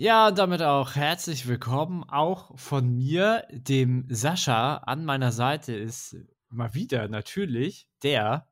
Ja, 0.00 0.28
und 0.28 0.38
damit 0.38 0.62
auch 0.62 0.94
herzlich 0.94 1.46
willkommen 1.46 2.04
auch 2.04 2.58
von 2.58 2.96
mir, 2.96 3.46
dem 3.50 4.06
Sascha. 4.08 4.78
An 4.78 5.04
meiner 5.04 5.30
Seite 5.30 5.74
ist 5.74 6.16
mal 6.48 6.72
wieder 6.72 7.06
natürlich 7.08 7.86
der. 8.02 8.48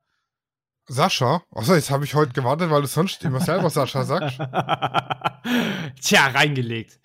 Sascha? 0.85 1.41
Achso, 1.49 1.73
jetzt 1.73 1.89
habe 1.89 2.05
ich 2.05 2.13
heute 2.13 2.33
gewartet, 2.33 2.69
weil 2.69 2.83
du 2.83 2.87
sonst 2.87 3.23
immer 3.25 3.41
selber 3.41 3.71
Sascha 3.71 4.03
sagst. 4.03 4.37
Tja, 6.03 6.27
reingelegt. 6.27 6.99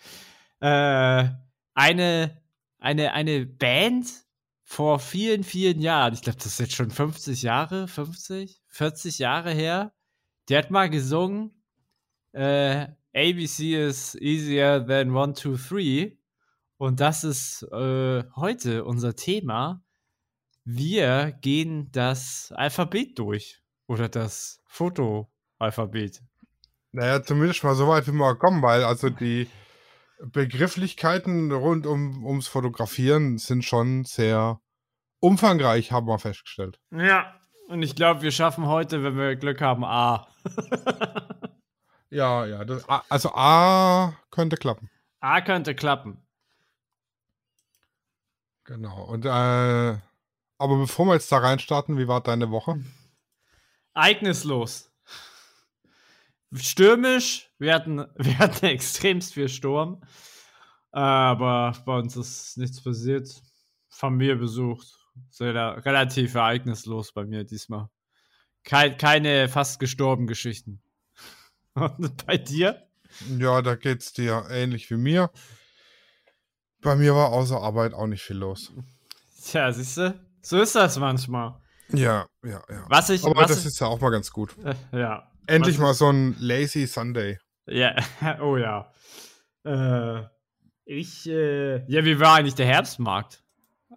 Äh, 0.60 1.24
eine, 1.72 2.42
eine, 2.80 3.12
eine 3.14 3.46
Band 3.46 4.08
vor 4.62 4.98
vielen, 4.98 5.42
vielen 5.42 5.80
Jahren, 5.80 6.12
ich 6.12 6.20
glaube, 6.20 6.36
das 6.36 6.48
ist 6.48 6.60
jetzt 6.60 6.74
schon 6.74 6.90
50 6.90 7.40
Jahre, 7.40 7.88
50, 7.88 8.60
40 8.66 9.20
Jahre 9.20 9.52
her, 9.52 9.94
der 10.50 10.58
hat 10.58 10.70
mal 10.70 10.90
gesungen, 10.90 11.64
äh, 12.32 12.88
ABC 13.14 13.74
is 13.76 14.16
easier 14.16 14.84
than 14.84 15.16
1, 15.16 15.38
2, 15.40 15.56
3. 15.56 16.18
Und 16.78 17.00
das 17.00 17.22
ist 17.22 17.62
äh, 17.72 18.24
heute 18.36 18.84
unser 18.84 19.14
Thema. 19.14 19.82
Wir 20.64 21.32
gehen 21.40 21.90
das 21.92 22.52
Alphabet 22.56 23.18
durch. 23.18 23.62
Oder 23.86 24.08
das 24.08 24.62
Fotoalphabet. 24.66 26.22
Naja, 26.92 27.22
zumindest 27.22 27.62
mal 27.62 27.74
so 27.74 27.86
weit 27.86 28.06
wie 28.06 28.12
wir 28.12 28.36
kommen, 28.36 28.62
weil 28.62 28.82
also 28.82 29.10
die 29.10 29.48
Begrifflichkeiten 30.20 31.52
rund 31.52 31.86
um, 31.86 32.24
ums 32.24 32.48
Fotografieren 32.48 33.38
sind 33.38 33.64
schon 33.64 34.04
sehr 34.04 34.60
umfangreich, 35.20 35.92
haben 35.92 36.06
wir 36.06 36.18
festgestellt. 36.18 36.80
Ja, 36.90 37.34
und 37.68 37.82
ich 37.82 37.94
glaube, 37.94 38.22
wir 38.22 38.30
schaffen 38.30 38.66
heute, 38.66 39.02
wenn 39.02 39.16
wir 39.16 39.36
Glück 39.36 39.60
haben, 39.60 39.84
A. 39.84 40.26
ja, 42.10 42.46
ja. 42.46 42.64
Das, 42.64 42.84
also 42.88 43.30
A 43.34 44.14
könnte 44.30 44.56
klappen. 44.56 44.90
A 45.20 45.40
könnte 45.40 45.74
klappen. 45.74 46.24
Genau. 48.64 49.04
Und 49.04 49.26
äh, 49.26 49.98
aber 50.58 50.78
bevor 50.78 51.06
wir 51.06 51.14
jetzt 51.14 51.30
da 51.30 51.38
reinstarten, 51.38 51.98
wie 51.98 52.08
war 52.08 52.22
deine 52.22 52.50
Woche? 52.50 52.82
Ereignislos. 53.94 54.90
Stürmisch. 56.54 57.50
Wir 57.58 57.74
hatten, 57.74 57.98
wir 58.16 58.38
hatten 58.38 58.66
extremst 58.66 59.34
viel 59.34 59.48
Sturm. 59.48 60.02
Aber 60.90 61.72
bei 61.84 61.98
uns 61.98 62.16
ist 62.16 62.56
nichts 62.56 62.82
passiert. 62.82 63.42
Familie 63.88 64.36
besucht. 64.36 64.86
Sehr, 65.30 65.54
relativ 65.84 66.34
ereignislos 66.34 67.12
bei 67.12 67.24
mir 67.24 67.44
diesmal. 67.44 67.88
Kein, 68.64 68.96
keine 68.96 69.48
fast 69.48 69.78
gestorben 69.78 70.26
Geschichten. 70.26 70.83
Und 71.74 72.26
bei 72.26 72.38
dir? 72.38 72.86
Ja, 73.38 73.62
da 73.62 73.74
geht's 73.74 74.12
dir 74.12 74.46
ähnlich 74.50 74.90
wie 74.90 74.96
mir. 74.96 75.30
Bei 76.80 76.96
mir 76.96 77.14
war 77.14 77.30
außer 77.30 77.60
Arbeit 77.60 77.94
auch 77.94 78.06
nicht 78.06 78.22
viel 78.22 78.36
los. 78.36 78.72
Tja, 79.42 79.72
siehst 79.72 79.96
du? 79.96 80.20
So 80.42 80.60
ist 80.60 80.74
das 80.74 80.98
manchmal. 80.98 81.60
Ja, 81.92 82.26
ja, 82.42 82.62
ja. 82.68 82.84
Was 82.88 83.10
ich, 83.10 83.24
Aber 83.24 83.36
was 83.36 83.48
das 83.48 83.60
ich, 83.60 83.66
ist 83.66 83.80
ja 83.80 83.86
auch 83.86 84.00
mal 84.00 84.10
ganz 84.10 84.30
gut. 84.30 84.54
Äh, 84.64 84.98
ja. 84.98 85.30
Endlich 85.46 85.76
was 85.76 85.82
mal 85.82 85.94
so 85.94 86.10
ein 86.10 86.36
Lazy 86.38 86.86
Sunday. 86.86 87.38
Ja, 87.66 87.94
oh 88.40 88.56
ja. 88.56 88.92
Äh, 89.64 90.22
ich, 90.84 91.26
äh, 91.28 91.84
ja, 91.90 92.04
wie 92.04 92.20
war 92.20 92.36
eigentlich 92.36 92.54
der 92.54 92.66
Herbstmarkt? 92.66 93.42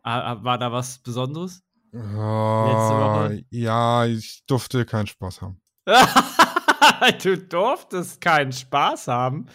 War 0.03 0.57
da 0.57 0.71
was 0.71 0.99
Besonderes? 0.99 1.61
Oh, 1.93 3.29
ja, 3.49 4.05
ich 4.05 4.43
durfte 4.47 4.85
keinen 4.85 5.07
Spaß 5.07 5.41
haben. 5.41 5.61
du 7.23 7.37
durftest 7.37 8.21
keinen 8.21 8.51
Spaß 8.51 9.07
haben? 9.07 9.47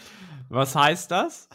Was 0.48 0.74
heißt 0.74 1.10
das? 1.10 1.48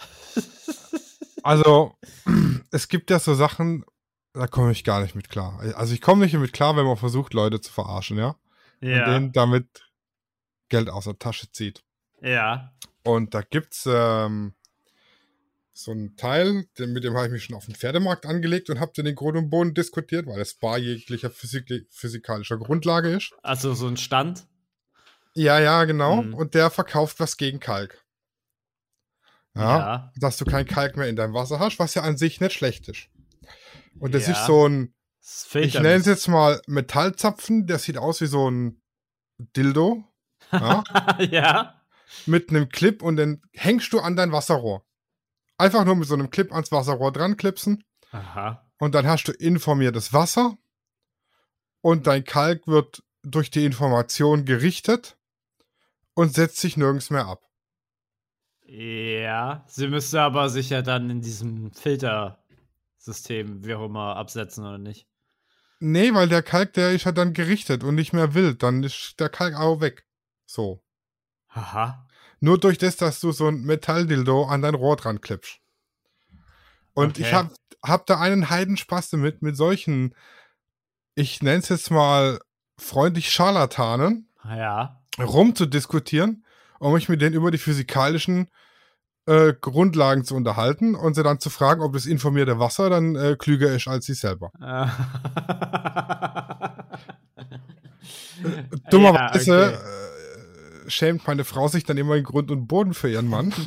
also, 1.43 1.95
es 2.71 2.87
gibt 2.87 3.09
ja 3.09 3.19
so 3.19 3.33
Sachen, 3.33 3.85
da 4.33 4.47
komme 4.47 4.71
ich 4.71 4.83
gar 4.83 5.01
nicht 5.01 5.15
mit 5.15 5.29
klar. 5.29 5.59
Also 5.75 5.93
ich 5.93 6.01
komme 6.01 6.23
nicht 6.23 6.33
mit 6.33 6.53
klar, 6.53 6.75
wenn 6.75 6.85
man 6.85 6.97
versucht, 6.97 7.33
Leute 7.33 7.61
zu 7.61 7.71
verarschen, 7.71 8.17
ja? 8.17 8.35
Ja. 8.81 9.05
Und 9.05 9.13
denen 9.13 9.31
damit 9.31 9.91
Geld 10.69 10.89
aus 10.89 11.05
der 11.05 11.17
Tasche 11.17 11.51
zieht. 11.51 11.83
Ja. 12.21 12.73
Und 13.03 13.33
da 13.33 13.41
gibt's 13.41 13.87
ähm, 13.89 14.53
so 15.73 15.91
ein 15.91 16.15
Teil, 16.17 16.65
mit 16.79 17.03
dem 17.03 17.15
habe 17.15 17.27
ich 17.27 17.31
mich 17.31 17.43
schon 17.45 17.55
auf 17.55 17.65
dem 17.65 17.75
Pferdemarkt 17.75 18.25
angelegt 18.25 18.69
und 18.69 18.79
habe 18.79 18.91
den 18.95 19.13
Grund 19.15 19.37
und 19.37 19.49
Boden 19.49 19.73
diskutiert, 19.73 20.25
weil 20.25 20.41
es 20.41 20.55
bar 20.55 20.77
jeglicher 20.77 21.29
Physik 21.29 21.87
physikalischer 21.89 22.57
Grundlage 22.57 23.09
ist. 23.09 23.33
Also 23.43 23.73
so 23.73 23.87
ein 23.87 23.97
Stand? 23.97 24.47
Ja, 25.37 25.59
ja, 25.59 25.85
genau. 25.85 26.23
Mhm. 26.23 26.33
Und 26.33 26.55
der 26.55 26.71
verkauft 26.71 27.19
was 27.19 27.37
gegen 27.37 27.59
Kalk. 27.59 28.03
Ja, 29.55 29.77
ja, 29.77 30.11
Dass 30.15 30.37
du 30.37 30.45
kein 30.45 30.65
Kalk 30.65 30.97
mehr 30.97 31.07
in 31.07 31.15
deinem 31.15 31.35
Wasser 31.35 31.59
hast, 31.59 31.77
was 31.77 31.93
ja 31.93 32.01
an 32.01 32.17
sich 32.17 32.41
nicht 32.41 32.53
schlecht 32.53 32.87
ist. 32.89 33.07
Und 33.99 34.15
das 34.15 34.25
ja. 34.25 34.33
ist 34.33 34.45
so 34.47 34.67
ein, 34.67 34.95
ich 35.53 35.75
nenne 35.75 35.93
es 35.93 36.07
jetzt 36.07 36.27
mal 36.27 36.59
Metallzapfen, 36.65 37.67
der 37.67 37.77
sieht 37.77 37.97
aus 37.97 38.19
wie 38.21 38.27
so 38.27 38.49
ein 38.49 38.81
Dildo. 39.37 40.03
Ja. 40.51 40.83
ja. 41.19 41.81
Mit 42.25 42.51
einem 42.51 42.69
Clip 42.69 43.01
und 43.01 43.17
den 43.17 43.41
hängst 43.51 43.91
du 43.91 43.99
an 43.99 44.15
dein 44.15 44.31
Wasserrohr. 44.31 44.85
Einfach 45.57 45.83
nur 45.83 45.97
mit 45.97 46.07
so 46.07 46.13
einem 46.13 46.29
Clip 46.29 46.53
ans 46.53 46.71
Wasserrohr 46.71 47.11
dran 47.11 47.35
klipsen. 47.35 47.83
Aha. 48.11 48.65
Und 48.79 48.95
dann 48.95 49.05
hast 49.05 49.25
du 49.25 49.33
informiertes 49.33 50.13
Wasser. 50.13 50.57
Und 51.81 52.07
dein 52.07 52.23
Kalk 52.23 52.65
wird 52.65 53.03
durch 53.23 53.51
die 53.51 53.65
Information 53.65 54.45
gerichtet 54.45 55.17
und 56.17 56.33
setzt 56.33 56.57
sich 56.57 56.77
nirgends 56.77 57.11
mehr 57.11 57.27
ab. 57.27 57.43
Ja, 58.65 59.63
sie 59.67 59.87
müsste 59.87 60.19
aber 60.19 60.49
sich 60.49 60.71
ja 60.71 60.81
dann 60.81 61.11
in 61.11 61.21
diesem 61.21 61.71
Filtersystem, 61.71 63.63
wie 63.63 63.75
auch 63.75 63.85
immer, 63.85 64.15
absetzen 64.15 64.65
oder 64.65 64.79
nicht. 64.79 65.07
Nee, 65.79 66.15
weil 66.15 66.27
der 66.27 66.41
Kalk, 66.41 66.73
der 66.73 66.91
ist 66.91 67.05
ja 67.05 67.11
dann 67.11 67.33
gerichtet 67.33 67.83
und 67.83 67.93
nicht 67.93 68.13
mehr 68.13 68.33
wild. 68.33 68.63
Dann 68.63 68.81
ist 68.81 69.19
der 69.19 69.29
Kalk 69.29 69.55
auch 69.55 69.79
weg. 69.79 70.07
So. 70.47 70.83
Aha. 71.49 72.07
Nur 72.39 72.59
durch 72.59 72.79
das, 72.79 72.97
dass 72.97 73.19
du 73.19 73.31
so 73.31 73.47
ein 73.47 73.61
Metalldildo 73.61 74.45
an 74.45 74.63
dein 74.63 74.73
Rohr 74.73 74.95
dran 74.95 75.21
klippst. 75.21 75.59
Und 76.93 77.11
okay. 77.11 77.21
ich 77.21 77.33
hab, 77.33 77.53
hab 77.83 78.07
da 78.07 78.19
einen 78.19 78.49
Heidenspaß 78.49 79.11
damit, 79.11 79.43
mit 79.43 79.55
solchen, 79.55 80.15
ich 81.13 81.43
nenne 81.43 81.59
es 81.59 81.69
jetzt 81.69 81.91
mal 81.91 82.39
freundlich 82.75 83.31
Scharlatanen, 83.31 84.27
ja. 84.43 84.96
Rumzudiskutieren, 85.19 86.45
um 86.79 86.93
mich 86.93 87.09
mit 87.09 87.21
denen 87.21 87.35
über 87.35 87.51
die 87.51 87.57
physikalischen 87.57 88.49
äh, 89.25 89.53
Grundlagen 89.59 90.23
zu 90.23 90.35
unterhalten 90.35 90.95
und 90.95 91.15
sie 91.15 91.23
dann 91.23 91.39
zu 91.39 91.49
fragen, 91.49 91.81
ob 91.81 91.93
das 91.93 92.05
informierte 92.05 92.59
Wasser 92.59 92.89
dann 92.89 93.15
äh, 93.15 93.35
klüger 93.37 93.73
ist 93.73 93.87
als 93.87 94.05
sie 94.05 94.13
selber. 94.13 94.51
Dummerweise 98.89 99.59
ja, 99.59 99.67
okay. 99.67 99.75
äh, 100.85 100.89
schämt 100.89 101.27
meine 101.27 101.43
Frau 101.43 101.67
sich 101.67 101.83
dann 101.83 101.97
immer 101.97 102.15
in 102.15 102.23
Grund 102.23 102.51
und 102.51 102.67
Boden 102.67 102.93
für 102.93 103.09
ihren 103.09 103.27
Mann. 103.27 103.53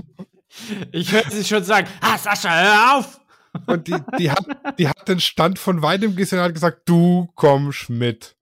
Ich 0.90 1.12
höre 1.12 1.30
sie 1.30 1.44
schon 1.44 1.62
sagen, 1.62 1.86
ah, 2.00 2.18
Sascha, 2.18 2.50
hör 2.50 2.98
auf! 2.98 3.20
Und 3.66 3.86
die, 3.86 3.94
die, 4.18 4.30
hat, 4.30 4.44
die 4.78 4.88
hat 4.88 5.08
den 5.08 5.20
Stand 5.20 5.60
von 5.60 5.82
weitem 5.82 6.16
gesehen 6.16 6.38
und 6.38 6.44
hat 6.44 6.54
gesagt, 6.54 6.88
du 6.88 7.30
kommst 7.34 7.90
mit. 7.90 8.36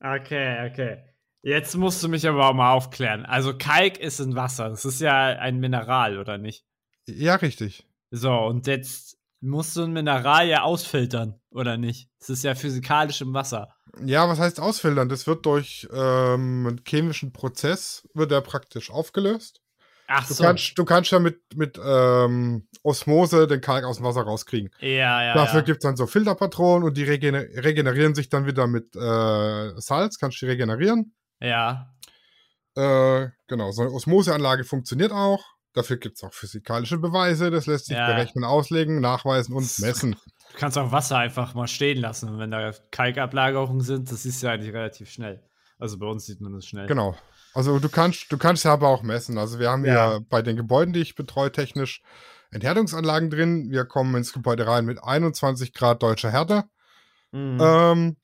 Okay, 0.00 0.70
okay. 0.70 1.04
Jetzt 1.42 1.76
musst 1.76 2.02
du 2.02 2.08
mich 2.08 2.26
aber 2.28 2.48
auch 2.48 2.54
mal 2.54 2.72
aufklären. 2.72 3.24
Also 3.24 3.56
Kalk 3.56 3.98
ist 3.98 4.20
in 4.20 4.34
Wasser. 4.34 4.68
Das 4.68 4.84
ist 4.84 5.00
ja 5.00 5.28
ein 5.28 5.60
Mineral, 5.60 6.18
oder 6.18 6.36
nicht? 6.36 6.64
Ja, 7.06 7.36
richtig. 7.36 7.86
So, 8.10 8.32
und 8.32 8.66
jetzt 8.66 9.18
musst 9.40 9.76
du 9.76 9.82
ein 9.82 9.92
Mineral 9.92 10.48
ja 10.48 10.62
ausfiltern, 10.62 11.40
oder 11.50 11.76
nicht? 11.76 12.10
Es 12.20 12.28
ist 12.28 12.44
ja 12.44 12.54
physikalisch 12.54 13.20
im 13.20 13.34
Wasser. 13.34 13.74
Ja, 14.04 14.28
was 14.28 14.38
heißt 14.38 14.60
ausfiltern? 14.60 15.08
Das 15.08 15.26
wird 15.26 15.46
durch 15.46 15.88
ähm, 15.92 16.66
einen 16.66 16.80
chemischen 16.86 17.32
Prozess, 17.32 18.06
wird 18.14 18.32
er 18.32 18.40
praktisch 18.40 18.90
aufgelöst. 18.90 19.60
Ach 20.08 20.26
du 20.26 20.34
so. 20.34 20.42
Kannst, 20.42 20.78
du 20.78 20.84
kannst 20.84 21.12
ja 21.12 21.18
mit, 21.18 21.40
mit 21.54 21.78
ähm, 21.84 22.66
Osmose 22.82 23.46
den 23.46 23.60
Kalk 23.60 23.84
aus 23.84 23.96
dem 23.98 24.06
Wasser 24.06 24.22
rauskriegen. 24.22 24.70
Ja, 24.80 25.22
ja. 25.22 25.34
Dafür 25.34 25.60
ja. 25.60 25.66
gibt 25.66 25.78
es 25.78 25.82
dann 25.82 25.96
so 25.96 26.06
Filterpatronen 26.06 26.88
und 26.88 26.96
die 26.96 27.04
regener 27.04 27.40
regenerieren 27.62 28.14
sich 28.14 28.30
dann 28.30 28.46
wieder 28.46 28.66
mit 28.66 28.96
äh, 28.96 29.80
Salz, 29.80 30.18
kannst 30.18 30.40
du 30.40 30.46
die 30.46 30.50
regenerieren. 30.52 31.14
Ja. 31.40 31.94
Äh, 32.74 33.28
genau, 33.48 33.70
so 33.70 33.82
eine 33.82 33.92
Osmoseanlage 33.92 34.64
funktioniert 34.64 35.12
auch. 35.12 35.44
Dafür 35.74 35.98
gibt 35.98 36.16
es 36.16 36.24
auch 36.24 36.32
physikalische 36.32 36.98
Beweise. 36.98 37.50
Das 37.50 37.66
lässt 37.66 37.86
sich 37.86 37.96
Ja. 37.96 38.06
berechnen, 38.06 38.44
auslegen, 38.44 39.00
nachweisen 39.00 39.54
und 39.54 39.78
messen. 39.80 40.16
Du 40.52 40.58
kannst 40.58 40.78
auch 40.78 40.90
Wasser 40.90 41.18
einfach 41.18 41.54
mal 41.54 41.68
stehen 41.68 41.98
lassen. 41.98 42.30
Und 42.30 42.38
wenn 42.38 42.50
da 42.50 42.72
Kalkablagerungen 42.90 43.82
sind, 43.82 44.10
das 44.10 44.24
ist 44.24 44.42
ja 44.42 44.52
eigentlich 44.52 44.72
relativ 44.72 45.10
schnell. 45.10 45.42
Also 45.78 45.98
bei 45.98 46.06
uns 46.06 46.24
sieht 46.24 46.40
man 46.40 46.54
das 46.54 46.64
schnell. 46.64 46.86
Genau. 46.86 47.14
Also 47.58 47.80
du 47.80 47.88
kannst, 47.88 48.30
du 48.30 48.38
kannst 48.38 48.64
ja 48.64 48.72
aber 48.72 48.86
auch 48.86 49.02
messen. 49.02 49.36
Also 49.36 49.58
wir 49.58 49.68
haben 49.68 49.84
ja, 49.84 50.12
Ja. 50.12 50.20
bei 50.28 50.42
den 50.42 50.54
Gebäuden, 50.56 50.92
die 50.92 51.00
ich 51.00 51.16
betreue, 51.16 51.50
technisch 51.50 52.02
Enthärtungsanlagen 52.52 53.30
drin. 53.30 53.72
Wir 53.72 53.84
kommen 53.84 54.14
ins 54.14 54.32
Gebäude 54.32 54.64
rein 54.68 54.84
mit 54.84 55.02
21 55.02 55.74
Grad 55.74 56.00
deutscher 56.04 56.30
Härte. 56.30 56.64
Mhm. 57.32 57.58
Ähm, 57.60 58.16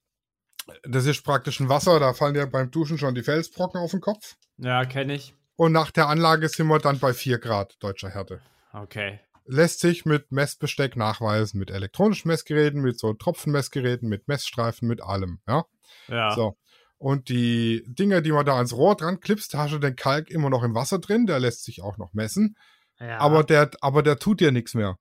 Das 0.84 1.04
ist 1.06 1.24
praktisch 1.24 1.58
ein 1.58 1.68
Wasser, 1.68 1.98
da 1.98 2.14
fallen 2.14 2.36
ja 2.36 2.46
beim 2.46 2.70
Duschen 2.70 2.96
schon 2.96 3.16
die 3.16 3.24
Felsbrocken 3.24 3.80
auf 3.80 3.90
den 3.90 4.00
Kopf. 4.00 4.36
Ja, 4.56 4.84
kenne 4.84 5.14
ich. 5.14 5.34
Und 5.56 5.72
nach 5.72 5.90
der 5.90 6.08
Anlage 6.08 6.48
sind 6.48 6.68
wir 6.68 6.78
dann 6.78 7.00
bei 7.00 7.12
4 7.12 7.38
Grad 7.38 7.74
deutscher 7.80 8.10
Härte. 8.10 8.40
Okay. 8.72 9.18
Lässt 9.46 9.80
sich 9.80 10.04
mit 10.04 10.30
Messbesteck 10.30 10.96
nachweisen, 10.96 11.58
mit 11.58 11.72
elektronischen 11.72 12.28
Messgeräten, 12.28 12.80
mit 12.82 13.00
so 13.00 13.12
Tropfenmessgeräten, 13.14 14.08
mit 14.08 14.28
Messstreifen, 14.28 14.86
mit 14.86 15.02
allem, 15.02 15.40
ja. 15.48 15.64
Ja. 16.08 16.34
So. 16.36 16.56
Und 16.98 17.28
die 17.28 17.84
Dinger, 17.86 18.20
die 18.22 18.32
man 18.32 18.46
da 18.46 18.56
ans 18.56 18.72
Rohr 18.72 18.96
dran 18.96 19.20
klippst, 19.20 19.52
da 19.54 19.58
hast 19.58 19.72
du 19.74 19.78
den 19.78 19.96
Kalk 19.96 20.30
immer 20.30 20.48
noch 20.50 20.62
im 20.62 20.74
Wasser 20.74 20.98
drin, 20.98 21.26
der 21.26 21.38
lässt 21.40 21.64
sich 21.64 21.82
auch 21.82 21.98
noch 21.98 22.14
messen. 22.14 22.56
ja. 23.00 23.18
Aber 23.18 23.44
der, 23.44 23.70
aber 23.80 24.02
der 24.02 24.18
tut 24.18 24.40
dir 24.40 24.52
nichts 24.52 24.74
mehr. 24.74 24.96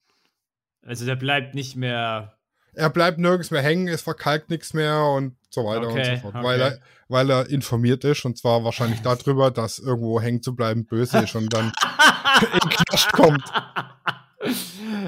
Also 0.86 1.06
der 1.06 1.16
bleibt 1.16 1.56
nicht 1.56 1.76
mehr. 1.78 2.38
Er 2.74 2.90
bleibt 2.90 3.20
nirgends 3.20 3.52
mehr 3.52 3.62
hängen, 3.62 3.88
es 3.88 4.02
verkalkt 4.02 4.50
nichts 4.50 4.74
mehr 4.74 5.06
und 5.06 5.38
so 5.50 5.64
weiter 5.64 5.88
Okay, 5.88 6.00
und 6.00 6.16
so 6.16 6.22
fort. 6.24 6.36
okay. 6.36 6.44
Weil, 6.44 6.62
er, 6.62 6.80
weil 7.08 7.30
er 7.30 7.50
informiert 7.50 8.04
ist 8.04 8.26
und 8.26 8.38
zwar 8.38 8.64
wahrscheinlich 8.64 9.02
darüber, 9.04 9.52
dass 9.52 9.78
irgendwo 9.80 10.20
hängen 10.20 10.42
zu 10.42 10.56
bleiben 10.56 10.86
böse 10.86 11.20
ist 11.20 11.36
und 11.36 11.54
dann 11.54 11.72
in 12.54 12.70
Knast 12.70 13.12
kommt. 13.14 13.44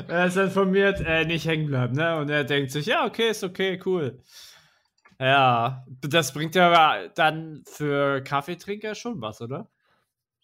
er 0.07 0.27
ist 0.27 0.37
informiert, 0.37 1.01
äh, 1.05 1.25
nicht 1.25 1.45
hängen 1.47 1.67
bleiben, 1.67 1.95
ne? 1.95 2.17
Und 2.19 2.29
er 2.29 2.43
denkt 2.43 2.71
sich, 2.71 2.85
ja, 2.85 3.05
okay, 3.05 3.29
ist 3.31 3.43
okay, 3.43 3.79
cool. 3.85 4.19
Ja, 5.19 5.85
das 6.01 6.33
bringt 6.33 6.55
ja 6.55 7.07
dann 7.09 7.63
für 7.67 8.21
Kaffeetrinker 8.21 8.95
schon 8.95 9.21
was, 9.21 9.41
oder? 9.41 9.69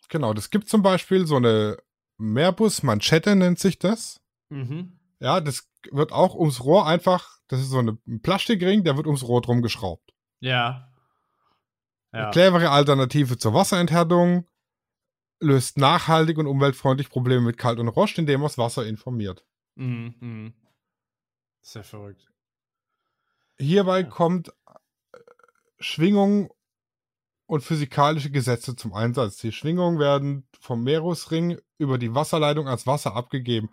Genau, 0.10 0.34
das 0.34 0.50
gibt 0.50 0.70
zum 0.70 0.82
Beispiel 0.82 1.26
so 1.26 1.38
eine 1.38 1.78
Meerbus-Manschette 2.18 3.36
nennt 3.36 3.60
sich 3.60 3.80
das. 3.80 4.22
Mhm. 4.50 5.00
Ja, 5.20 5.42
das 5.42 5.70
wird 5.92 6.12
auch 6.12 6.36
ums 6.36 6.64
Rohr 6.64 6.86
einfach, 6.88 7.40
das 7.48 7.60
ist 7.62 7.70
so 7.70 7.80
eine, 7.80 7.98
ein 8.08 8.22
Plastikring, 8.22 8.84
der 8.84 8.96
wird 8.98 9.08
ums 9.08 9.24
Rohr 9.24 9.42
drum 9.42 9.62
geschraubt. 9.62 10.14
Ja. 10.40 10.92
Eine 12.12 12.24
Ja. 12.24 12.30
clevere 12.32 12.70
Alternative 12.70 13.38
zur 13.38 13.54
Wasserenthärtung, 13.54 14.48
löst 15.40 15.78
nachhaltig 15.78 16.38
und 16.38 16.48
umweltfreundlich 16.48 17.10
Probleme 17.10 17.42
mit 17.42 17.58
Kalt 17.58 17.80
und 17.80 17.88
Rost, 17.88 18.18
indem 18.18 18.42
man 18.42 18.48
das 18.48 18.58
Wasser 18.58 18.86
informiert. 18.86 19.46
Mhm. 19.76 20.16
Mhm. 20.20 20.54
Sehr 21.62 21.84
verrückt. 21.84 22.31
Hierbei 23.62 24.02
Ja. 24.02 24.08
kommt 24.10 24.50
äh, 24.50 25.20
Schwingung 25.80 26.52
und 27.46 27.62
physikalische 27.64 28.32
Gesetze 28.32 28.76
zum 28.76 28.94
Einsatz. 28.94 29.38
Die 29.38 29.52
Schwingungen 29.52 30.00
werden 30.00 30.48
vom 30.60 30.84
Meeresring 30.84 31.60
über 31.78 31.98
die 31.98 32.14
Wasserleitung 32.16 32.68
als 32.68 32.88
Wasser 32.88 33.16
abgegeben. 33.16 33.70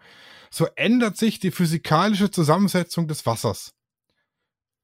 So 0.51 0.67
ändert 0.77 1.17
sich 1.17 1.39
die 1.41 1.51
physikalische 1.51 2.31
Zusammensetzung 2.31 3.07
des 3.09 3.25
Wassers. 3.27 3.73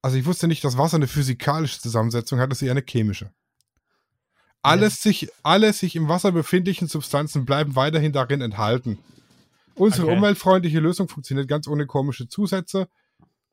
Also 0.02 0.16
ich 0.18 0.26
wusste 0.26 0.48
nicht, 0.48 0.62
dass 0.64 0.76
Wasser 0.78 0.96
eine 0.96 1.06
physikalische 1.06 1.80
Zusammensetzung 1.80 2.38
hat, 2.38 2.50
das 2.50 2.58
ist 2.58 2.66
eher 2.66 2.72
eine 2.72 2.84
chemische. 2.86 3.32
Alles 4.62 5.02
sich, 5.02 5.30
alle 5.42 5.72
sich 5.72 5.96
im 5.96 6.08
Wasser 6.08 6.32
befindlichen 6.32 6.88
Substanzen 6.88 7.44
bleiben 7.44 7.76
weiterhin 7.76 8.12
darin 8.12 8.40
enthalten. 8.40 8.98
Unsere 9.74 10.06
Okay. 10.06 10.16
umweltfreundliche 10.16 10.80
Lösung 10.80 11.08
funktioniert 11.08 11.48
ganz 11.48 11.68
ohne 11.68 11.86
komische 11.86 12.28
Zusätze 12.28 12.88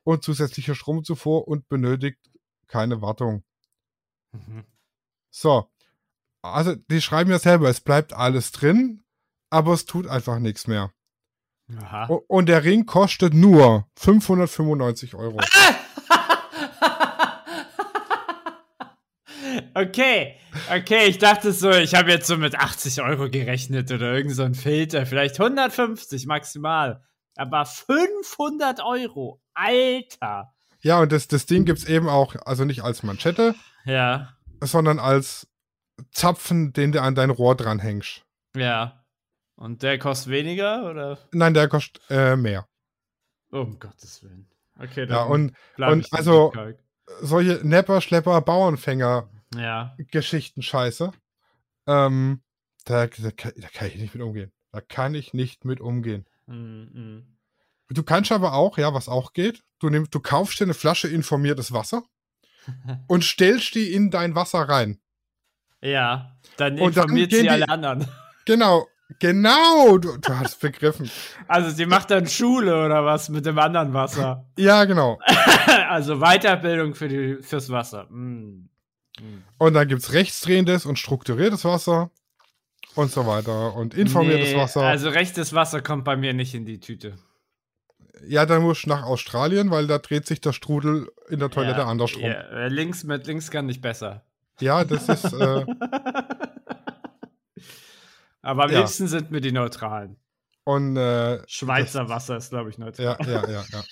und 0.04 0.22
zusätzlicher 0.22 0.74
Stromzufuhr 0.74 1.46
und 1.46 1.68
benötigt 1.68 2.18
keine 2.66 3.02
Wartung. 3.02 3.44
Mhm. 4.32 4.64
So. 5.30 5.68
Also, 6.42 6.74
die 6.74 7.00
schreiben 7.00 7.30
ja 7.30 7.38
selber, 7.38 7.68
es 7.68 7.80
bleibt 7.80 8.12
alles 8.12 8.50
drin, 8.50 9.02
aber 9.50 9.74
es 9.74 9.84
tut 9.84 10.08
einfach 10.08 10.38
nichts 10.38 10.66
mehr. 10.66 10.92
Aha. 11.78 12.06
Und 12.26 12.48
der 12.48 12.64
Ring 12.64 12.84
kostet 12.84 13.32
nur 13.32 13.86
595 13.96 15.14
Euro. 15.14 15.38
Okay, 19.74 20.36
okay, 20.70 21.06
ich 21.06 21.18
dachte 21.18 21.52
so, 21.52 21.70
ich 21.70 21.94
habe 21.94 22.10
jetzt 22.10 22.26
so 22.26 22.36
mit 22.36 22.54
80 22.54 23.02
Euro 23.02 23.30
gerechnet 23.30 23.90
oder 23.90 24.12
irgend 24.12 24.34
so 24.34 24.42
ein 24.42 24.54
Filter, 24.54 25.06
vielleicht 25.06 25.40
150 25.40 26.26
maximal. 26.26 27.02
Aber 27.36 27.64
500 27.64 28.80
Euro, 28.84 29.41
Alter. 29.54 30.52
Ja, 30.80 31.00
und 31.00 31.12
das, 31.12 31.28
das 31.28 31.46
Ding 31.46 31.64
gibt's 31.64 31.84
eben 31.84 32.08
auch, 32.08 32.34
also 32.44 32.64
nicht 32.64 32.82
als 32.82 33.02
Manschette, 33.02 33.54
Ja, 33.84 34.36
sondern 34.60 34.98
als 34.98 35.48
Zapfen, 36.10 36.72
den 36.72 36.92
du 36.92 37.00
an 37.02 37.14
dein 37.14 37.30
Rohr 37.30 37.54
dranhängst. 37.56 38.24
ja. 38.56 38.98
Und 39.54 39.82
der 39.84 39.98
kostet 39.98 40.32
weniger 40.32 40.90
oder? 40.90 41.18
Nein, 41.30 41.54
der 41.54 41.68
kostet 41.68 42.02
äh, 42.10 42.34
mehr. 42.34 42.66
Oh, 43.52 43.58
um 43.60 43.78
Gottes 43.78 44.20
Willen. 44.24 44.48
Okay, 44.76 45.06
dann 45.06 45.16
Ja, 45.16 45.22
und 45.24 45.54
und 45.76 46.12
also- 46.12 46.52
solche 47.20 47.60
Nepper, 47.64 48.00
Schlepper, 48.00 48.40
Bauernfänger 48.40 49.28
Ja, 49.54 49.94
Geschichten 50.10 50.62
scheiße. 50.62 51.12
Ähm, 51.86 52.42
da, 52.86 53.06
da, 53.06 53.30
kann- 53.30 53.52
da 53.56 53.68
kann 53.68 53.86
ich 53.88 53.96
nicht 53.96 54.14
mit 54.14 54.22
umgehen. 54.24 54.50
Da 54.72 54.80
kann 54.80 55.14
ich 55.14 55.32
nicht 55.34 55.64
mit 55.64 55.80
umgehen. 55.80 56.26
mm, 56.46 57.18
Du 57.92 58.02
kannst 58.02 58.32
aber 58.32 58.54
auch, 58.54 58.78
ja, 58.78 58.92
was 58.94 59.08
auch 59.08 59.32
geht, 59.32 59.62
du 59.80 59.88
nimmst, 59.90 60.14
du 60.14 60.20
kaufst 60.20 60.60
dir 60.60 60.64
eine 60.64 60.74
Flasche 60.74 61.08
informiertes 61.08 61.72
Wasser 61.72 62.02
und 63.08 63.24
stellst 63.24 63.74
die 63.74 63.92
in 63.92 64.10
dein 64.10 64.34
Wasser 64.34 64.60
rein. 64.60 64.98
ja, 65.80 66.36
dann 66.56 66.76
dann 66.76 66.86
informiert 66.88 67.30
gehen 67.30 67.38
sie 67.38 67.42
die- 67.44 67.50
alle 67.50 67.68
anderen. 67.68 68.06
Genau, 68.44 68.88
genau, 69.20 69.98
du, 69.98 70.16
du 70.16 70.36
hast 70.36 70.58
begriffen. 70.60 71.08
Also 71.46 71.70
sie 71.70 71.86
macht 71.86 72.10
dann 72.10 72.26
Schule 72.26 72.84
oder 72.84 73.04
was 73.04 73.28
mit 73.28 73.46
dem 73.46 73.56
anderen 73.58 73.92
Wasser. 73.94 74.46
Ja, 74.58 74.84
genau. 74.84 75.20
also 75.88 76.18
Weiterbildung 76.18 76.96
für 76.96 77.06
die, 77.08 77.40
fürs 77.40 77.70
Wasser. 77.70 78.06
Mm. 78.10 78.68
Mm. 79.20 79.44
Und 79.58 79.74
dann 79.74 79.86
gibt's 79.86 80.12
rechtsdrehendes 80.12 80.86
und 80.86 80.98
strukturiertes 80.98 81.64
Wasser 81.64 82.10
und 82.96 83.12
so 83.12 83.26
weiter 83.28 83.76
und 83.76 83.94
informiertes 83.94 84.50
Nee, 84.50 84.56
Wasser. 84.56 84.82
Also 84.82 85.08
rechtes 85.10 85.52
Wasser 85.54 85.82
kommt 85.82 86.02
bei 86.04 86.16
mir 86.16 86.32
nicht 86.34 86.54
in 86.54 86.64
die 86.66 86.80
Tüte. 86.80 87.14
Ja, 88.26 88.46
dann 88.46 88.62
musst 88.62 88.84
du 88.84 88.88
nach 88.90 89.02
Australien, 89.04 89.70
weil 89.70 89.86
da 89.86 89.98
dreht 89.98 90.26
sich 90.26 90.40
der 90.40 90.52
Strudel 90.52 91.10
in 91.28 91.38
der 91.40 91.50
Toilette 91.50 91.80
ja, 91.80 91.86
andersrum. 91.86 92.22
Ja, 92.24 92.32
äh, 92.50 92.68
links 92.68 93.04
mit 93.04 93.26
links 93.26 93.50
kann 93.50 93.68
ich 93.68 93.80
besser. 93.80 94.24
Ja, 94.60 94.84
das 94.84 95.08
ist, 95.08 95.32
äh, 95.32 95.66
Aber 98.42 98.64
am 98.64 98.70
Ja. 98.72 98.80
liebsten 98.80 99.06
sind 99.08 99.30
mir 99.30 99.40
die 99.40 99.52
neutralen. 99.52 100.16
und, 100.64 100.96
äh, 100.96 101.42
Schweizer 101.48 102.08
Wasser 102.08 102.36
ist, 102.36 102.50
glaube 102.50 102.70
ich, 102.70 102.78
neutral. 102.78 103.16
ja, 103.20 103.26
ja, 103.26 103.50
ja, 103.50 103.64
ja. 103.72 103.84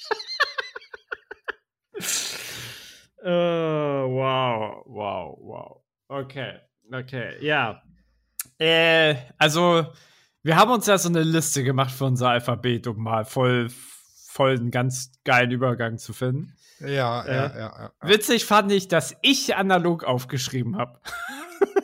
Oh, 3.23 3.27
wow, 4.17 4.83
wow, 4.87 5.39
wow. 5.41 5.83
Okay, 6.09 6.59
okay, 6.93 7.35
ja. 7.45 7.83
Äh, 8.59 9.17
also, 9.39 9.87
wir 10.43 10.57
haben 10.57 10.71
uns 10.73 10.87
ja 10.87 10.97
so 10.99 11.09
eine 11.09 11.23
Liste 11.23 11.63
gemacht 11.65 11.91
für 11.93 12.05
unser 12.07 12.31
Alphabet, 12.31 12.87
um 12.87 13.03
mal 13.03 13.25
voll, 13.25 13.69
voll 14.31 14.57
einen 14.57 14.71
ganz 14.71 15.11
geilen 15.25 15.51
Übergang 15.51 15.99
zu 15.99 16.13
finden. 16.13 16.55
Ja, 16.79 17.23
Äh, 17.25 17.35
ja, 17.35 17.47
ja, 17.59 17.59
ja. 17.59 17.93
Witzig 18.09 18.45
fand 18.47 18.71
ich, 18.73 18.89
dass 18.89 19.15
ich 19.23 19.57
analog 19.57 20.05
aufgeschrieben 20.05 20.77
habe. 20.79 21.01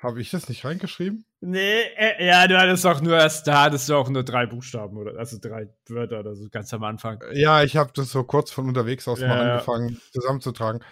Habe 0.00 0.20
ich 0.20 0.30
das 0.30 0.48
nicht 0.50 0.64
reingeschrieben? 0.66 1.24
Nee, 1.40 1.80
äh, 1.96 2.26
ja, 2.26 2.46
du 2.46 2.58
hattest 2.58 2.84
auch 2.86 3.00
nur 3.00 3.16
erst, 3.16 3.46
da 3.46 3.62
hattest 3.62 3.88
du 3.88 3.94
auch 3.94 4.10
nur 4.10 4.22
drei 4.22 4.44
Buchstaben 4.44 4.98
oder 4.98 5.18
also 5.18 5.38
drei 5.40 5.68
Wörter 5.88 6.20
oder 6.20 6.34
so 6.34 6.48
ganz 6.50 6.74
am 6.74 6.84
Anfang. 6.84 7.22
Ja, 7.32 7.62
ich 7.62 7.76
habe 7.76 7.90
das 7.94 8.10
so 8.10 8.22
kurz 8.24 8.50
von 8.50 8.68
unterwegs 8.68 9.08
aus 9.08 9.20
Ja, 9.20 9.28
mal 9.28 9.40
angefangen 9.52 9.98
zusammenzutragen. 10.12 10.82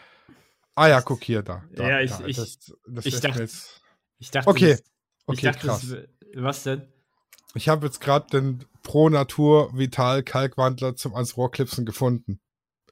Ah 0.75 0.87
ja, 0.89 1.01
guck 1.03 1.23
hier 1.25 1.43
da. 1.43 1.63
da 1.75 1.89
Ja, 1.89 2.01
ich- 2.01 2.11
da, 2.13 2.27
ich- 2.27 2.37
das, 2.37 2.73
das 2.87 3.05
ich 3.07 3.21
dachte- 3.21 3.49
Ich 4.19 4.31
dachte, 4.31 4.49
Okay, 4.49 4.71
das- 4.71 4.81
ich 4.81 4.87
okay, 5.27 5.47
dachte, 5.47 5.67
krass. 5.67 5.87
was 6.37 6.63
denn? 6.63 6.92
Ich 7.55 7.69
habe 7.69 7.87
jetzt 7.87 8.01
gerade 8.01 8.27
den 8.31 8.65
Pro 8.83 9.09
Natur 9.09 9.77
Vital 9.77 10.23
Kalkwandler 10.23 10.97
zum 10.97 11.15
ans 11.15 11.37
Rohr 11.37 11.51
klipsen 11.51 11.85
gefunden 11.87 12.41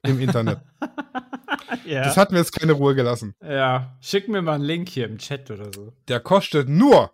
im 0.03 0.19
Internet. 0.19 0.61
ja. 1.85 2.03
Das 2.03 2.17
hat 2.17 2.31
mir 2.31 2.37
jetzt 2.37 2.53
keine 2.53 2.73
Ruhe 2.73 2.95
gelassen. 2.95 3.35
ja, 3.41 3.97
schick 4.01 4.27
mir 4.27 4.41
mal 4.41 4.55
einen 4.55 4.63
Link 4.63 4.89
hier 4.89 5.05
im 5.05 5.17
Chat 5.17 5.49
oder 5.51 5.71
so. 5.73 5.93
Der 6.07 6.19
kostet 6.19 6.69
nur 6.69 7.11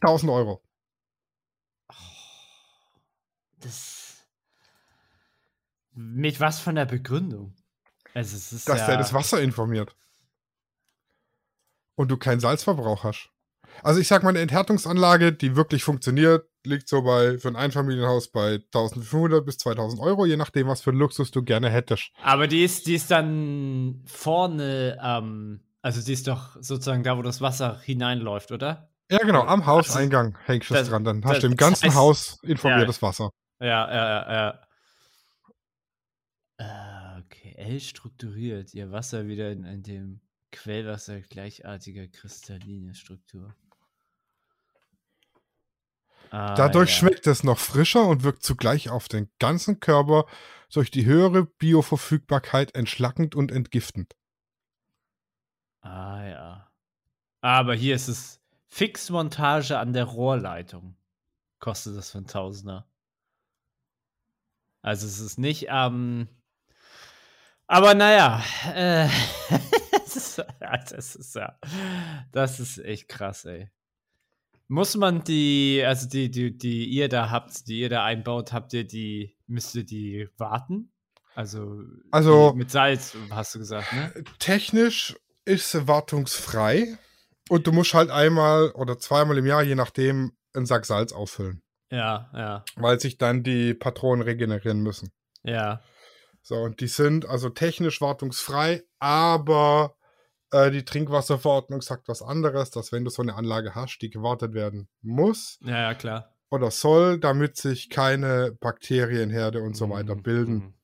1000 0.00 0.30
Euro. 0.30 0.62
Das. 3.60 4.26
Mit 5.94 6.40
was 6.40 6.60
von 6.60 6.74
der 6.74 6.86
Begründung? 6.86 7.54
Also, 8.14 8.36
es 8.36 8.52
ist 8.52 8.68
dass 8.68 8.80
ja, 8.80 8.86
der 8.88 8.96
das 8.98 9.12
Wasser 9.12 9.40
informiert. 9.40 9.94
Und 11.94 12.10
du 12.10 12.16
keinen 12.16 12.40
Salzverbrauch 12.40 13.04
hast. 13.04 13.31
Also 13.82 14.00
ich 14.00 14.08
sag 14.08 14.22
mal, 14.22 14.30
eine 14.30 14.40
Enthärtungsanlage, 14.40 15.32
die 15.32 15.56
wirklich 15.56 15.82
funktioniert, 15.84 16.46
liegt 16.64 16.88
so 16.88 17.02
bei 17.02 17.38
für 17.38 17.48
ein 17.48 17.56
Einfamilienhaus 17.56 18.30
bei 18.30 18.54
1500 18.72 19.44
bis 19.44 19.58
2000 19.58 20.00
Euro, 20.00 20.26
je 20.26 20.36
nachdem, 20.36 20.68
was 20.68 20.80
für 20.82 20.90
einen 20.90 21.00
Luxus 21.00 21.30
du 21.30 21.42
gerne 21.42 21.68
hättest. 21.70 22.10
Aber 22.22 22.46
die 22.46 22.62
ist, 22.64 22.86
die 22.86 22.94
ist 22.94 23.10
dann 23.10 24.02
vorne, 24.06 24.98
ähm, 25.02 25.60
also 25.82 26.00
die 26.02 26.12
ist 26.12 26.28
doch 26.28 26.56
sozusagen 26.60 27.02
da, 27.02 27.16
wo 27.18 27.22
das 27.22 27.40
Wasser 27.40 27.80
hineinläuft, 27.80 28.52
oder? 28.52 28.88
Ja, 29.10 29.18
genau, 29.18 29.42
am 29.42 29.60
Also, 29.60 29.66
Hauseingang 29.66 30.38
hängst 30.44 30.70
du 30.70 30.74
es 30.74 30.80
das- 30.82 30.88
dran. 30.90 31.04
Dann 31.04 31.20
das- 31.20 31.32
hast 31.32 31.42
du 31.42 31.46
im 31.48 31.56
ganzen 31.56 31.90
heißt- 31.90 31.94
Haus 31.94 32.38
informiertes 32.42 33.02
Wasser. 33.02 33.30
Ja, 33.60 33.66
ja, 33.66 33.94
ja. 33.94 34.32
ja. 34.32 34.60
Äh, 36.58 37.20
okay. 37.20 37.50
ideell 37.62 37.80
strukturiert. 37.80 38.74
Ihr 38.74 38.90
Wasser 38.90 39.26
wieder 39.26 39.50
in, 39.50 39.64
in 39.64 39.82
dem 39.82 40.20
Quellwasser 40.50 41.20
gleichartiger 41.20 42.06
kristalline 42.08 42.94
Struktur. 42.94 43.54
Ah, 46.32 46.54
Dadurch 46.54 46.88
ja. 46.88 46.96
schmeckt 46.96 47.26
es 47.26 47.44
noch 47.44 47.58
frischer 47.58 48.06
und 48.06 48.24
wirkt 48.24 48.42
zugleich 48.42 48.88
auf 48.88 49.06
den 49.06 49.30
ganzen 49.38 49.80
Körper 49.80 50.24
durch 50.72 50.90
die 50.90 51.04
höhere 51.04 51.44
Bioverfügbarkeit 51.44 52.74
entschlackend 52.74 53.34
und 53.34 53.52
entgiftend. 53.52 54.16
Ah 55.82 56.24
ja. 56.24 56.72
Aber 57.42 57.74
hier 57.74 57.94
ist 57.94 58.08
es 58.08 58.40
Fixmontage 58.68 59.78
an 59.78 59.92
der 59.92 60.04
Rohrleitung. 60.04 60.96
Kostet 61.58 61.98
das 61.98 62.10
für 62.12 62.18
ein 62.18 62.26
Tausender. 62.26 62.86
Also 64.80 65.06
es 65.06 65.20
ist 65.20 65.38
nicht 65.38 65.70
am. 65.70 66.20
Ähm, 66.20 66.28
aber 67.66 67.92
naja, 67.92 68.42
äh, 68.74 69.08
das, 69.92 70.16
ist, 70.16 70.44
das 70.58 71.14
ist 71.14 71.34
ja. 71.34 71.58
Das 72.30 72.58
ist 72.58 72.78
echt 72.78 73.08
krass, 73.08 73.44
ey. 73.44 73.70
Muss 74.72 74.96
man 74.96 75.22
die, 75.22 75.84
also 75.86 76.08
die, 76.08 76.30
die, 76.30 76.56
die 76.56 76.86
ihr 76.86 77.10
da 77.10 77.28
habt, 77.28 77.68
die 77.68 77.80
ihr 77.80 77.90
da 77.90 78.06
einbaut, 78.06 78.54
habt 78.54 78.72
ihr 78.72 78.86
die, 78.86 79.36
müsst 79.46 79.74
ihr 79.74 79.84
die 79.84 80.30
warten? 80.38 80.90
Also, 81.34 81.82
also 82.10 82.54
mit 82.56 82.70
Salz, 82.70 83.14
hast 83.28 83.54
du 83.54 83.58
gesagt, 83.58 83.92
ne? 83.92 84.24
Technisch 84.38 85.14
ist 85.44 85.72
sie 85.72 85.88
wartungsfrei 85.88 86.96
und 87.50 87.66
du 87.66 87.72
musst 87.72 87.92
halt 87.92 88.08
einmal 88.08 88.70
oder 88.70 88.98
zweimal 88.98 89.36
im 89.36 89.44
Jahr, 89.44 89.62
je 89.62 89.74
nachdem, 89.74 90.32
einen 90.54 90.64
Sack 90.64 90.86
Salz 90.86 91.12
auffüllen. 91.12 91.60
Ja, 91.90 92.30
ja. 92.32 92.64
Weil 92.76 92.98
sich 92.98 93.18
dann 93.18 93.42
die 93.42 93.74
Patronen 93.74 94.22
regenerieren 94.22 94.80
müssen. 94.80 95.12
Ja. 95.42 95.82
So, 96.40 96.54
und 96.54 96.80
die 96.80 96.88
sind 96.88 97.26
also 97.26 97.50
technisch 97.50 98.00
wartungsfrei, 98.00 98.84
aber 98.98 99.96
äh, 100.52 100.70
die 100.70 100.84
Trinkwasserverordnung 100.84 101.82
sagt 101.82 102.08
was 102.08 102.22
anderes, 102.22 102.70
dass 102.70 102.92
wenn 102.92 103.04
du 103.04 103.10
so 103.10 103.22
eine 103.22 103.34
Anlage 103.34 103.74
hast, 103.74 103.98
die 103.98 104.10
gewartet 104.10 104.54
werden 104.54 104.88
muss. 105.00 105.58
Ja, 105.62 105.80
ja, 105.80 105.94
klar. 105.94 106.34
Oder 106.50 106.70
soll, 106.70 107.18
damit 107.18 107.56
sich 107.56 107.88
keine 107.88 108.52
Bakterienherde 108.60 109.62
und 109.62 109.74
so 109.74 109.88
weiter 109.88 110.14
mhm. 110.14 110.22
bilden. 110.22 110.54
Mhm. 110.54 110.74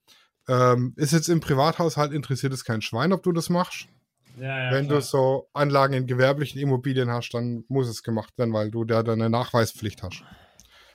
Ähm, 0.48 0.94
ist 0.96 1.12
jetzt 1.12 1.28
im 1.28 1.40
Privathaushalt 1.40 2.12
interessiert 2.12 2.54
es 2.54 2.64
kein 2.64 2.80
Schwein, 2.80 3.12
ob 3.12 3.22
du 3.22 3.32
das 3.32 3.50
machst. 3.50 3.86
Ja, 4.38 4.64
ja, 4.64 4.72
Wenn 4.72 4.86
klar. 4.86 5.00
du 5.00 5.04
so 5.04 5.50
Anlagen 5.52 5.92
in 5.92 6.06
gewerblichen 6.06 6.60
Immobilien 6.60 7.10
hast, 7.10 7.30
dann 7.30 7.64
muss 7.68 7.88
es 7.88 8.02
gemacht 8.02 8.38
werden, 8.38 8.54
weil 8.54 8.70
du 8.70 8.84
da 8.84 9.00
eine 9.00 9.28
Nachweispflicht 9.28 10.02
hast. 10.02 10.22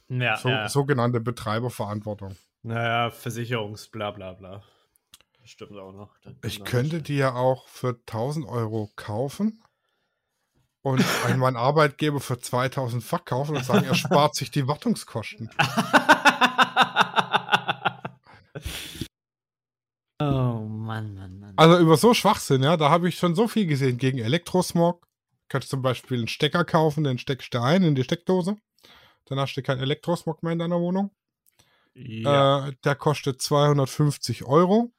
Ja, 0.09 0.37
so, 0.37 0.49
ja. 0.49 0.67
Sogenannte 0.69 1.19
Betreiberverantwortung. 1.19 2.35
Naja, 2.63 3.11
Versicherungs, 3.11 3.89
bla 3.89 4.11
bla 4.11 4.33
bla. 4.33 4.63
Stimmt 5.45 5.77
auch 5.77 5.91
noch. 5.91 6.15
Ich 6.43 6.63
könnte 6.63 7.01
die 7.01 7.17
ja 7.17 7.35
auch 7.35 7.67
für 7.67 7.99
1000 8.07 8.47
Euro 8.47 8.89
kaufen 8.95 9.61
und 10.81 11.03
an 11.25 11.37
meinen 11.39 11.57
Arbeitgeber 11.57 12.19
für 12.19 12.39
2000 12.39 13.03
verkaufen 13.03 13.57
und 13.57 13.65
sagen, 13.65 13.85
er 13.85 13.95
spart 13.95 14.35
sich 14.35 14.51
die 14.51 14.67
Wartungskosten. 14.67 15.49
oh 20.19 20.65
Mann, 20.65 21.15
Mann, 21.15 21.39
Mann. 21.39 21.53
Also 21.57 21.79
über 21.79 21.97
so 21.97 22.13
Schwachsinn, 22.13 22.63
ja, 22.63 22.77
da 22.77 22.89
habe 22.89 23.09
ich 23.09 23.17
schon 23.17 23.35
so 23.35 23.49
viel 23.49 23.65
gesehen 23.65 23.97
gegen 23.97 24.19
Elektrosmog. 24.19 25.07
Kannst 25.49 25.69
zum 25.69 25.81
Beispiel 25.81 26.19
einen 26.19 26.29
Stecker 26.29 26.63
kaufen, 26.63 27.03
den 27.03 27.17
steckst 27.17 27.53
du 27.53 27.61
ein 27.61 27.83
in 27.83 27.95
die 27.95 28.03
Steckdose. 28.05 28.55
Dann 29.25 29.39
hast 29.39 29.55
du 29.55 29.61
keinen 29.61 29.81
Elektrosmog 29.81 30.41
mehr 30.41 30.53
in 30.53 30.59
deiner 30.59 30.79
Wohnung. 30.79 31.11
Ja. 31.95 32.67
Äh, 32.67 32.73
der 32.83 32.95
kostet 32.95 33.41
250 33.41 34.45
Euro. 34.45 34.91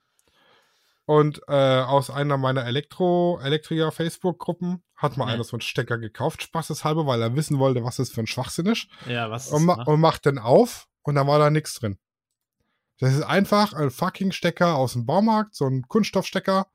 Und 1.06 1.42
äh, 1.49 1.52
aus 1.52 2.08
einer 2.08 2.38
meiner 2.38 2.64
Elektro 2.64 3.38
Elektriker 3.42 3.92
Facebook-Gruppen 3.92 4.82
hat 4.96 5.16
mal 5.16 5.26
ja. 5.28 5.34
einer 5.34 5.44
so 5.44 5.56
einen 5.56 5.61
Stecker 5.61 5.99
gekauft, 5.99 6.42
spaßeshalber, 6.42 7.06
weil 7.06 7.20
er 7.20 7.37
wissen 7.37 7.58
wollte, 7.58 7.84
was 7.84 7.96
das 7.96 8.11
für 8.11 8.20
ein 8.20 8.26
Schwachsinn 8.26 8.66
ist. 8.66 8.88
Ja, 9.06 9.30
was 9.30 9.50
und, 9.50 9.64
ma 9.64 9.82
und 9.82 10.00
macht 10.00 10.25
den 10.25 10.38
auf 10.38 10.88
und 11.02 11.16
da 11.16 11.26
war 11.26 11.38
da 11.38 11.50
nichts 11.50 11.75
drin. 11.75 11.99
Das 13.00 13.12
ist 13.12 13.23
einfach 13.23 13.75
ein 13.75 13.90
fucking 13.90 14.32
Stecker 14.32 14.76
aus 14.76 14.94
dem 14.94 15.04
Baumarkt, 15.04 15.54
so 15.54 15.66
ein 15.66 15.82
Kunststoffstecker. 15.88 16.68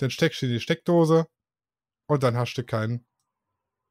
Den 0.00 0.10
steckst 0.10 0.42
du 0.42 0.46
in 0.46 0.52
die 0.52 0.60
Steckdose 0.60 1.28
und 2.06 2.22
dann 2.24 2.36
hast 2.36 2.54
du 2.54 2.64
keinen. 2.64 3.06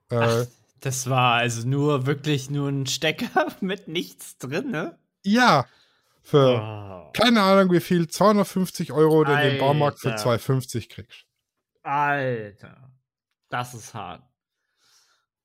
Äh, 0.09 0.17
Ach, 0.17 0.45
das 0.81 1.09
war 1.09 1.35
also 1.35 1.65
nur 1.65 2.05
wirklich 2.05 2.49
nur 2.49 2.67
ein 2.67 2.85
Stecker 2.85 3.47
mit 3.61 3.87
nichts 3.87 4.37
drin, 4.37 4.71
ne? 4.71 4.99
Ja, 5.23 5.65
für 6.23 6.59
oh. 6.61 7.11
keine 7.11 7.41
Ahnung 7.41 7.71
wie 7.71 7.81
viel, 7.81 8.07
250 8.07 8.91
Euro, 8.91 9.23
den 9.23 9.37
den 9.37 9.59
Baumarkt 9.59 9.99
für 9.99 10.15
250 10.15 10.89
kriegst. 10.89 11.25
Alter, 11.83 12.91
das 13.49 13.73
ist 13.73 13.93
hart. 13.93 14.23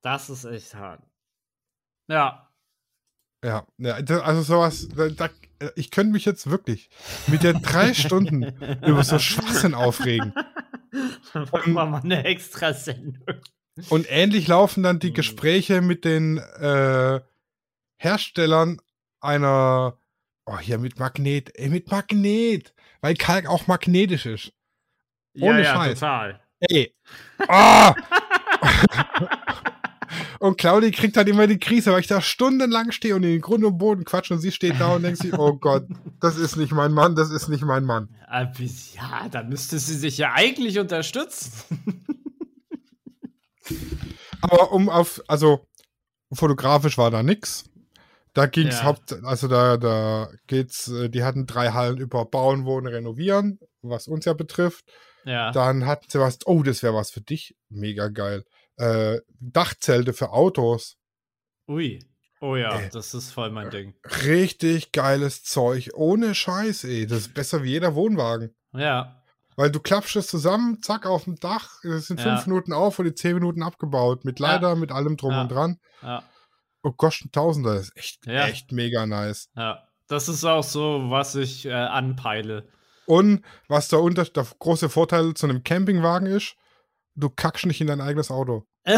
Das 0.03 0.31
ist 0.31 0.45
echt 0.45 0.75
hart. 0.75 1.03
Ja. 2.07 2.51
Ja, 3.45 3.67
ja 3.77 3.95
also 4.21 4.43
sowas, 4.43 4.89
da, 5.17 5.29
ich 5.75 5.91
könnte 5.91 6.13
mich 6.13 6.25
jetzt 6.25 6.49
wirklich 6.49 6.91
mit 7.27 7.43
der 7.43 7.55
drei 7.55 7.93
Stunden 7.95 8.45
über 8.87 9.03
so 9.03 9.19
Schwachsinn 9.19 9.75
aufregen. 9.75 10.33
Dann 11.33 11.49
machen 11.53 11.73
wir 11.75 11.87
mal 11.87 12.01
eine 12.01 12.25
extra 12.25 12.73
Sendung. 12.73 13.41
Und 13.91 14.07
ähnlich 14.09 14.49
laufen 14.49 14.83
dann 14.83 14.99
die 14.99 15.09
hm. 15.09 15.15
Gespräche 15.15 15.81
mit 15.83 16.05
den 16.05 16.39
äh, 16.39 17.21
Herstellern 17.97 18.81
einer 19.21 19.99
Oh, 20.51 20.59
hier 20.59 20.79
mit 20.79 20.99
Magnet. 20.99 21.51
Ey, 21.59 21.69
mit 21.69 21.91
Magnet. 21.91 22.73
Weil 23.03 23.15
Kalk 23.15 23.47
auch 23.47 23.67
magnetisch 23.67 24.25
ist. 24.25 24.53
Ohne 25.39 25.63
ja, 25.63 25.75
Scheiß. 25.75 26.01
total. 26.01 26.41
Ey. 26.61 26.95
Oh! 27.47 27.93
und 30.47 30.57
Claudi 30.57 30.91
kriegt 30.91 31.19
halt 31.19 31.29
immer 31.29 31.47
die 31.47 31.59
Krise, 31.59 31.93
weil 31.93 32.01
ich 32.01 32.07
da 32.07 32.23
stundenlang 32.23 32.93
stehe 32.93 33.15
und 33.15 33.25
in 33.25 33.33
den 33.33 33.41
Grund 33.43 33.63
und 33.63 33.77
Boden 33.77 34.07
quatsche 34.07 34.33
und 34.33 34.41
sie 34.41 34.51
steht 34.51 34.81
da 34.81 34.95
und 34.95 35.03
denkt 35.03 35.19
sich, 35.19 35.35
oh 35.35 35.53
Gott, 35.53 35.87
das 36.19 36.39
ist 36.39 36.57
nicht 36.57 36.73
mein 36.73 36.93
Mann, 36.93 37.15
das 37.15 37.31
ist 37.31 37.49
nicht 37.49 37.63
mein 37.63 37.85
Mann. 37.85 38.09
Ja, 38.97 39.29
da 39.31 39.43
müsste 39.43 39.79
sie 39.79 39.97
sich 39.97 40.17
ja 40.17 40.33
eigentlich 40.33 40.79
unterstützen. 40.79 41.53
Aber 44.41 44.73
um 44.73 44.89
auf, 44.89 45.23
also 45.29 45.69
fotografisch 46.33 46.97
war 46.97 47.11
da 47.11 47.23
nix. 47.23 47.68
Da 48.35 48.47
ging 48.47 48.69
es 48.69 48.81
ja. 48.81 48.85
haupt, 48.85 49.13
also 49.25 49.49
da, 49.49 49.77
da 49.77 50.29
geht's, 50.47 50.89
äh, 50.89 51.09
die 51.09 51.25
hatten 51.25 51.47
drei 51.47 51.71
Hallen 51.71 51.99
über 51.99 52.25
Bauen, 52.25 52.65
Wohnen, 52.65 52.87
Renovieren, 52.87 53.59
was 53.83 54.09
uns 54.09 54.25
ja 54.25 54.33
betrifft. 54.33 54.85
Ja. 55.25 55.51
Dann 55.53 55.87
hatten 55.87 56.07
sie 56.09 56.21
was, 56.21 56.39
oh, 56.47 56.63
das 56.63 56.83
wäre 56.83 56.95
was 56.95 57.11
für 57.11 57.21
dich. 57.21 57.57
Mega 57.69 58.09
geil. 58.09 58.45
Äh, 58.77 59.21
Dachzelte 59.41 60.13
für 60.13 60.31
Autos. 60.31 60.97
Ui. 61.69 61.99
Oh 62.41 62.55
ja, 62.55 62.79
ey, 62.79 62.89
das 62.91 63.15
ist 63.15 63.33
voll 63.33 63.51
mein 63.51 63.71
Ding. 63.71 63.95
Richtig 64.25 64.93
geiles 64.93 65.43
Zeug. 65.43 65.91
Ohne 65.95 66.35
Scheiß, 66.35 66.85
ey. 66.85 67.07
Das 67.07 67.19
ist 67.21 67.35
besser 67.35 67.65
wie 67.65 67.71
jeder 67.71 67.95
Wohnwagen. 67.97 68.55
Ja. 68.73 69.23
Weil 69.57 69.73
du 69.73 69.81
klappst 69.81 70.15
es 70.15 70.29
zusammen, 70.29 70.81
zack, 70.83 71.05
auf 71.05 71.25
dem 71.25 71.35
Dach. 71.35 71.83
Es 71.83 72.07
sind 72.07 72.21
ja. 72.21 72.27
fünf 72.27 72.47
Minuten 72.47 72.73
auf 72.73 73.01
und 73.01 73.07
die 73.07 73.15
zehn 73.15 73.35
Minuten 73.35 73.65
abgebaut. 73.65 74.25
Mit 74.25 74.39
Leiter, 74.39 74.69
ja. 74.69 74.75
mit 74.77 74.93
allem 74.93 75.17
drum 75.17 75.33
ja. 75.33 75.43
und 75.43 75.49
dran. 75.51 75.81
Ja. 76.01 76.23
Oh, 76.83 76.93
kostet 76.93 77.33
Tausender. 77.33 77.75
Das 77.75 77.89
ist 77.89 77.97
echt, 77.97 78.27
ja. 78.27 78.47
echt 78.47 78.73
mega 78.73 79.07
nice. 79.07 79.51
Ja, 79.57 79.89
das 80.07 80.29
ist 80.29 80.45
auch 80.45 80.65
so, 80.65 81.11
was 81.11 81.35
ich 81.35 81.67
äh, 81.67 81.73
anpeile. 81.73 82.69
Und 83.07 83.43
was 83.69 83.89
der, 83.89 84.01
unter 84.01 84.25
der 84.25 84.47
große 84.59 84.89
Vorteil 84.89 85.35
zu 85.35 85.47
einem 85.47 85.65
Campingwagen 85.65 86.27
ist, 86.27 86.57
du 87.15 87.31
kackst 87.31 87.67
nicht 87.67 87.81
in 87.81 87.87
dein 87.87 88.01
eigenes 88.01 88.31
Auto. 88.31 88.67
ähm, 88.87 88.97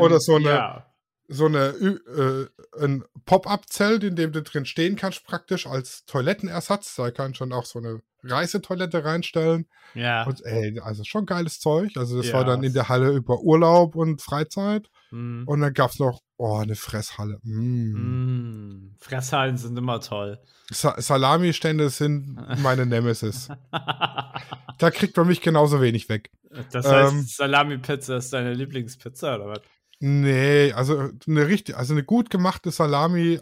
Oder 0.00 0.20
so 0.20 0.36
eine, 0.36 0.48
ja. 0.48 0.85
So 1.28 1.46
eine 1.46 1.68
äh, 1.68 2.46
ein 2.80 3.04
Pop-up-Zelt, 3.24 4.04
in 4.04 4.16
dem 4.16 4.32
du 4.32 4.42
drin 4.42 4.66
stehen 4.66 4.96
kannst, 4.96 5.24
praktisch 5.26 5.66
als 5.66 6.04
Toilettenersatz. 6.06 6.94
Da 6.96 7.10
kannst 7.10 7.36
du 7.36 7.44
schon 7.44 7.52
auch 7.52 7.64
so 7.64 7.78
eine 7.78 8.00
Reisetoilette 8.22 9.04
reinstellen. 9.04 9.66
Ja. 9.94 10.24
Und 10.24 10.44
ey, 10.44 10.80
also 10.80 11.04
schon 11.04 11.26
geiles 11.26 11.60
Zeug. 11.60 11.96
Also 11.96 12.18
das 12.18 12.28
ja. 12.28 12.34
war 12.34 12.44
dann 12.44 12.62
in 12.62 12.72
der 12.72 12.88
Halle 12.88 13.10
über 13.12 13.40
Urlaub 13.40 13.94
und 13.94 14.22
Freizeit. 14.22 14.88
Mm. 15.10 15.44
Und 15.46 15.60
dann 15.60 15.72
gab 15.72 15.90
es 15.90 15.98
noch, 15.98 16.20
oh, 16.36 16.56
eine 16.56 16.74
Fresshalle. 16.74 17.38
Mm. 17.42 17.92
Mm. 17.92 18.94
Fresshallen 18.98 19.56
sind 19.56 19.76
immer 19.78 20.00
toll. 20.00 20.38
Sa 20.70 21.00
Salami-Stände 21.00 21.90
sind 21.90 22.36
meine 22.62 22.86
Nemesis. 22.86 23.48
da 23.70 24.90
kriegt 24.90 25.16
man 25.16 25.28
mich 25.28 25.40
genauso 25.40 25.80
wenig 25.80 26.08
weg. 26.08 26.30
Das 26.72 26.86
heißt, 26.86 27.12
ähm, 27.12 27.22
Salami-Pizza 27.22 28.16
ist 28.16 28.32
deine 28.32 28.54
Lieblingspizza, 28.54 29.36
oder 29.36 29.46
was? 29.48 29.60
Nee, 29.98 30.72
also 30.72 31.10
eine 31.26 31.46
richtig, 31.46 31.76
also 31.76 31.94
eine 31.94 32.04
gut 32.04 32.30
gemachte 32.30 32.70
Salami, 32.70 33.40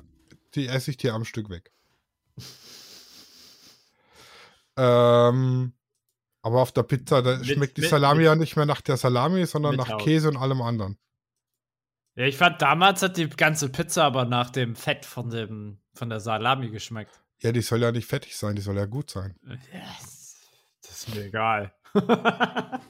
die 0.54 0.68
esse 0.68 0.90
ich 0.90 0.96
dir 0.96 1.14
am 1.14 1.24
Stück 1.24 1.50
weg. 1.50 1.72
ähm, 4.76 5.72
aber 6.42 6.60
auf 6.60 6.72
der 6.72 6.84
Pizza, 6.84 7.22
da 7.22 7.38
mit, 7.38 7.46
schmeckt 7.46 7.76
die 7.76 7.82
Salami 7.82 8.18
mit, 8.18 8.26
ja 8.26 8.36
nicht 8.36 8.56
mehr 8.56 8.66
nach 8.66 8.80
der 8.80 8.96
Salami, 8.96 9.46
sondern 9.46 9.76
nach 9.76 9.88
Haut. 9.90 10.02
Käse 10.02 10.28
und 10.28 10.36
allem 10.36 10.62
anderen. 10.62 10.98
Ja, 12.16 12.26
ich 12.26 12.36
fand 12.36 12.62
damals 12.62 13.02
hat 13.02 13.16
die 13.16 13.28
ganze 13.28 13.68
Pizza 13.68 14.04
aber 14.04 14.24
nach 14.24 14.50
dem 14.50 14.76
Fett 14.76 15.04
von 15.04 15.30
dem 15.30 15.78
von 15.94 16.10
der 16.10 16.20
Salami 16.20 16.70
geschmeckt. 16.70 17.20
Ja, 17.42 17.50
die 17.50 17.62
soll 17.62 17.82
ja 17.82 17.90
nicht 17.90 18.06
fettig 18.06 18.36
sein, 18.36 18.54
die 18.54 18.62
soll 18.62 18.76
ja 18.76 18.86
gut 18.86 19.10
sein. 19.10 19.34
Yes. 19.72 20.36
Das 20.82 20.90
ist 20.92 21.14
mir 21.14 21.24
egal. 21.24 21.74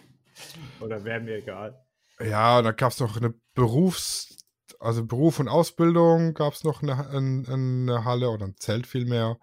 Oder 0.81 1.05
wäre 1.05 1.21
mir 1.21 1.37
egal. 1.37 1.81
Ja, 2.21 2.59
und 2.59 2.65
dann 2.65 2.77
gab 2.77 2.93
es 2.93 3.01
noch 3.01 3.17
eine 3.17 3.35
Berufs-, 3.55 4.37
also 4.79 5.05
Beruf 5.05 5.41
und 5.41 5.49
Ausbildung 5.49 6.35
gab 6.35 6.53
es 6.55 6.65
noch 6.65 6.83
eine, 6.83 7.09
eine, 7.09 7.45
eine, 7.49 8.05
Halle 8.05 8.31
oder 8.31 8.47
ein 8.47 8.57
Zelt 8.59 8.87
vielmehr. 8.87 9.39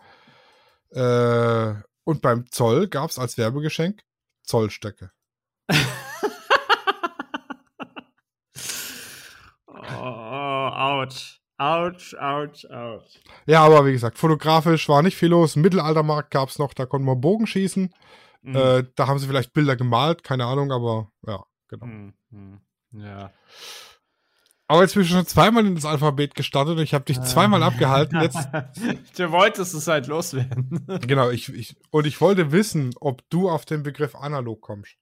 Äh, 0.92 1.74
und 2.04 2.22
beim 2.22 2.50
Zoll 2.50 2.88
gab 2.88 3.10
es 3.10 3.20
als 3.20 3.38
Werbegeschenk 3.38 4.04
Zollstöcke. 4.44 5.12
oh, 9.68 9.74
ouch. 9.74 11.42
Ouch, 11.62 12.16
ouch, 12.20 12.66
ouch. 12.72 13.20
Ja, 13.46 13.64
aber 13.64 13.86
wie 13.86 13.92
gesagt, 13.92 14.18
fotografisch 14.18 14.90
war 14.90 15.04
nicht 15.04 15.16
viel 15.16 15.30
los. 15.30 15.56
Mittelaltermarkt 15.56 16.32
gab 16.32 16.50
es 16.50 16.58
noch, 16.58 16.74
da 16.74 16.88
konnten 16.88 17.06
wir 17.06 17.16
Bogen 17.16 17.46
schießen. 17.46 17.94
Mhm. 18.42 18.56
Äh, 18.56 18.84
da 18.96 19.06
haben 19.06 19.20
sie 19.20 19.28
vielleicht 19.28 19.54
Bilder 19.54 19.76
gemalt, 19.76 20.24
keine 20.24 20.46
Ahnung, 20.46 20.72
aber 20.72 21.12
ja, 21.28 21.44
genau. 21.72 22.14
Mhm. 22.30 22.62
Ja. 22.94 23.34
Aber 24.72 24.84
jetzt 24.84 24.96
bist 24.96 25.10
du 25.10 25.16
schon 25.16 25.26
zweimal 25.26 25.66
in 25.66 25.76
das 25.76 25.84
Alphabet 25.84 26.34
gestartet 26.34 26.78
und 26.78 26.84
ich 26.84 26.94
habe 26.94 27.04
dich 27.04 27.18
äh. 27.18 27.24
zweimal 27.24 27.62
abgehalten. 27.62 28.22
Jetzt 28.22 28.38
du 29.18 29.32
wolltest 29.32 29.74
es 29.74 29.88
halt 29.88 30.08
loswerden. 30.08 30.86
genau, 31.08 31.30
ich, 31.30 31.54
ich, 31.54 31.76
und 31.90 32.08
ich 32.08 32.22
wollte 32.22 32.54
wissen, 32.54 32.96
ob 33.02 33.22
du 33.30 33.50
auf 33.50 33.66
den 33.66 33.84
Begriff 33.84 34.16
analog 34.16 34.62
kommst. 34.62 34.96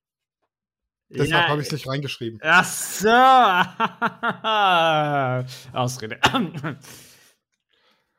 Deshalb 1.10 1.30
ja, 1.30 1.48
habe 1.50 1.62
ich 1.62 1.68
es 1.68 1.74
nicht 1.74 1.88
reingeschrieben. 1.88 2.40
Ach 2.42 2.66
so. 2.66 3.10
Ausrede. 5.78 6.20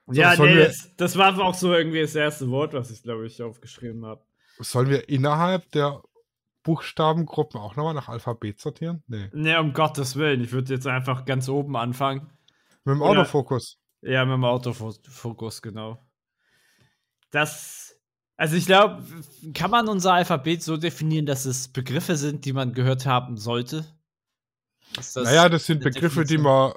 so, 0.07 0.13
ja, 0.13 0.37
nee, 0.37 0.55
das, 0.55 0.95
das, 0.97 1.17
war 1.17 1.37
auch 1.41 1.55
so 1.55 1.75
irgendwie 1.75 2.01
das 2.01 2.15
erste 2.15 2.49
Wort, 2.51 2.75
was 2.75 2.93
ich, 2.93 3.03
glaube 3.03 3.27
ich, 3.27 3.43
aufgeschrieben 3.43 4.07
habe. 4.07 4.23
Sollen 4.61 4.89
wir 4.89 5.09
innerhalb 5.09 5.69
der 5.73 6.01
Buchstabengruppen 6.63 7.61
auch 7.61 7.77
nochmal 7.77 7.95
nach 7.95 8.09
Alphabet 8.09 8.61
sortieren? 8.61 9.03
Nee. 9.07 9.29
Nee, 9.33 9.57
um 9.57 9.73
Gottes 9.73 10.17
Willen. 10.17 10.43
Ich 10.43 10.53
würde 10.53 10.75
jetzt 10.75 10.87
einfach 10.87 11.25
ganz 11.25 11.49
oben 11.49 11.77
anfangen. 11.77 12.31
Mit 12.85 12.95
dem 12.95 13.03
Oder, 13.03 13.21
Autofokus. 13.21 13.79
Ja, 14.03 14.25
mit 14.25 14.35
dem 14.35 14.45
Autofokus, 14.45 15.63
genau. 15.63 15.99
Das. 17.31 17.97
Also 18.37 18.57
ich 18.57 18.65
glaube, 18.65 19.03
kann 19.53 19.71
man 19.71 19.89
unser 19.89 20.15
Alphabet 20.15 20.63
so 20.63 20.79
definieren, 20.79 21.27
dass 21.27 21.45
es 21.45 21.69
Begriffe 21.69 22.17
sind, 22.17 22.47
die 22.47 22.55
man 22.55 22.73
gehört 22.73 23.05
haben 23.05 23.37
sollte? 23.37 23.85
Das 24.95 25.15
naja, 25.15 25.49
das 25.51 25.67
sind 25.67 25.83
Begriffe, 25.83 26.23
Definition? 26.23 26.39
die 26.39 26.43
man 26.43 26.73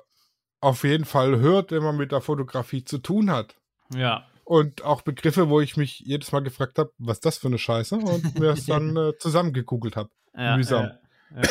auf 0.60 0.84
jeden 0.84 1.06
Fall 1.06 1.40
hört, 1.40 1.72
wenn 1.72 1.84
man 1.84 1.96
mit 1.98 2.12
der 2.12 2.22
Fotografie 2.22 2.84
zu 2.84 2.98
tun 2.98 3.32
hat. 3.32 3.56
Ja. 3.94 4.28
Und 4.46 4.84
auch 4.84 5.02
Begriffe, 5.02 5.50
wo 5.50 5.62
ich 5.62 5.78
mich 5.78 6.00
jedes 6.00 6.32
Mal 6.32 6.42
gefragt 6.42 6.78
habe, 6.78 6.92
was 6.98 7.20
das 7.20 7.38
für 7.38 7.48
eine 7.48 7.58
Scheiße? 7.58 7.96
Und 7.96 8.40
mir 8.40 8.52
es 8.52 8.66
dann 8.66 8.96
äh, 8.98 9.18
zusammengegoogelt 9.18 9.96
habe. 9.96 10.10
Ja, 10.36 10.58
Mühsam. 10.58 10.92
Ja, 11.36 11.42
ja, 11.42 11.50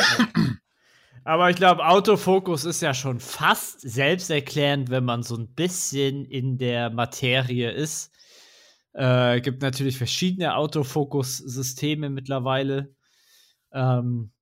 Aber 1.24 1.50
ich 1.50 1.56
glaube, 1.56 1.86
Autofokus 1.86 2.64
ist 2.64 2.82
ja 2.82 2.94
schon 2.94 3.20
fast 3.20 3.80
selbsterklärend, 3.80 4.90
wenn 4.90 5.04
man 5.04 5.22
so 5.22 5.36
ein 5.36 5.48
bisschen 5.54 6.24
in 6.24 6.58
der 6.58 6.90
Materie 6.90 7.70
ist. 7.70 8.12
Äh, 8.92 9.40
gibt 9.40 9.62
natürlich 9.62 9.96
verschiedene 9.96 10.56
Autofokus-Systeme 10.56 12.10
mittlerweile. 12.10 12.94
Ähm, 13.72 14.32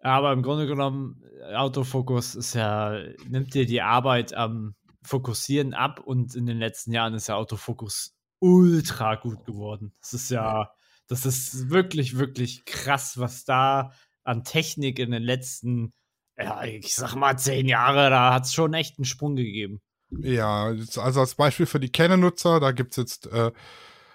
aber 0.00 0.32
im 0.32 0.42
Grunde 0.42 0.66
genommen, 0.66 1.22
Autofokus 1.54 2.34
ist 2.34 2.54
ja, 2.54 2.98
nimmt 3.28 3.54
dir 3.54 3.66
die 3.66 3.82
Arbeit 3.82 4.32
am 4.32 4.74
Fokussieren 5.02 5.74
ab 5.74 6.00
und 6.00 6.34
in 6.34 6.46
den 6.46 6.58
letzten 6.58 6.92
Jahren 6.92 7.14
ist 7.14 7.28
der 7.28 7.36
Autofokus 7.36 8.14
ultra 8.38 9.16
gut 9.16 9.44
geworden. 9.44 9.94
Das 10.00 10.14
ist 10.14 10.30
ja, 10.30 10.72
das 11.08 11.26
ist 11.26 11.70
wirklich, 11.70 12.18
wirklich 12.18 12.64
krass, 12.64 13.18
was 13.18 13.44
da 13.44 13.92
an 14.24 14.44
Technik 14.44 14.98
in 14.98 15.10
den 15.10 15.22
letzten, 15.22 15.92
ja, 16.38 16.62
ich 16.64 16.94
sag 16.94 17.14
mal, 17.14 17.38
zehn 17.38 17.66
Jahre, 17.66 18.10
da 18.10 18.34
hat 18.34 18.46
es 18.46 18.54
schon 18.54 18.74
echt 18.74 18.98
einen 18.98 19.04
Sprung 19.04 19.36
gegeben. 19.36 19.80
Ja, 20.10 20.66
also 20.66 21.20
als 21.20 21.34
Beispiel 21.34 21.66
für 21.66 21.80
die 21.80 21.90
Canon-Nutzer, 21.90 22.60
da 22.60 22.72
gibt 22.72 22.92
es 22.92 22.96
jetzt 22.96 23.26
äh, 23.26 23.50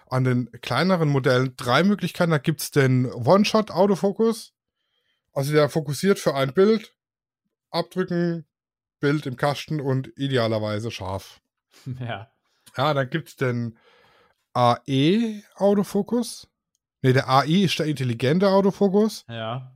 an 0.10 0.24
den 0.24 0.52
kleineren 0.62 1.10
Modellen 1.10 1.56
drei 1.58 1.84
Möglichkeiten. 1.84 2.32
Da 2.32 2.38
gibt 2.38 2.62
es 2.62 2.72
den 2.72 3.12
One-Shot-Autofokus. 3.12 4.54
Also 5.34 5.54
der 5.54 5.70
fokussiert 5.70 6.20
für 6.20 6.36
ein 6.36 6.54
Bild, 6.54 6.96
abdrücken, 7.70 8.46
Bild 9.00 9.26
im 9.26 9.36
Kasten 9.36 9.80
und 9.82 10.12
idealerweise 10.16 10.92
scharf. 10.92 11.42
Ja. 12.00 12.30
Ja, 12.76 12.94
dann 12.94 13.10
gibt 13.10 13.30
es 13.30 13.36
den 13.38 13.78
AE-Autofokus. 14.54 16.48
Ne, 17.02 17.14
der 17.14 17.30
AI 17.30 17.64
ist 17.64 17.80
der 17.80 17.88
intelligente 17.88 18.50
Autofokus. 18.50 19.26
Ja. 19.28 19.76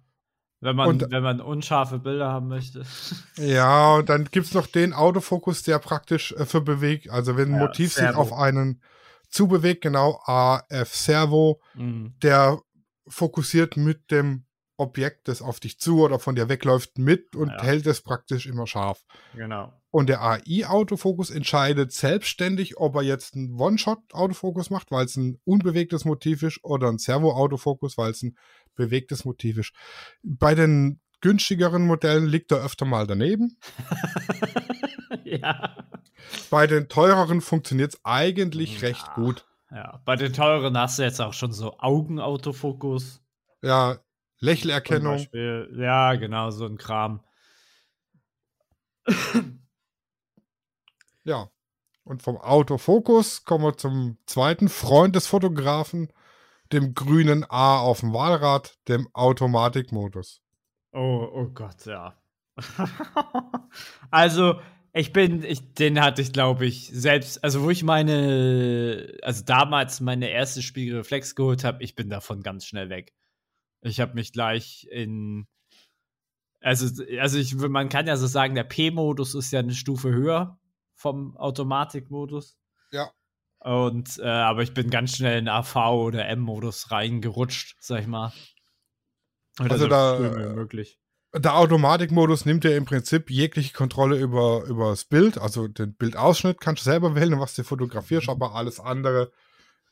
Wenn 0.60 0.76
man, 0.76 0.88
und, 0.90 1.12
wenn 1.12 1.24
man 1.24 1.42
unscharfe 1.42 1.98
Bilder 1.98 2.30
haben 2.30 2.48
möchte. 2.48 2.84
Ja, 3.38 3.96
und 3.96 4.10
dann 4.10 4.26
gibt 4.26 4.48
es 4.48 4.54
noch 4.54 4.68
den 4.68 4.94
Autofokus, 4.94 5.64
der 5.64 5.80
praktisch 5.80 6.32
äh, 6.34 6.46
für 6.46 6.62
bewegt, 6.62 7.10
also 7.10 7.36
wenn 7.36 7.50
ein 7.50 7.60
ja, 7.60 7.68
Motiv 7.68 7.94
sich 7.94 8.10
auf 8.10 8.32
einen 8.34 8.82
zubewegt, 9.30 9.82
genau, 9.82 10.22
AF 10.26 10.94
Servo, 10.94 11.62
mhm. 11.74 12.14
der 12.22 12.60
fokussiert 13.08 13.78
mit 13.78 14.12
dem 14.12 14.46
Objekt, 14.82 15.28
das 15.28 15.42
auf 15.42 15.60
dich 15.60 15.80
zu 15.80 16.02
oder 16.02 16.20
von 16.20 16.36
dir 16.36 16.50
wegläuft, 16.50 16.98
mit 16.98 17.36
und 17.36 17.50
ja. 17.50 17.62
hält 17.62 17.86
es 17.88 18.02
praktisch 18.02 18.48
immer 18.48 18.68
scharf. 18.68 19.04
Genau. 19.36 19.72
Und 19.92 20.08
der 20.10 20.22
AI-Autofokus 20.22 21.30
entscheidet 21.30 21.92
selbstständig, 21.92 22.78
ob 22.78 22.96
er 22.96 23.04
jetzt 23.04 23.36
einen 23.36 23.60
One-Shot-Autofokus 23.60 24.70
macht, 24.70 24.90
weil 24.90 25.06
es 25.06 25.18
ein 25.18 25.38
unbewegtes 25.44 26.06
Motiv 26.06 26.44
ist, 26.44 26.64
oder 26.64 26.88
ein 26.88 26.98
Servo-Autofokus, 26.98 27.98
weil 27.98 28.12
es 28.12 28.24
ein 28.24 28.38
bewegtes 28.76 29.26
Motiv 29.26 29.58
ist. 29.58 29.74
Bei 30.24 30.56
den 30.56 31.02
günstigeren 31.22 31.86
Modellen 31.86 32.26
liegt 32.26 32.52
er 32.52 32.64
öfter 32.64 32.86
mal 32.86 33.06
daneben. 33.06 33.58
ja. 35.24 35.78
Bei 36.50 36.68
den 36.68 36.90
teureren 36.90 37.42
funktioniert 37.42 37.94
es 37.94 38.02
eigentlich 38.04 38.82
ja. 38.82 38.88
recht 38.88 39.14
gut. 39.14 39.46
Ja, 39.72 40.02
bei 40.04 40.16
den 40.16 40.34
teureren 40.34 40.78
hast 40.78 41.00
du 41.00 41.04
jetzt 41.04 41.22
auch 41.22 41.34
schon 41.34 41.54
so 41.54 41.78
Augenautofokus. 41.80 43.22
Ja, 43.62 44.00
Lächelerkennung. 44.42 45.26
Ja, 45.32 46.16
genau, 46.16 46.52
so 46.52 46.66
ein 46.66 46.78
Kram. 46.78 47.24
ja. 51.24 51.50
Und 52.04 52.24
vom 52.24 52.38
Autofokus 52.38 53.46
kommen 53.46 53.64
wir 53.64 53.78
zum 53.78 54.18
zweiten 54.26 54.68
Freund 54.68 55.16
des 55.16 55.28
Fotografen, 55.28 56.12
dem 56.74 56.96
grünen 56.96 57.46
A 57.48 57.80
auf 57.80 58.00
dem 58.00 58.12
Wahlrad, 58.14 58.78
dem 58.88 59.08
Automatikmodus. 59.14 60.42
Oh, 60.94 61.30
oh 61.32 61.48
Gott, 61.54 61.86
ja. 61.86 62.18
also, 64.12 64.60
ich 64.94 65.14
bin, 65.14 65.44
ich, 65.44 65.74
den 65.74 66.02
hatte 66.02 66.22
ich, 66.22 66.34
glaube 66.34 66.66
ich, 66.66 66.88
selbst, 66.88 67.44
also 67.44 67.64
wo 67.64 67.70
ich 67.70 67.84
meine, 67.84 69.14
also 69.22 69.44
damals 69.46 70.02
meine 70.02 70.30
erste 70.30 70.62
Spiegelreflex 70.62 71.36
geholt 71.36 71.64
habe, 71.64 71.84
ich 71.84 71.96
bin 71.96 72.10
davon 72.10 72.42
ganz 72.42 72.66
schnell 72.66 72.90
weg. 72.90 73.14
Ich 73.82 74.00
habe 74.00 74.14
mich 74.14 74.32
gleich 74.34 74.88
in. 74.92 75.48
Also, 76.62 77.04
also 77.20 77.40
ich, 77.40 77.56
man 77.56 77.90
kann 77.90 78.06
ja 78.06 78.18
so 78.18 78.28
sagen, 78.28 78.54
der 78.54 78.64
P-Modus 78.64 79.34
ist 79.34 79.52
ja 79.52 79.60
eine 79.60 79.74
Stufe 79.74 80.12
höher 80.12 80.60
vom 80.94 81.36
Automatikmodus. 81.38 82.58
Ja. 82.92 83.12
Und, 83.60 84.20
äh, 84.20 84.28
aber 84.28 84.62
ich 84.62 84.74
bin 84.74 84.90
ganz 84.90 85.16
schnell 85.16 85.40
in 85.40 85.48
AV 85.48 85.76
oder 85.76 86.28
M-Modus 86.28 86.92
reingerutscht, 86.92 87.78
sag 87.80 88.02
ich 88.02 88.08
mal. 88.08 88.32
Oder 89.60 89.72
also 89.72 89.84
so 89.86 89.90
da, 89.90 90.20
möglich. 90.54 91.00
Der 91.34 91.56
Automatikmodus 91.56 92.46
nimmt 92.46 92.64
ja 92.64 92.72
im 92.72 92.86
Prinzip 92.86 93.30
jegliche 93.30 93.74
Kontrolle 93.74 94.18
über, 94.18 94.64
über 94.66 94.90
das 94.90 95.06
Bild. 95.06 95.38
Also 95.38 95.68
den 95.68 95.96
Bildausschnitt 95.96 96.60
kannst 96.60 96.86
du 96.86 96.90
selber 96.90 97.16
wählen, 97.16 97.40
was 97.40 97.56
du 97.56 97.64
fotografierst, 97.64 98.28
mhm. 98.28 98.34
aber 98.34 98.56
alles 98.56 98.80
andere 98.80 99.32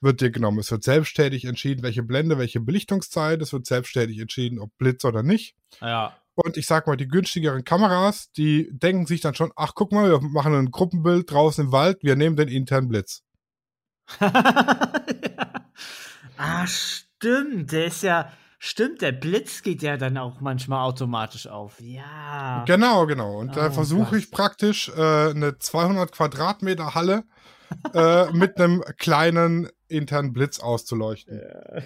wird 0.01 0.21
dir 0.21 0.31
genommen. 0.31 0.59
Es 0.59 0.71
wird 0.71 0.83
selbstständig 0.83 1.45
entschieden, 1.45 1.83
welche 1.83 2.03
Blende, 2.03 2.37
welche 2.37 2.59
Belichtungszeit. 2.59 3.41
Es 3.41 3.53
wird 3.53 3.65
selbstständig 3.65 4.19
entschieden, 4.19 4.59
ob 4.59 4.77
Blitz 4.77 5.03
oder 5.05 5.23
nicht. 5.23 5.55
Ja. 5.81 6.15
Und 6.35 6.55
ich 6.55 6.67
sag 6.67 6.87
mal, 6.87 6.95
die 6.95 7.07
günstigeren 7.07 7.65
Kameras, 7.65 8.31
die 8.31 8.69
denken 8.71 9.05
sich 9.05 9.19
dann 9.19 9.35
schon, 9.35 9.51
ach 9.55 9.73
guck 9.75 9.91
mal, 9.91 10.09
wir 10.09 10.21
machen 10.21 10.53
ein 10.53 10.71
Gruppenbild 10.71 11.29
draußen 11.29 11.65
im 11.65 11.71
Wald, 11.71 11.97
wir 12.01 12.15
nehmen 12.15 12.37
den 12.37 12.47
internen 12.47 12.87
Blitz. 12.87 13.23
ja. 14.19 14.83
Ah, 16.41 16.65
stimmt. 16.67 17.73
Der 17.73 17.87
ist 17.87 18.01
ja, 18.01 18.31
stimmt, 18.59 19.01
der 19.01 19.11
Blitz 19.11 19.61
geht 19.61 19.81
ja 19.81 19.97
dann 19.97 20.17
auch 20.17 20.39
manchmal 20.39 20.85
automatisch 20.85 21.47
auf. 21.47 21.81
Ja. 21.81 22.63
Genau, 22.65 23.05
genau. 23.07 23.39
Und 23.39 23.49
oh, 23.49 23.55
da 23.55 23.71
versuche 23.71 24.17
ich 24.17 24.31
praktisch 24.31 24.87
äh, 24.87 25.31
eine 25.31 25.57
200 25.59 26.13
Quadratmeter 26.13 26.95
Halle 26.95 27.25
äh, 27.93 28.31
mit 28.31 28.57
einem 28.57 28.83
kleinen 28.97 29.69
internen 29.87 30.33
Blitz 30.33 30.59
auszuleuchten. 30.59 31.39
Ja. 31.39 31.81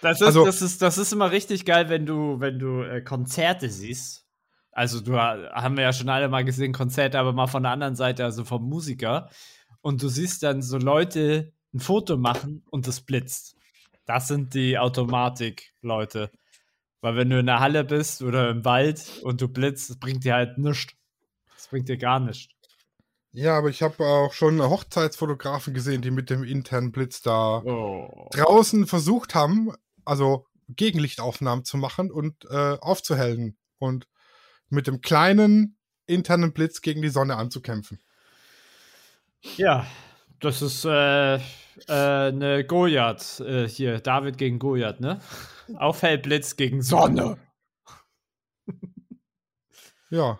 Das 0.00 0.20
ist, 0.20 0.26
also, 0.26 0.44
das, 0.44 0.60
ist, 0.60 0.82
das 0.82 0.98
ist 0.98 1.12
immer 1.12 1.30
richtig 1.30 1.64
geil, 1.64 1.88
wenn 1.88 2.04
du, 2.04 2.38
wenn 2.38 2.58
du 2.58 2.82
äh, 2.82 3.00
Konzerte 3.00 3.70
siehst. 3.70 4.26
Also, 4.70 5.00
du 5.00 5.16
haben 5.16 5.76
wir 5.76 5.84
ja 5.84 5.92
schon 5.94 6.10
alle 6.10 6.28
mal 6.28 6.44
gesehen, 6.44 6.72
Konzerte, 6.72 7.18
aber 7.18 7.32
mal 7.32 7.46
von 7.46 7.62
der 7.62 7.72
anderen 7.72 7.96
Seite, 7.96 8.24
also 8.24 8.44
vom 8.44 8.68
Musiker. 8.68 9.30
und 9.80 10.02
du 10.02 10.08
siehst 10.08 10.42
dann 10.42 10.60
so 10.60 10.78
Leute 10.78 11.52
ein 11.72 11.80
Foto 11.80 12.16
machen 12.16 12.64
und 12.70 12.86
es 12.86 13.00
blitzt. 13.00 13.56
Das 14.06 14.28
sind 14.28 14.54
die 14.54 14.78
Automatik-Leute. 14.78 16.30
Weil 17.00 17.16
wenn 17.16 17.30
du 17.30 17.38
in 17.38 17.46
der 17.46 17.60
Halle 17.60 17.84
bist 17.84 18.22
oder 18.22 18.48
im 18.50 18.64
Wald 18.64 19.20
und 19.22 19.40
du 19.40 19.48
blitzt, 19.48 19.90
das 19.90 19.98
bringt 19.98 20.24
dir 20.24 20.34
halt 20.34 20.58
nichts. 20.58 20.94
Das 21.54 21.68
bringt 21.68 21.88
dir 21.88 21.98
gar 21.98 22.20
nichts. 22.20 22.53
Ja, 23.36 23.58
aber 23.58 23.68
ich 23.68 23.82
habe 23.82 24.06
auch 24.06 24.32
schon 24.32 24.62
Hochzeitsfotografen 24.62 25.74
gesehen, 25.74 26.02
die 26.02 26.12
mit 26.12 26.30
dem 26.30 26.44
internen 26.44 26.92
Blitz 26.92 27.20
da 27.20 27.62
oh. 27.64 28.28
draußen 28.30 28.86
versucht 28.86 29.34
haben, 29.34 29.72
also 30.04 30.46
Gegenlichtaufnahmen 30.68 31.64
zu 31.64 31.76
machen 31.76 32.12
und 32.12 32.44
äh, 32.44 32.78
aufzuhellen 32.80 33.58
und 33.78 34.06
mit 34.68 34.86
dem 34.86 35.00
kleinen 35.00 35.76
internen 36.06 36.52
Blitz 36.52 36.80
gegen 36.80 37.02
die 37.02 37.08
Sonne 37.08 37.34
anzukämpfen. 37.34 38.00
Ja, 39.56 39.84
das 40.38 40.62
ist 40.62 40.84
äh, 40.84 41.34
äh, 41.34 41.40
eine 41.88 42.64
Goliath 42.64 43.40
äh, 43.40 43.66
hier, 43.66 43.98
David 43.98 44.38
gegen 44.38 44.60
Goliath, 44.60 45.00
ne? 45.00 45.20
Aufhellblitz 45.74 46.54
gegen 46.54 46.82
Sonne. 46.82 47.36
ja. 50.08 50.38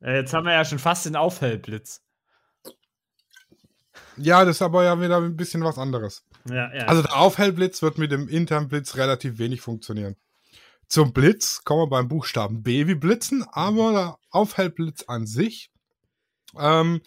Äh, 0.00 0.18
jetzt 0.18 0.32
haben 0.32 0.46
wir 0.46 0.52
ja 0.52 0.64
schon 0.64 0.78
fast 0.78 1.06
den 1.06 1.16
Aufhellblitz. 1.16 2.04
Ja, 4.16 4.44
das 4.44 4.56
ist 4.56 4.62
aber 4.62 4.84
ja 4.84 5.00
wieder 5.00 5.18
ein 5.18 5.36
bisschen 5.36 5.64
was 5.64 5.78
anderes. 5.78 6.24
Ja, 6.48 6.72
ja. 6.74 6.84
Also 6.86 7.02
der 7.02 7.16
Aufhellblitz 7.16 7.82
wird 7.82 7.98
mit 7.98 8.12
dem 8.12 8.28
internen 8.28 8.68
Blitz 8.68 8.96
relativ 8.96 9.38
wenig 9.38 9.60
funktionieren. 9.60 10.16
Zum 10.88 11.12
Blitz 11.12 11.62
kommen 11.64 11.82
wir 11.82 11.88
beim 11.88 12.08
Buchstaben 12.08 12.62
B 12.62 12.86
wie 12.86 12.96
Blitzen, 12.96 13.44
aber 13.52 13.92
der 13.92 14.18
Aufhellblitz 14.30 15.04
an 15.04 15.26
sich, 15.26 15.70
ähm, 16.58 17.00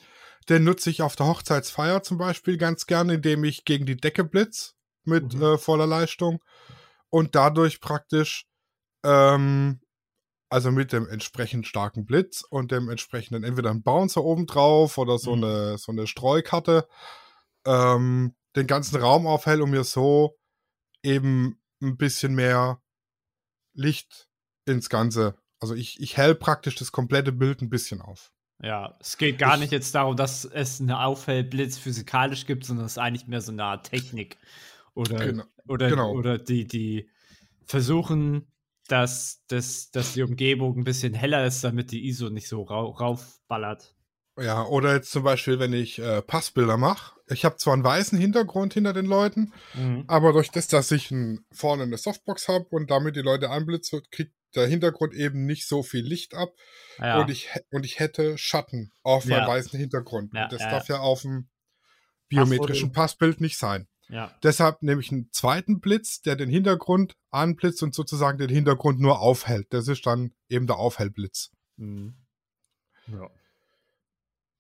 den 0.48 0.64
nutze 0.64 0.90
ich 0.90 1.02
auf 1.02 1.16
der 1.16 1.28
Hochzeitsfeier 1.28 2.04
zum 2.04 2.18
Beispiel 2.18 2.58
ganz 2.58 2.86
gerne, 2.86 3.16
indem 3.16 3.44
ich 3.44 3.66
gegen 3.66 3.86
die 3.86 3.98
Decke 3.98 4.24
blitz 4.24 4.76
mit 5.04 5.34
mhm. 5.34 5.42
äh, 5.42 5.58
voller 5.58 5.88
Leistung 5.88 6.42
und 7.10 7.36
dadurch 7.36 7.82
praktisch, 7.82 8.46
ähm, 9.04 9.82
also 10.54 10.72
mit 10.72 10.94
dem 10.94 11.10
entsprechend 11.10 11.66
starken 11.66 12.06
Blitz 12.06 12.44
und 12.48 12.72
dem 12.72 12.88
entsprechenden 12.88 13.44
entweder 13.44 13.72
ein 13.72 13.82
Bouncer 13.82 14.24
oben 14.24 14.46
drauf 14.46 15.00
oder 15.00 15.18
so 15.18 15.36
mhm. 15.36 15.44
eine 15.44 15.78
so 15.80 15.92
eine 15.92 16.06
Streukarte, 16.06 16.88
ähm, 17.66 18.36
den 18.56 18.68
ganzen 18.68 19.02
Raum 19.02 19.26
aufhell 19.26 19.64
und 19.64 19.72
mir 19.72 19.84
so 19.84 20.38
eben 21.02 21.60
ein 21.82 21.98
bisschen 21.98 22.36
mehr 22.36 22.80
Licht 23.74 24.30
ins 24.66 24.90
Ganze. 24.90 25.36
Also 25.60 25.74
ich, 25.74 26.00
ich 26.00 26.18
hell 26.18 26.36
praktisch 26.36 26.76
das 26.76 26.92
komplette 26.92 27.32
Bild 27.32 27.64
ein 27.64 27.72
bisschen 27.72 28.00
auf. 28.00 28.32
Ja, 28.62 28.96
es 29.00 29.18
geht 29.18 29.40
gar 29.40 29.56
ich, 29.56 29.62
nicht 29.62 29.72
jetzt 29.72 29.96
darum, 29.96 30.16
dass 30.16 30.46
es 30.46 30.80
eine 30.80 31.04
Aufhellblitz 31.04 31.80
physikalisch 31.80 32.46
gibt, 32.46 32.64
sondern 32.64 32.86
es 32.86 32.94
ist 32.94 32.98
eigentlich 33.00 33.26
mehr 33.28 33.42
so 33.42 33.52
eine 33.52 33.64
Art 33.64 33.90
Technik. 33.90 34.38
Oder, 34.94 35.18
genau, 35.18 35.44
oder, 35.68 35.90
genau. 35.90 36.12
oder 36.12 36.38
die, 36.38 36.68
die 36.68 37.10
versuchen, 37.66 38.53
dass, 38.94 39.44
dass, 39.48 39.90
dass 39.90 40.14
die 40.14 40.22
Umgebung 40.22 40.78
ein 40.78 40.84
bisschen 40.84 41.16
heller 41.16 41.48
ist, 41.48 41.64
damit 41.64 41.92
die 41.92 42.08
ISO 42.08 42.30
nicht 42.30 42.48
so 42.48 42.62
rau 42.62 42.92
raufballert. 42.92 43.96
Ja, 44.40 44.66
oder 44.66 44.94
jetzt 44.94 45.10
zum 45.10 45.24
Beispiel, 45.24 45.58
wenn 45.58 45.74
ich 45.74 45.98
äh, 45.98 46.22
Passbilder 46.22 46.78
mache. 46.78 47.16
Ich 47.28 47.44
habe 47.44 47.56
zwar 47.58 47.74
einen 47.74 47.84
weißen 47.84 48.20
Hintergrund 48.20 48.76
hinter 48.76 48.94
den 48.94 49.08
Leuten, 49.08 49.52
mhm. 49.74 50.04
aber 50.06 50.32
durch 50.32 50.52
das, 50.52 50.68
dass 50.68 50.92
ich 50.92 51.10
ein, 51.10 51.44
vorne 51.52 51.84
eine 51.84 51.98
Softbox 51.98 52.48
habe 52.48 52.66
und 52.70 52.92
damit 52.92 53.16
die 53.16 53.22
Leute 53.22 53.50
einblitze, 53.50 54.04
kriegt 54.12 54.34
der 54.54 54.68
Hintergrund 54.68 55.16
eben 55.16 55.48
nicht 55.48 55.68
so 55.68 55.82
viel 55.82 56.06
Licht 56.06 56.36
ab. 56.36 56.54
Ja. 57.00 57.20
Und, 57.20 57.32
ich, 57.32 57.50
und 57.72 57.88
ich 57.88 57.98
hätte 57.98 58.38
Schatten 58.38 58.92
auf 59.02 59.26
ja. 59.26 59.38
meinem 59.38 59.48
weißen 59.48 59.80
Hintergrund. 59.80 60.36
Ja, 60.36 60.48
das 60.50 60.62
darf 60.62 60.88
ja 60.88 61.00
auf 61.00 61.24
dem 61.24 61.50
biometrischen 62.30 62.92
Passbild 62.92 63.42
nicht 63.42 63.58
sein. 63.58 63.88
Deshalb 64.44 64.84
nehme 64.84 65.02
ich 65.02 65.12
einen 65.12 65.32
zweiten 65.32 65.80
Blitz, 65.80 66.22
der 66.22 66.36
den 66.36 66.50
Hintergrund 66.50 67.16
anblitzt 67.32 67.82
und 67.84 67.96
sozusagen 67.96 68.38
den 68.38 68.50
Hintergrund 68.50 69.00
nur 69.00 69.20
aufhält. 69.20 69.68
Das 69.72 69.88
ist 69.88 70.06
dann 70.06 70.34
eben 70.50 70.68
der 70.68 70.78
Aufhellblitz. 70.78 71.52
Mhm. 71.78 72.16
Ja. 73.08 73.30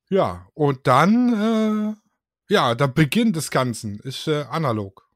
Ja, 0.10 0.48
und 0.54 0.86
dann, 0.86 1.96
äh, 2.50 2.54
ja, 2.54 2.76
der 2.76 2.88
Beginn 2.88 3.34
des 3.34 3.52
Ganzen 3.52 4.00
ist 4.00 4.28
äh, 4.28 4.44
analog. 4.44 5.10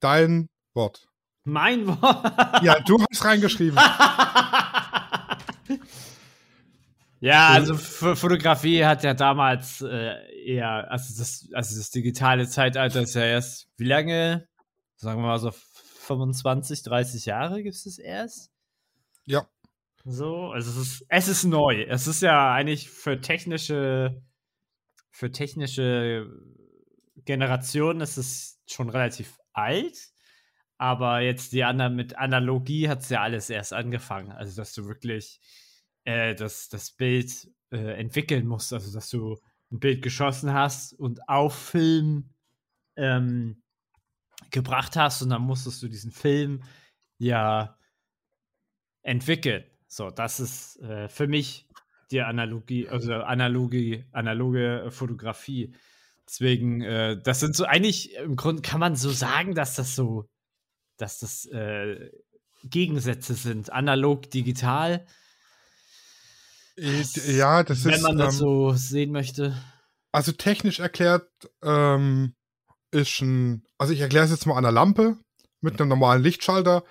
Dein 0.00 0.48
Wort. 0.74 1.08
Mein 1.44 1.86
Wort? 1.86 2.62
ja, 2.62 2.80
du 2.80 3.04
hast 3.10 3.24
reingeschrieben. 3.24 3.78
ja, 7.22 7.48
also 7.48 7.76
Fotografie 7.76 8.84
hat 8.84 9.04
ja 9.04 9.14
damals 9.14 9.80
äh, 9.80 10.16
eher, 10.44 10.90
also 10.90 11.14
das, 11.18 11.48
also 11.52 11.76
das 11.76 11.90
digitale 11.90 12.48
Zeitalter 12.48 13.02
ist 13.02 13.14
ja 13.14 13.24
erst, 13.24 13.68
wie 13.76 13.84
lange? 13.84 14.48
Sagen 14.96 15.20
wir 15.20 15.28
mal 15.28 15.38
so 15.38 15.52
25, 15.52 16.82
30 16.82 17.26
Jahre 17.26 17.62
gibt 17.62 17.74
es 17.76 17.84
das 17.84 17.98
erst? 17.98 18.50
Ja. 19.24 19.46
So, 20.04 20.50
also 20.50 20.70
es 20.70 20.76
ist, 20.76 21.06
es 21.08 21.28
ist 21.28 21.44
neu. 21.44 21.84
Es 21.84 22.06
ist 22.06 22.22
ja 22.22 22.52
eigentlich 22.52 22.90
für 22.90 23.20
technische 23.20 24.20
für 25.12 25.30
technische 25.30 26.26
Generationen 27.24 28.00
ist 28.00 28.16
es 28.16 28.60
schon 28.66 28.88
relativ 28.88 29.38
alt. 29.52 29.96
Aber 30.78 31.20
jetzt 31.20 31.52
die 31.52 31.62
anderen 31.62 31.94
mit 31.94 32.16
Analogie 32.16 32.88
hat 32.88 33.02
es 33.02 33.10
ja 33.10 33.22
alles 33.22 33.50
erst 33.50 33.72
angefangen. 33.72 34.32
Also, 34.32 34.56
dass 34.56 34.74
du 34.74 34.86
wirklich 34.86 35.40
äh, 36.04 36.34
das, 36.34 36.68
das 36.68 36.90
Bild 36.92 37.50
äh, 37.70 37.98
entwickeln 37.98 38.46
musst. 38.46 38.72
Also, 38.72 38.92
dass 38.92 39.08
du 39.10 39.38
ein 39.70 39.80
Bild 39.80 40.02
geschossen 40.02 40.52
hast 40.52 40.92
und 40.92 41.28
auf 41.28 41.54
Film 41.54 42.30
ähm, 42.96 43.62
gebracht 44.50 44.96
hast 44.96 45.22
und 45.22 45.30
dann 45.30 45.42
musstest 45.42 45.82
du 45.82 45.88
diesen 45.88 46.12
Film 46.12 46.62
ja 47.18 47.76
entwickeln. 49.02 49.64
So, 49.88 50.10
das 50.10 50.40
ist 50.40 50.80
äh, 50.80 51.08
für 51.08 51.26
mich 51.26 51.68
die 52.10 52.20
Analogie, 52.20 52.88
also 52.88 53.14
analoge, 53.14 54.06
analoge 54.12 54.88
Fotografie. 54.90 55.74
Deswegen, 56.28 56.82
äh, 56.82 57.20
das 57.20 57.40
sind 57.40 57.56
so 57.56 57.64
eigentlich, 57.64 58.14
im 58.16 58.36
Grunde 58.36 58.62
kann 58.62 58.80
man 58.80 58.96
so 58.96 59.10
sagen, 59.10 59.54
dass 59.54 59.74
das 59.74 59.96
so, 59.96 60.28
dass 60.98 61.18
das 61.18 61.46
äh, 61.46 62.10
Gegensätze 62.64 63.34
sind. 63.34 63.72
Analog, 63.72 64.30
digital. 64.30 65.04
Äh, 66.76 67.02
ja, 67.36 67.62
das 67.62 67.84
Wenn 67.84 67.92
ist. 67.92 67.96
Wenn 67.98 68.02
man 68.02 68.18
das 68.18 68.34
ähm, 68.34 68.38
so 68.38 68.72
sehen 68.72 69.12
möchte. 69.12 69.56
Also 70.12 70.32
technisch 70.32 70.80
erklärt 70.80 71.28
ähm, 71.62 72.34
ist 72.90 73.20
ein, 73.20 73.64
also 73.78 73.92
ich 73.92 74.00
erkläre 74.00 74.26
es 74.26 74.30
jetzt 74.30 74.46
mal 74.46 74.56
an 74.56 74.64
der 74.64 74.72
Lampe 74.72 75.16
mit 75.60 75.80
einem 75.80 75.88
normalen 75.88 76.22
Lichtschalter. 76.22 76.84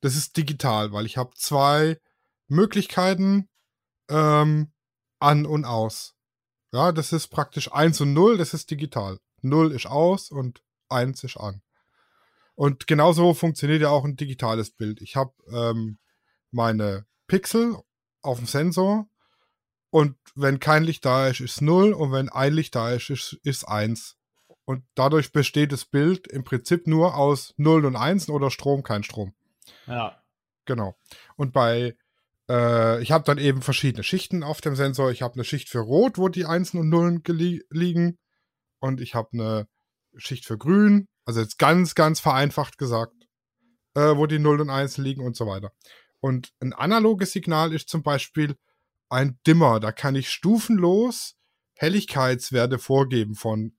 Das 0.00 0.14
ist 0.14 0.36
digital, 0.36 0.92
weil 0.92 1.06
ich 1.06 1.16
habe 1.16 1.34
zwei 1.34 1.98
Möglichkeiten, 2.46 3.48
ähm, 4.08 4.72
an 5.18 5.46
und 5.46 5.64
aus. 5.64 6.14
Ja, 6.72 6.92
das 6.92 7.12
ist 7.12 7.28
praktisch 7.28 7.72
1 7.72 8.00
und 8.00 8.12
0, 8.12 8.36
das 8.36 8.54
ist 8.54 8.70
digital. 8.70 9.18
0 9.42 9.72
ist 9.72 9.86
aus 9.86 10.30
und 10.30 10.62
1 10.88 11.24
ist 11.24 11.36
an. 11.36 11.62
Und 12.54 12.86
genauso 12.86 13.34
funktioniert 13.34 13.82
ja 13.82 13.90
auch 13.90 14.04
ein 14.04 14.16
digitales 14.16 14.70
Bild. 14.70 15.00
Ich 15.00 15.16
habe 15.16 15.32
ähm, 15.50 15.98
meine 16.50 17.06
Pixel 17.26 17.76
auf 18.20 18.38
dem 18.38 18.46
Sensor 18.46 19.08
und 19.90 20.16
wenn 20.34 20.60
kein 20.60 20.84
Licht 20.84 21.04
da 21.04 21.28
ist, 21.28 21.40
ist 21.40 21.62
0 21.62 21.92
und 21.92 22.12
wenn 22.12 22.28
ein 22.28 22.52
Licht 22.52 22.74
da 22.74 22.92
ist, 22.92 23.10
ist, 23.10 23.38
ist 23.42 23.64
1. 23.66 24.16
Und 24.64 24.84
dadurch 24.94 25.32
besteht 25.32 25.72
das 25.72 25.86
Bild 25.86 26.26
im 26.26 26.44
Prinzip 26.44 26.86
nur 26.86 27.16
aus 27.16 27.54
0 27.56 27.86
und 27.86 27.96
1 27.96 28.28
oder 28.28 28.50
Strom, 28.50 28.82
kein 28.82 29.02
Strom. 29.02 29.34
Ja. 29.86 30.22
Genau. 30.66 30.94
Und 31.36 31.52
bei 31.52 31.96
äh, 32.48 33.02
ich 33.02 33.12
habe 33.12 33.24
dann 33.24 33.38
eben 33.38 33.62
verschiedene 33.62 34.02
Schichten 34.02 34.42
auf 34.42 34.60
dem 34.60 34.74
Sensor. 34.74 35.10
Ich 35.10 35.22
habe 35.22 35.34
eine 35.34 35.44
Schicht 35.44 35.68
für 35.68 35.80
Rot, 35.80 36.18
wo 36.18 36.28
die 36.28 36.46
Einsen 36.46 36.78
und 36.78 36.88
Nullen 36.88 37.22
liegen. 37.70 38.18
Und 38.80 39.00
ich 39.00 39.14
habe 39.14 39.28
eine 39.32 39.68
Schicht 40.16 40.46
für 40.46 40.58
Grün, 40.58 41.08
also 41.24 41.40
jetzt 41.40 41.58
ganz, 41.58 41.94
ganz 41.94 42.20
vereinfacht 42.20 42.78
gesagt, 42.78 43.14
äh, 43.94 44.16
wo 44.16 44.26
die 44.26 44.38
Nullen 44.38 44.62
und 44.62 44.70
Einsen 44.70 45.04
liegen 45.04 45.24
und 45.24 45.36
so 45.36 45.46
weiter. 45.46 45.72
Und 46.20 46.52
ein 46.60 46.72
analoges 46.72 47.32
Signal 47.32 47.72
ist 47.72 47.88
zum 47.88 48.02
Beispiel 48.02 48.56
ein 49.08 49.38
Dimmer. 49.46 49.80
Da 49.80 49.92
kann 49.92 50.14
ich 50.14 50.30
stufenlos 50.30 51.36
Helligkeitswerte 51.74 52.78
vorgeben 52.78 53.34
von 53.34 53.76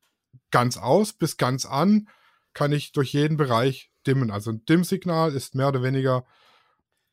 ganz 0.51 0.77
aus 0.77 1.13
bis 1.13 1.37
ganz 1.37 1.65
an 1.65 2.07
kann 2.53 2.71
ich 2.71 2.91
durch 2.91 3.13
jeden 3.13 3.37
Bereich 3.37 3.91
dimmen. 4.07 4.31
Also 4.31 4.51
ein 4.51 4.65
Dimmsignal 4.65 5.33
ist 5.33 5.55
mehr 5.55 5.69
oder 5.69 5.83
weniger 5.83 6.25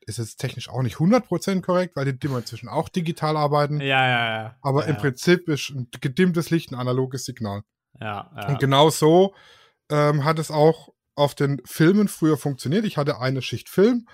ist 0.01 0.19
jetzt 0.19 0.37
technisch 0.37 0.69
auch 0.69 0.83
nicht 0.83 0.97
100% 0.97 1.63
korrekt, 1.63 1.97
weil 1.97 2.05
die 2.05 2.19
Dimmer 2.19 2.39
inzwischen 2.39 2.69
auch 2.69 2.89
digital 2.89 3.37
arbeiten. 3.37 3.81
Ja, 3.81 4.07
ja, 4.07 4.43
ja. 4.43 4.57
Aber 4.63 4.83
ja, 4.83 4.91
im 4.91 4.95
ja. 4.95 5.01
Prinzip 5.01 5.49
ist 5.49 5.71
ein 5.71 5.89
gedimmtes 6.01 6.51
Licht 6.51 6.71
ein 6.71 6.77
analoges 6.77 7.25
Signal. 7.25 7.63
Ja, 8.01 8.31
ja. 8.37 8.49
Und 8.49 8.61
genau 8.61 8.91
so 8.91 9.35
ähm, 9.91 10.25
hat 10.25 10.39
es 10.39 10.51
auch 10.53 10.91
auf 11.17 11.35
den 11.35 11.61
Filmen 11.65 12.07
früher 12.07 12.37
funktioniert. 12.37 12.85
Ich 12.85 12.97
hatte 12.97 13.19
eine 13.19 13.43
Schicht 13.43 13.69
Film 13.69 14.07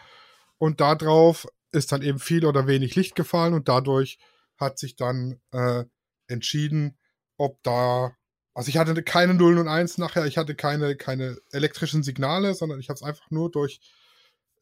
und 0.57 0.81
darauf 0.81 1.47
ist 1.73 1.93
dann 1.93 2.03
eben 2.03 2.19
viel 2.19 2.45
oder 2.45 2.67
wenig 2.67 2.95
Licht 2.95 3.15
gefallen 3.15 3.55
und 3.55 3.69
dadurch 3.69 4.19
hat 4.57 4.79
sich 4.79 4.97
dann 4.97 5.41
äh, 5.51 5.85
entschieden, 6.29 6.99
ob 7.37 7.63
da 7.63 8.17
also 8.55 8.69
ich 8.69 8.77
hatte 8.77 9.03
keine 9.03 9.35
Nullen 9.35 9.59
und 9.59 9.69
Eins 9.69 9.99
nachher, 9.99 10.27
ich 10.27 10.37
hatte 10.37 10.55
keine, 10.55 10.97
keine 10.97 11.39
elektrischen 11.51 12.03
Signale, 12.03 12.55
sondern 12.55 12.81
ich 12.81 12.89
habe 12.89 12.97
es 12.97 13.03
einfach 13.03 13.31
nur 13.31 13.51
durch, 13.51 13.81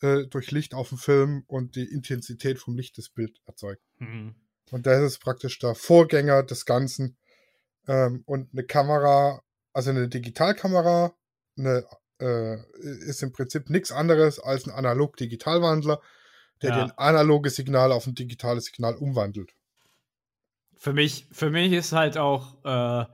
äh, 0.01 0.27
durch 0.27 0.51
Licht 0.51 0.75
auf 0.75 0.91
dem 0.91 0.99
Film 0.99 1.45
und 1.47 1.75
die 1.75 1.85
Intensität 1.85 2.59
vom 2.59 2.77
Licht 2.77 2.97
des 2.99 3.11
Bild 3.11 3.41
erzeugt. 3.47 3.83
Mhm. 3.99 4.37
Und 4.71 4.87
das 4.87 5.03
ist 5.03 5.19
praktisch 5.19 5.59
der 5.59 5.75
Vorgänger 5.75 6.45
des 6.45 6.65
Ganzen. 6.65 7.17
Ähm, 7.89 8.23
und 8.27 8.51
eine 8.53 8.65
Kamera, 8.65 9.43
also 9.73 9.91
eine 9.91 10.09
Digitalkamera, 10.09 11.13
eine, 11.59 11.85
äh, 12.21 12.59
ist 12.79 13.25
im 13.25 13.33
Prinzip 13.33 13.71
nichts 13.71 13.91
anderes 13.91 14.39
als 14.39 14.67
ein 14.67 14.71
Analog-Digitalwandler, 14.71 16.01
der 16.63 16.71
ja. 16.71 16.85
den 16.85 16.99
analoge 16.99 17.51
Signal 17.51 17.93
auf 17.93 18.07
ein 18.07 18.15
digitales 18.15 18.67
Signal 18.67 18.97
umwandelt. 18.97 19.55
Für 20.77 20.93
mich, 20.93 21.27
für 21.31 21.51
mich 21.51 21.73
ist 21.73 21.93
halt 21.93 22.17
auch 22.17 22.65
äh, 22.65 23.07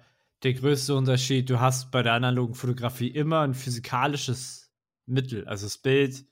der 0.42 0.54
größte 0.54 0.94
Unterschied, 0.94 1.50
du 1.50 1.60
hast 1.60 1.90
bei 1.90 2.02
der 2.02 2.12
analogen 2.12 2.54
Fotografie 2.54 3.08
immer 3.08 3.40
ein 3.40 3.54
physikalisches 3.54 4.70
Mittel. 5.06 5.46
Also 5.48 5.66
das 5.66 5.78
Bild 5.78 6.24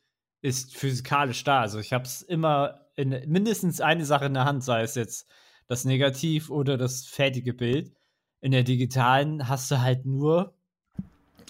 ist 0.43 0.77
physikalisch 0.77 1.43
da. 1.45 1.61
Also 1.61 1.79
ich 1.79 1.93
habe 1.93 2.05
es 2.05 2.23
immer 2.23 2.87
in 2.97 3.09
mindestens 3.27 3.81
eine 3.81 4.05
Sache 4.05 4.27
in 4.27 4.35
der 4.35 4.45
Hand, 4.45 4.63
sei 4.63 4.83
es 4.83 4.95
jetzt 4.95 5.27
das 5.67 5.85
Negativ 5.85 6.51
oder 6.51 6.77
das 6.77 7.07
fertige 7.07 7.55
Bild. 7.55 7.93
In 8.41 8.53
der 8.53 8.63
digitalen 8.63 9.49
hast 9.49 9.71
du 9.71 9.81
halt 9.81 10.05
nur 10.05 10.55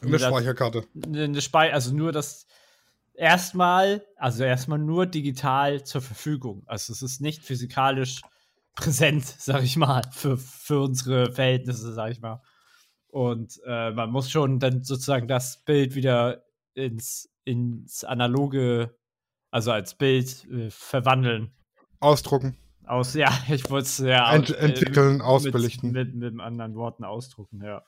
eine 0.03 0.19
Speicherkarte. 0.19 0.85
Eine 1.05 1.41
Spei 1.41 1.73
also 1.73 1.95
nur 1.95 2.13
das 2.13 2.47
erstmal, 3.15 4.05
also 4.17 4.45
erstmal 4.45 4.79
nur 4.79 5.07
digital 5.07 5.85
zur 5.85 6.03
Verfügung. 6.03 6.63
Also 6.67 6.93
es 6.93 7.03
ist 7.03 7.21
nicht 7.21 7.43
physikalisch 7.43 8.23
präsent, 8.75 9.25
sag 9.39 9.63
ich 9.63 9.77
mal, 9.77 10.03
für, 10.13 10.37
für 10.37 10.81
unsere 10.81 11.33
Verhältnisse, 11.33 11.93
sag 11.93 12.11
ich 12.11 12.21
mal. 12.21 12.43
Und 13.09 13.61
äh, 13.67 13.93
man 13.93 14.11
muss 14.11 14.31
schon 14.31 14.59
dann 14.59 14.83
sozusagen 14.83 15.29
das 15.29 15.63
Bild 15.65 15.95
wieder 15.95 16.45
ins, 16.75 17.31
ins 17.45 18.03
analoge, 18.03 18.97
also 19.51 19.71
als 19.71 19.95
Bild 19.95 20.45
äh, 20.51 20.71
verwandeln. 20.71 21.53
Ausdrucken. 22.01 22.59
Aus, 22.87 23.15
ja, 23.15 23.31
ich 23.49 23.71
wollte 23.71 23.87
es 23.87 23.99
ja 23.99 24.33
Ent 24.35 24.51
äh, 24.51 24.57
entwickeln, 24.57 25.21
äh, 25.21 25.23
ausbelichten. 25.23 25.93
Mit, 25.93 26.15
mit, 26.15 26.35
mit, 26.35 26.45
anderen 26.45 26.75
Worten 26.75 27.05
ausdrucken, 27.05 27.63
ja. 27.63 27.85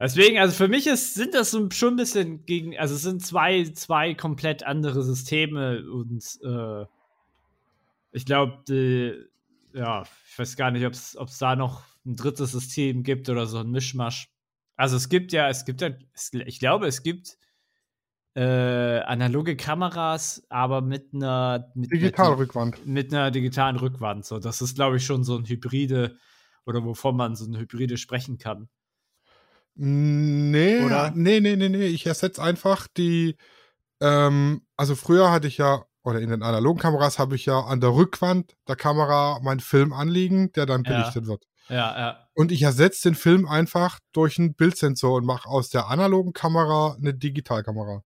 Deswegen, 0.00 0.38
also 0.38 0.54
für 0.54 0.68
mich 0.68 0.86
ist, 0.86 1.14
sind 1.14 1.34
das 1.34 1.50
schon 1.50 1.94
ein 1.94 1.96
bisschen 1.96 2.44
gegen, 2.46 2.76
also 2.76 2.94
es 2.94 3.02
sind 3.02 3.24
zwei, 3.24 3.64
zwei 3.74 4.14
komplett 4.14 4.64
andere 4.64 5.02
Systeme 5.02 5.88
und 5.88 6.22
äh, 6.44 6.84
ich 8.10 8.26
glaube, 8.26 9.28
ja, 9.72 10.02
ich 10.30 10.38
weiß 10.38 10.56
gar 10.56 10.70
nicht, 10.70 10.84
ob 10.84 10.92
es 10.92 11.38
da 11.38 11.56
noch 11.56 11.82
ein 12.04 12.16
drittes 12.16 12.52
System 12.52 13.02
gibt 13.02 13.28
oder 13.28 13.46
so 13.46 13.58
ein 13.58 13.70
Mischmasch. 13.70 14.28
Also 14.76 14.96
es 14.96 15.08
gibt 15.08 15.32
ja, 15.32 15.48
es 15.48 15.64
gibt 15.64 15.80
ja, 15.80 15.90
ich 16.32 16.58
glaube, 16.58 16.86
es 16.86 17.02
gibt 17.02 17.38
äh, 18.34 19.00
analoge 19.00 19.56
Kameras, 19.56 20.44
aber 20.48 20.80
mit 20.80 21.14
einer 21.14 21.70
mit, 21.74 21.92
Digitalrückwand. 21.92 22.78
Mit, 22.78 22.86
mit 22.88 23.14
einer 23.14 23.30
digitalen 23.30 23.76
Rückwand. 23.76 24.24
So, 24.24 24.40
das 24.40 24.60
ist, 24.60 24.74
glaube 24.74 24.96
ich, 24.96 25.06
schon 25.06 25.22
so 25.22 25.36
ein 25.36 25.46
Hybride 25.46 26.18
oder 26.66 26.84
wovon 26.84 27.16
man 27.16 27.36
so 27.36 27.46
ein 27.46 27.56
Hybride 27.56 27.96
sprechen 27.96 28.38
kann. 28.38 28.68
Nee, 29.76 30.84
oder? 30.84 31.12
nee, 31.14 31.40
nee, 31.40 31.56
nee, 31.56 31.68
nee. 31.68 31.86
Ich 31.86 32.06
ersetze 32.06 32.42
einfach 32.42 32.86
die, 32.96 33.36
ähm, 34.00 34.62
also 34.76 34.94
früher 34.94 35.30
hatte 35.30 35.48
ich 35.48 35.58
ja 35.58 35.84
oder 36.04 36.20
in 36.20 36.28
den 36.28 36.42
analogen 36.42 36.80
Kameras 36.80 37.18
habe 37.18 37.34
ich 37.34 37.46
ja 37.46 37.60
an 37.60 37.80
der 37.80 37.94
Rückwand 37.94 38.54
der 38.68 38.76
Kamera 38.76 39.40
meinen 39.42 39.60
Film 39.60 39.92
anliegen, 39.92 40.52
der 40.52 40.66
dann 40.66 40.82
belichtet 40.82 41.24
ja. 41.24 41.28
wird. 41.28 41.44
Ja, 41.68 41.98
ja. 41.98 42.28
Und 42.34 42.52
ich 42.52 42.62
ersetze 42.62 43.08
den 43.08 43.14
Film 43.14 43.48
einfach 43.48 43.98
durch 44.12 44.38
einen 44.38 44.54
Bildsensor 44.54 45.16
und 45.16 45.24
mache 45.24 45.48
aus 45.48 45.70
der 45.70 45.88
analogen 45.88 46.34
Kamera 46.34 46.94
eine 46.98 47.14
Digitalkamera. 47.14 48.02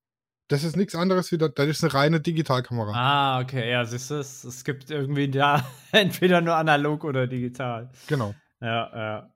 Das 0.46 0.64
ist 0.64 0.76
nichts 0.76 0.94
anderes 0.94 1.32
wie 1.32 1.38
das, 1.38 1.50
das 1.54 1.66
ist 1.66 1.84
eine 1.84 1.92
reine 1.92 2.20
Digitalkamera. 2.20 2.92
Ah, 2.94 3.40
okay, 3.40 3.68
ja, 3.70 3.84
siehst 3.84 4.10
du, 4.10 4.14
es, 4.14 4.44
es 4.44 4.64
gibt 4.64 4.90
irgendwie 4.90 5.28
da 5.28 5.66
entweder 5.92 6.40
nur 6.40 6.54
analog 6.54 7.04
oder 7.04 7.26
digital. 7.26 7.90
Genau. 8.06 8.34
Ja, 8.60 8.90
ja. 8.96 9.34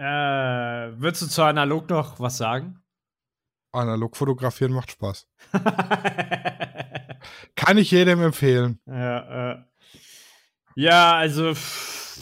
Äh, 0.00 0.98
würdest 0.98 1.20
du 1.20 1.26
zu 1.26 1.42
analog 1.42 1.90
noch 1.90 2.18
was 2.20 2.38
sagen? 2.38 2.82
Analog 3.70 4.16
fotografieren 4.16 4.72
macht 4.72 4.92
Spaß. 4.92 5.28
Kann 7.54 7.76
ich 7.76 7.90
jedem 7.90 8.22
empfehlen. 8.22 8.80
Ja, 8.86 9.52
äh. 9.52 9.62
ja 10.74 11.16
also 11.16 11.52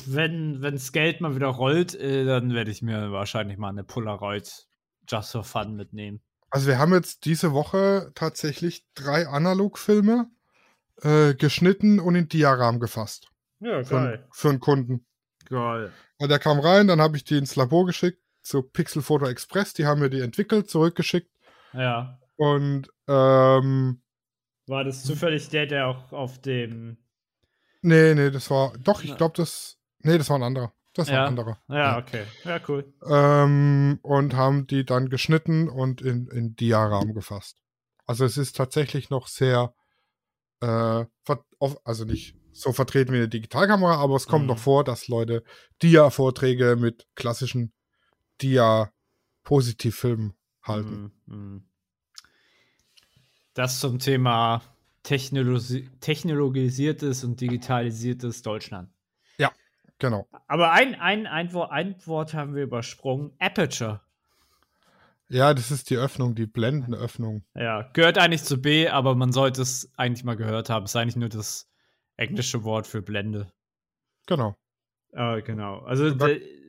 wenn 0.06 0.60
das 0.60 0.90
Geld 0.90 1.20
mal 1.20 1.36
wieder 1.36 1.46
rollt, 1.46 1.94
äh, 1.94 2.24
dann 2.24 2.52
werde 2.52 2.72
ich 2.72 2.82
mir 2.82 3.12
wahrscheinlich 3.12 3.58
mal 3.58 3.68
eine 3.68 3.84
Polaroid 3.84 4.66
just 5.08 5.30
for 5.30 5.44
fun 5.44 5.76
mitnehmen. 5.76 6.20
Also 6.50 6.66
wir 6.66 6.78
haben 6.78 6.92
jetzt 6.92 7.26
diese 7.26 7.52
Woche 7.52 8.10
tatsächlich 8.16 8.88
drei 8.94 9.28
Analogfilme 9.28 10.28
äh, 11.02 11.34
geschnitten 11.34 12.00
und 12.00 12.16
in 12.16 12.28
Diagramm 12.28 12.80
gefasst. 12.80 13.30
Ja, 13.60 13.82
geil. 13.82 14.26
Für, 14.32 14.32
für 14.32 14.48
einen 14.48 14.58
Kunden. 14.58 15.06
Geil. 15.48 15.92
Und 16.18 16.28
der 16.30 16.38
kam 16.38 16.58
rein, 16.58 16.88
dann 16.88 17.00
habe 17.00 17.16
ich 17.16 17.24
die 17.24 17.36
ins 17.36 17.56
Labor 17.56 17.86
geschickt 17.86 18.20
zu 18.42 18.62
Pixel 18.62 19.02
Photo 19.02 19.26
Express. 19.26 19.74
Die 19.74 19.86
haben 19.86 20.00
mir 20.00 20.10
die 20.10 20.20
entwickelt, 20.20 20.70
zurückgeschickt. 20.70 21.30
Ja. 21.72 22.18
Und 22.36 22.88
ähm, 23.06 24.02
war 24.66 24.84
das 24.84 25.04
zufällig 25.04 25.48
der, 25.48 25.66
der 25.66 25.86
auch 25.88 26.12
auf 26.12 26.40
dem. 26.40 26.98
Nee, 27.82 28.14
nee, 28.14 28.30
das 28.30 28.50
war. 28.50 28.72
Doch, 28.78 29.02
ich 29.02 29.16
glaube, 29.16 29.34
das. 29.36 29.78
Nee, 30.00 30.18
das 30.18 30.28
war 30.30 30.38
ein 30.38 30.42
anderer. 30.42 30.72
Das 30.94 31.08
war 31.08 31.14
ja. 31.14 31.22
ein 31.22 31.28
anderer. 31.28 31.58
Ja, 31.68 31.98
okay. 31.98 32.24
Ja, 32.44 32.60
cool. 32.68 32.92
Ähm, 33.08 33.98
und 34.02 34.34
haben 34.34 34.66
die 34.66 34.84
dann 34.84 35.10
geschnitten 35.10 35.68
und 35.68 36.00
in, 36.00 36.28
in 36.28 36.56
Diarahmen 36.56 37.14
gefasst. 37.14 37.62
Also 38.06 38.24
es 38.24 38.36
ist 38.36 38.56
tatsächlich 38.56 39.10
noch 39.10 39.28
sehr, 39.28 39.74
äh, 40.60 41.04
also 41.84 42.04
nicht 42.04 42.37
so 42.60 42.72
vertreten 42.72 43.12
wie 43.12 43.18
eine 43.18 43.28
Digitalkamera, 43.28 43.96
aber 43.96 44.16
es 44.16 44.26
kommt 44.26 44.44
mhm. 44.44 44.48
noch 44.48 44.58
vor, 44.58 44.84
dass 44.84 45.08
Leute 45.08 45.44
Dia-Vorträge 45.82 46.76
mit 46.76 47.06
klassischen 47.14 47.72
Dia-Positivfilmen 48.40 50.34
halten. 50.62 51.12
Mhm. 51.26 51.36
mhm. 51.36 51.64
Das 53.54 53.80
zum 53.80 53.98
Thema 53.98 54.62
Technologi 55.02 55.88
technologisiertes 56.00 57.24
und 57.24 57.40
digitalisiertes 57.40 58.42
Deutschland. 58.42 58.88
Ja, 59.36 59.50
genau. 59.98 60.28
Aber 60.46 60.70
ein, 60.70 60.94
ein, 60.94 61.26
ein, 61.26 61.52
Wort, 61.52 61.72
ein 61.72 61.96
Wort 62.06 62.34
haben 62.34 62.54
wir 62.54 62.62
übersprungen: 62.62 63.32
Aperture. 63.40 64.00
Ja, 65.28 65.52
das 65.54 65.70
ist 65.70 65.90
die 65.90 65.96
Öffnung, 65.96 66.34
die 66.34 66.46
Blendenöffnung. 66.46 67.44
Ja, 67.54 67.82
gehört 67.92 68.16
eigentlich 68.16 68.44
zu 68.44 68.60
B, 68.60 68.88
aber 68.88 69.14
man 69.14 69.32
sollte 69.32 69.60
es 69.60 69.90
eigentlich 69.96 70.24
mal 70.24 70.36
gehört 70.36 70.70
haben. 70.70 70.84
Es 70.84 70.92
ist 70.92 70.96
eigentlich 70.96 71.16
nur 71.16 71.28
das 71.28 71.68
englische 72.18 72.64
Wort 72.64 72.86
für 72.86 73.00
Blende. 73.00 73.50
Genau. 74.26 74.54
Äh, 75.12 75.40
genau. 75.42 75.78
Also, 75.78 76.14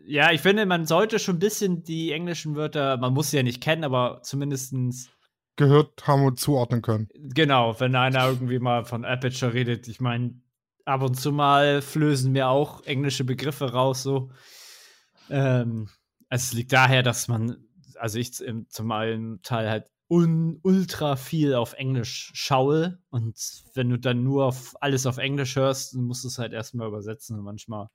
ja, 0.06 0.32
ich 0.32 0.42
finde, 0.42 0.66
man 0.66 0.86
sollte 0.86 1.20
schon 1.20 1.36
ein 1.36 1.40
bisschen 1.40 1.84
die 1.84 2.12
englischen 2.14 2.56
Wörter, 2.56 2.98
man 2.98 3.14
muss 3.14 3.32
sie 3.32 3.38
ja 3.38 3.44
nicht 3.44 3.62
kennen, 3.62 3.84
aber 3.84 4.22
zumindestens 4.24 5.10
gehört 5.58 6.08
haben 6.08 6.24
und 6.24 6.40
zuordnen 6.40 6.82
können. 6.82 7.10
Genau, 7.14 7.78
wenn 7.80 7.96
einer 7.96 8.28
irgendwie 8.28 8.60
mal 8.60 8.86
von 8.86 9.04
Aperture 9.04 9.54
redet, 9.54 9.90
ich 9.90 10.00
meine, 10.00 10.42
ab 10.86 11.02
und 11.02 11.16
zu 11.16 11.34
mal 11.34 11.82
flößen 11.82 12.32
mir 12.32 12.48
auch 12.48 12.86
englische 12.86 13.26
Begriffe 13.26 13.74
raus, 13.74 14.04
so. 14.04 14.32
Ähm, 15.30 15.90
es 16.30 16.54
liegt 16.54 16.72
daher, 16.72 17.04
dass 17.04 17.28
man, 17.28 17.58
also 17.96 18.18
ich 18.18 18.34
zum 18.34 18.92
einen 18.92 19.42
Teil 19.42 19.70
halt 19.70 19.92
un, 20.10 20.60
ultra 20.64 21.16
viel 21.16 21.54
auf 21.54 21.74
Englisch 21.74 22.32
schaue 22.34 23.00
und 23.10 23.38
wenn 23.76 23.90
du 23.90 23.98
dann 23.98 24.24
nur 24.24 24.46
auf 24.46 24.76
alles 24.82 25.06
auf 25.06 25.18
Englisch 25.18 25.56
hörst, 25.56 25.94
dann 25.94 26.04
musst 26.04 26.24
du 26.24 26.28
es 26.28 26.40
halt 26.40 26.52
erstmal 26.52 26.88
übersetzen 26.88 27.38
und 27.38 27.46
manchmal 27.46 27.90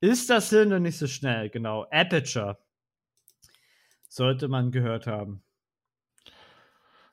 ist 0.00 0.28
das 0.28 0.52
noch 0.52 0.78
nicht 0.78 0.98
so 0.98 1.06
schnell, 1.06 1.48
genau. 1.48 1.86
Aperture. 1.90 2.58
Sollte 4.08 4.48
man 4.48 4.70
gehört 4.70 5.06
haben. 5.06 5.42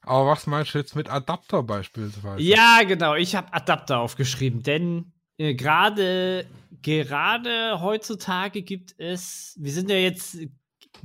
Aber 0.02 0.32
was 0.32 0.48
meinst 0.48 0.74
du 0.74 0.80
jetzt 0.80 0.96
mit 0.96 1.10
Adapter 1.10 1.64
beispielsweise? 1.64 2.44
Ja, 2.44 2.82
genau. 2.86 3.16
Ich 3.16 3.36
habe 3.36 3.54
Adapter 3.54 4.00
aufgeschrieben, 4.00 4.64
denn 4.64 5.14
äh, 5.38 5.56
gerade 5.56 6.46
gerade 6.82 7.80
heutzutage 7.82 8.62
gibt 8.64 8.96
es, 8.98 9.56
wir 9.60 9.72
sind 9.72 9.90
ja 9.90 9.96
jetzt 9.96 10.38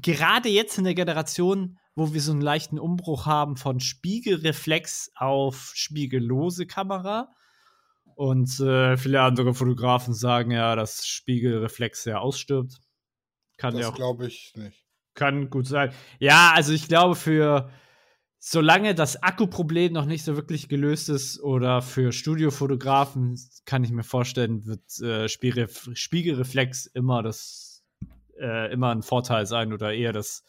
gerade 0.03 0.49
jetzt 0.49 0.79
in 0.79 0.85
der 0.85 0.95
Generation, 0.95 1.79
wo 1.99 2.15
wir 2.15 2.21
so 2.21 2.33
einen 2.33 2.41
leichten 2.41 2.79
Umbruch 2.79 3.27
haben 3.27 3.57
von 3.57 3.81
Spiegelreflex 3.81 5.11
auf 5.17 5.73
spiegellose 5.75 6.67
Kamera. 6.67 7.29
Und 8.15 8.61
äh, 8.61 8.97
viele 8.97 9.23
andere 9.23 9.55
Fotografen 9.55 10.15
sagen 10.15 10.51
ja, 10.51 10.77
dass 10.77 11.07
Spiegelreflex 11.07 12.05
ja 12.05 12.19
ausstirbt. 12.19 12.79
Kann 13.57 13.75
das 13.75 13.83
ja 13.83 13.91
glaube 13.91 14.27
ich 14.27 14.53
nicht. 14.57 14.85
Kann 15.15 15.51
gut 15.51 15.67
sein. 15.67 15.93
Ja, 16.21 16.53
also 16.55 16.73
ich 16.73 16.89
glaube 16.89 17.17
für 17.17 17.71
solange 18.39 18.95
das 18.95 19.23
Akkuproblem 19.23 19.93
noch 19.93 20.07
nicht 20.07 20.25
so 20.25 20.37
wirklich 20.37 20.69
gelöst 20.69 21.09
ist 21.09 21.41
oder 21.41 21.83
für 21.83 22.13
Studiofotografen 22.13 23.37
kann 23.65 23.83
ich 23.83 23.91
mir 23.91 24.05
vorstellen, 24.05 24.65
wird 24.67 25.01
äh, 25.01 25.29
Spiegelreflex 25.29 26.87
immer 26.87 27.23
das 27.23 27.85
äh, 28.39 28.73
immer 28.73 28.91
ein 28.91 29.03
Vorteil 29.03 29.47
sein 29.47 29.73
oder 29.73 29.93
eher 29.93 30.13
das, 30.13 30.45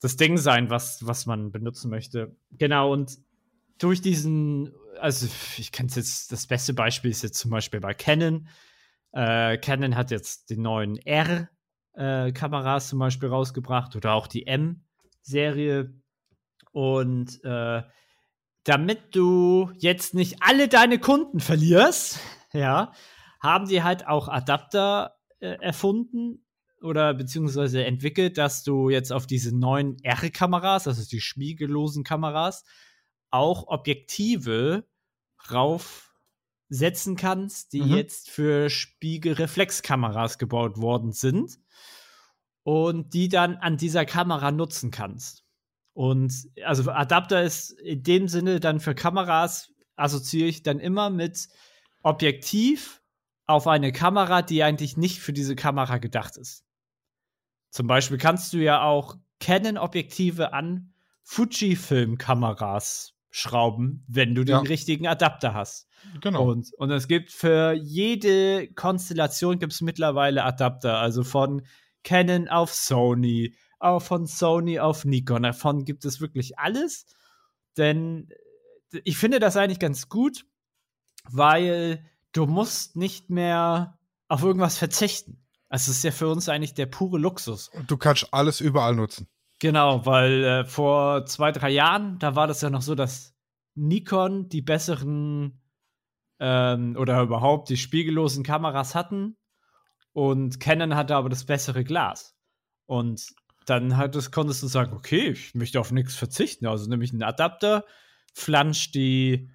das 0.00 0.16
Ding 0.16 0.36
sein, 0.36 0.70
was, 0.70 1.06
was 1.06 1.26
man 1.26 1.52
benutzen 1.52 1.90
möchte. 1.90 2.36
Genau, 2.50 2.92
und 2.92 3.18
durch 3.78 4.00
diesen, 4.00 4.72
also 5.00 5.26
ich 5.56 5.72
kann 5.72 5.86
es 5.86 5.96
jetzt, 5.96 6.32
das 6.32 6.46
beste 6.46 6.74
Beispiel 6.74 7.10
ist 7.10 7.22
jetzt 7.22 7.38
zum 7.38 7.50
Beispiel 7.50 7.80
bei 7.80 7.94
Canon. 7.94 8.48
Äh, 9.12 9.58
Canon 9.58 9.96
hat 9.96 10.10
jetzt 10.10 10.50
die 10.50 10.58
neuen 10.58 10.96
R-Kameras 10.98 12.86
äh, 12.86 12.88
zum 12.90 12.98
Beispiel 12.98 13.28
rausgebracht 13.28 13.96
oder 13.96 14.12
auch 14.12 14.26
die 14.26 14.46
M-Serie. 14.46 15.94
Und 16.72 17.42
äh, 17.44 17.82
damit 18.64 19.14
du 19.14 19.70
jetzt 19.78 20.14
nicht 20.14 20.36
alle 20.40 20.68
deine 20.68 20.98
Kunden 20.98 21.40
verlierst, 21.40 22.20
ja, 22.52 22.92
haben 23.40 23.68
die 23.68 23.82
halt 23.82 24.06
auch 24.06 24.28
Adapter 24.28 25.16
äh, 25.40 25.56
erfunden 25.60 26.45
oder 26.82 27.14
beziehungsweise 27.14 27.84
entwickelt, 27.84 28.38
dass 28.38 28.62
du 28.62 28.90
jetzt 28.90 29.12
auf 29.12 29.26
diese 29.26 29.56
neuen 29.56 29.96
R-Kameras, 30.02 30.86
also 30.86 31.02
die 31.06 31.20
spiegellosen 31.20 32.04
Kameras, 32.04 32.64
auch 33.30 33.66
Objektive 33.68 34.86
raufsetzen 35.50 37.16
kannst, 37.16 37.72
die 37.72 37.82
mhm. 37.82 37.96
jetzt 37.96 38.30
für 38.30 38.70
Spiegelreflexkameras 38.70 40.38
gebaut 40.38 40.78
worden 40.78 41.12
sind 41.12 41.58
und 42.62 43.14
die 43.14 43.28
dann 43.28 43.56
an 43.56 43.76
dieser 43.76 44.04
Kamera 44.04 44.50
nutzen 44.50 44.90
kannst. 44.90 45.44
Und 45.92 46.50
also 46.64 46.90
Adapter 46.90 47.42
ist 47.42 47.70
in 47.70 48.02
dem 48.02 48.28
Sinne 48.28 48.60
dann 48.60 48.80
für 48.80 48.94
Kameras 48.94 49.72
assoziiere 49.96 50.48
ich 50.48 50.62
dann 50.62 50.78
immer 50.78 51.08
mit 51.08 51.48
Objektiv 52.02 53.02
auf 53.46 53.66
eine 53.66 53.92
Kamera, 53.92 54.42
die 54.42 54.62
eigentlich 54.62 54.96
nicht 54.96 55.20
für 55.20 55.32
diese 55.32 55.56
Kamera 55.56 55.98
gedacht 55.98 56.36
ist. 56.36 56.65
Zum 57.76 57.88
Beispiel 57.88 58.16
kannst 58.16 58.54
du 58.54 58.56
ja 58.56 58.80
auch 58.80 59.18
Canon-Objektive 59.38 60.54
an 60.54 60.94
Fujifilm-Kameras 61.24 63.12
schrauben, 63.28 64.02
wenn 64.08 64.34
du 64.34 64.44
ja. 64.44 64.58
den 64.58 64.66
richtigen 64.66 65.06
Adapter 65.06 65.52
hast. 65.52 65.86
Genau. 66.22 66.50
Und, 66.50 66.72
und 66.78 66.90
es 66.90 67.06
gibt 67.06 67.30
für 67.32 67.74
jede 67.74 68.72
Konstellation 68.72 69.58
gibt 69.58 69.74
es 69.74 69.82
mittlerweile 69.82 70.44
Adapter, 70.44 70.96
also 70.96 71.22
von 71.22 71.66
Canon 72.02 72.48
auf 72.48 72.72
Sony, 72.72 73.54
auch 73.78 74.00
von 74.00 74.26
Sony 74.26 74.78
auf 74.78 75.04
Nikon. 75.04 75.42
Davon 75.42 75.84
gibt 75.84 76.06
es 76.06 76.18
wirklich 76.18 76.58
alles. 76.58 77.04
Denn 77.76 78.30
ich 79.04 79.18
finde 79.18 79.38
das 79.38 79.58
eigentlich 79.58 79.80
ganz 79.80 80.08
gut, 80.08 80.46
weil 81.24 82.02
du 82.32 82.46
musst 82.46 82.96
nicht 82.96 83.28
mehr 83.28 83.98
auf 84.28 84.42
irgendwas 84.42 84.78
verzichten. 84.78 85.45
Also 85.76 85.90
es 85.90 85.98
ist 85.98 86.04
ja 86.04 86.10
für 86.10 86.28
uns 86.28 86.48
eigentlich 86.48 86.72
der 86.72 86.86
pure 86.86 87.18
Luxus. 87.18 87.68
Und 87.68 87.90
du 87.90 87.98
kannst 87.98 88.32
alles 88.32 88.62
überall 88.62 88.94
nutzen. 88.94 89.28
Genau, 89.58 90.06
weil 90.06 90.42
äh, 90.42 90.64
vor 90.64 91.26
zwei, 91.26 91.52
drei 91.52 91.68
Jahren, 91.68 92.18
da 92.18 92.34
war 92.34 92.46
das 92.46 92.62
ja 92.62 92.70
noch 92.70 92.80
so, 92.80 92.94
dass 92.94 93.34
Nikon 93.74 94.48
die 94.48 94.62
besseren 94.62 95.60
ähm, 96.40 96.96
oder 96.98 97.20
überhaupt 97.20 97.68
die 97.68 97.76
spiegellosen 97.76 98.42
Kameras 98.42 98.94
hatten 98.94 99.36
und 100.14 100.60
Canon 100.60 100.94
hatte 100.94 101.14
aber 101.14 101.28
das 101.28 101.44
bessere 101.44 101.84
Glas. 101.84 102.34
Und 102.86 103.34
dann 103.66 103.98
hat 103.98 104.16
es, 104.16 104.30
konntest 104.30 104.62
du 104.62 104.68
sagen, 104.68 104.96
okay, 104.96 105.28
ich 105.28 105.54
möchte 105.54 105.78
auf 105.78 105.92
nichts 105.92 106.16
verzichten. 106.16 106.66
Also 106.66 106.88
nehme 106.88 107.04
ich 107.04 107.12
einen 107.12 107.22
Adapter, 107.22 107.84
flansch 108.32 108.92
die, 108.92 109.50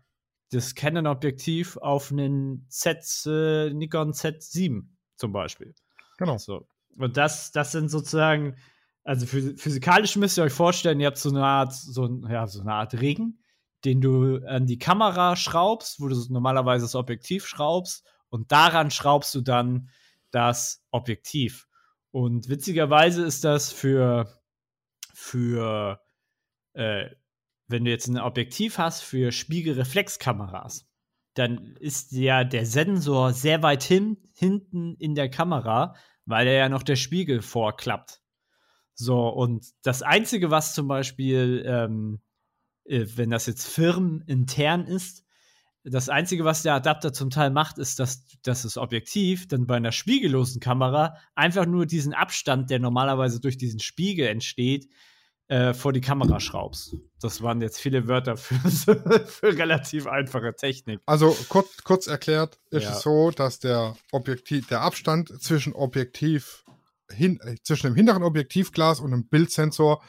das 0.52 0.76
Canon-Objektiv 0.76 1.78
auf 1.78 2.12
einen 2.12 2.68
Z, 2.70 3.26
äh, 3.26 3.74
Nikon 3.74 4.12
Z7 4.12 4.84
zum 5.16 5.32
Beispiel. 5.32 5.74
Genau. 6.22 6.38
So. 6.38 6.68
Und 6.98 7.18
das, 7.18 7.52
das 7.52 7.72
sind 7.72 7.90
sozusagen, 7.90 8.56
also 9.04 9.26
physikalisch 9.26 10.16
müsst 10.18 10.38
ihr 10.38 10.44
euch 10.44 10.54
vorstellen, 10.54 11.00
ihr 11.00 11.08
habt 11.08 11.18
so 11.18 11.30
eine 11.30 11.44
Art, 11.44 11.74
so, 11.74 12.08
ja, 12.30 12.46
so 12.46 12.62
eine 12.62 12.74
Art 12.74 12.94
Ring, 12.94 13.40
den 13.86 14.02
du 14.02 14.38
an 14.46 14.68
die 14.68 14.78
Kamera 14.78 15.36
schraubst, 15.36 16.00
wo 16.00 16.08
du 16.08 16.16
normalerweise 16.30 16.86
das 16.86 16.94
Objektiv 16.94 17.48
schraubst 17.48 18.06
und 18.30 18.52
daran 18.52 18.92
schraubst 18.92 19.34
du 19.34 19.42
dann 19.42 19.90
das 20.30 20.86
Objektiv. 20.92 21.68
Und 22.12 22.48
witzigerweise 22.48 23.26
ist 23.26 23.44
das 23.44 23.72
für, 23.72 24.28
für 25.16 26.00
äh, 26.74 27.06
wenn 27.68 27.84
du 27.84 27.90
jetzt 27.90 28.08
ein 28.08 28.20
Objektiv 28.20 28.78
hast 28.78 29.02
für 29.02 29.32
Spiegelreflexkameras, 29.32 30.88
dann 31.34 31.76
ist 31.80 32.12
ja 32.12 32.44
der 32.44 32.66
Sensor 32.66 33.34
sehr 33.34 33.64
weit 33.64 33.84
hin, 33.84 34.18
hinten 34.34 34.96
in 34.96 35.16
der 35.16 35.30
Kamera, 35.30 35.96
weil 36.26 36.48
er 36.48 36.54
ja 36.54 36.70
noch 36.70 36.84
der 36.84 36.96
Spiegel 36.96 37.42
vorklappt. 37.42 38.22
So, 38.94 39.28
und 39.28 39.66
das 39.84 40.02
Einzige, 40.02 40.52
was 40.52 40.74
zum 40.74 40.88
Beispiel, 40.88 41.64
ähm, 41.66 42.22
äh, 42.86 43.06
wenn 43.16 43.30
das 43.30 43.46
jetzt 43.46 43.68
firmenintern 43.68 44.86
ist, 44.86 45.26
das 45.84 46.10
Einzige, 46.10 46.46
was 46.46 46.62
der 46.62 46.76
Adapter 46.76 47.12
zum 47.12 47.32
Teil 47.32 47.50
macht, 47.50 47.80
ist, 47.80 48.00
dass, 48.00 48.28
dass 48.44 48.62
das 48.62 48.78
Objektiv 48.78 49.48
dann 49.48 49.66
bei 49.66 49.78
einer 49.78 49.92
spiegellosen 49.92 50.62
Kamera 50.62 51.18
einfach 51.34 51.66
nur 51.66 51.88
diesen 51.88 52.14
Abstand, 52.14 52.70
der 52.70 52.78
normalerweise 52.78 53.40
durch 53.40 53.58
diesen 53.58 53.80
Spiegel 53.80 54.28
entsteht, 54.28 54.88
äh, 55.48 55.74
vor 55.74 55.94
die 55.94 56.02
Kamera 56.02 56.40
schraubst. 56.40 56.96
Das 57.22 57.42
waren 57.42 57.62
jetzt 57.62 57.80
viele 57.80 58.08
Wörter 58.08 58.38
für, 58.38 58.56
für 59.26 59.58
relativ 59.58 60.08
einfache 60.08 60.56
Technik. 60.56 61.02
Also 61.06 61.36
kurz, 61.50 61.84
kurz 61.84 62.08
erklärt 62.08 62.60
ist 62.70 62.84
ja. 62.84 62.92
es 62.92 63.02
so, 63.02 63.32
dass 63.32 63.60
der 63.60 63.96
Objektiv, 64.12 64.68
der 64.68 64.82
Abstand 64.82 65.42
zwischen 65.42 65.74
Objektiv 65.74 66.64
hin, 67.12 67.40
äh, 67.44 67.56
zwischen 67.64 67.88
dem 67.88 67.96
hinteren 67.96 68.24
Objektivglas 68.24 69.00
und 69.00 69.12
dem 69.12 69.28
Bildsensor 69.28 70.02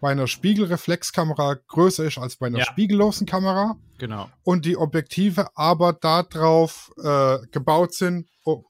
bei 0.00 0.10
einer 0.10 0.26
Spiegelreflexkamera 0.26 1.58
größer 1.68 2.04
ist 2.04 2.18
als 2.18 2.36
bei 2.36 2.46
einer 2.46 2.60
ja. 2.60 2.64
spiegellosen 2.64 3.26
Kamera. 3.26 3.76
Genau. 3.98 4.30
Und 4.42 4.64
die 4.64 4.76
Objektive 4.76 5.48
aber 5.56 5.92
darauf 5.92 6.90
äh, 7.02 7.38
gebaut 7.50 7.94
sind, 7.94 8.26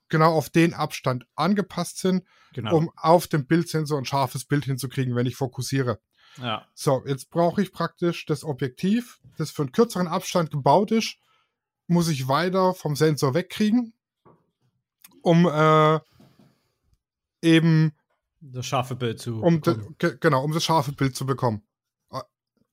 genau 0.08 0.34
auf 0.34 0.50
den 0.50 0.74
Abstand 0.74 1.24
angepasst 1.36 1.98
sind, 1.98 2.24
genau. 2.52 2.76
um 2.76 2.90
auf 2.96 3.28
dem 3.28 3.46
Bildsensor 3.46 3.98
ein 3.98 4.04
scharfes 4.04 4.44
Bild 4.44 4.64
hinzukriegen, 4.64 5.14
wenn 5.14 5.26
ich 5.26 5.36
fokussiere. 5.36 6.00
Ja. 6.38 6.66
So, 6.74 7.02
jetzt 7.06 7.30
brauche 7.30 7.62
ich 7.62 7.72
praktisch 7.72 8.26
das 8.26 8.44
Objektiv, 8.44 9.20
das 9.36 9.50
für 9.50 9.62
einen 9.62 9.72
kürzeren 9.72 10.08
Abstand 10.08 10.50
gebaut 10.50 10.90
ist, 10.90 11.16
muss 11.86 12.08
ich 12.08 12.28
weiter 12.28 12.74
vom 12.74 12.96
Sensor 12.96 13.34
wegkriegen, 13.34 13.92
um 15.22 15.46
äh, 15.46 15.98
eben 17.42 17.92
das 18.40 18.66
scharfe 18.66 18.96
Bild 18.96 19.20
zu 19.20 19.42
um 19.42 19.60
bekommen. 19.60 19.96
genau, 19.98 20.44
um 20.44 20.52
das 20.52 20.64
scharfe 20.64 20.92
Bild 20.92 21.14
zu 21.14 21.26
bekommen. 21.26 21.62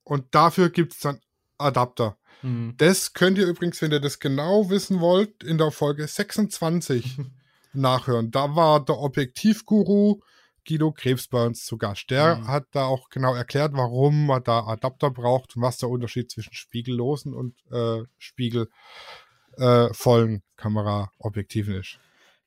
Und 0.03 0.33
dafür 0.33 0.69
gibt 0.69 0.93
es 0.93 0.99
dann 0.99 1.19
Adapter. 1.57 2.17
Mhm. 2.41 2.75
Das 2.77 3.13
könnt 3.13 3.37
ihr 3.37 3.47
übrigens, 3.47 3.81
wenn 3.81 3.91
ihr 3.91 3.99
das 3.99 4.19
genau 4.19 4.69
wissen 4.69 5.01
wollt, 5.01 5.43
in 5.43 5.57
der 5.57 5.71
Folge 5.71 6.07
26 6.07 7.19
nachhören. 7.73 8.31
Da 8.31 8.55
war 8.55 8.83
der 8.83 8.97
Objektivguru 8.97 10.21
Guido 10.67 10.91
Krebs 10.91 11.27
bei 11.27 11.45
uns 11.45 11.65
zu 11.65 11.77
Gast. 11.77 12.09
Der 12.09 12.37
mhm. 12.37 12.47
hat 12.47 12.65
da 12.71 12.85
auch 12.85 13.09
genau 13.09 13.33
erklärt, 13.33 13.73
warum 13.73 14.27
man 14.27 14.43
da 14.43 14.65
Adapter 14.65 15.11
braucht 15.11 15.55
und 15.55 15.61
was 15.61 15.77
der 15.77 15.89
Unterschied 15.89 16.29
zwischen 16.29 16.53
spiegellosen 16.53 17.33
und 17.33 17.55
äh, 17.71 18.03
spiegelvollen 18.17 20.35
äh, 20.35 20.41
Kameraobjektiven 20.57 21.75
ist. 21.75 21.99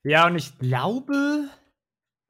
Ja, 0.03 0.27
und 0.27 0.37
ich 0.37 0.59
glaube, 0.59 1.49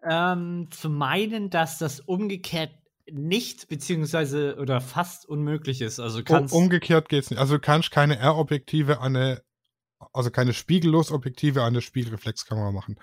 ähm, 0.03 0.69
zu 0.71 0.91
meinen, 0.91 1.51
dass 1.51 1.79
das 1.79 2.01
umgekehrt 2.01 2.71
nicht, 3.13 3.69
beziehungsweise 3.69 4.57
oder 4.57 4.81
fast 4.81 5.29
unmöglich 5.29 5.81
ist. 5.81 6.01
Also 6.01 6.23
kannst 6.23 6.55
um, 6.55 6.65
umgekehrt 6.65 7.09
geht 7.09 7.25
es 7.25 7.31
nicht. 7.31 7.41
Also 7.41 7.55
du 7.55 7.61
kannst 7.61 7.91
keine 7.91 8.19
R-Objektive 8.19 9.01
an 9.01 9.17
eine, 9.17 9.43
also 10.13 10.31
keine 10.31 10.53
Spiegellos-Objektive 10.53 11.61
an 11.63 11.69
eine 11.69 11.81
Spiegelreflexkamera 11.81 12.73
machen. 12.73 12.97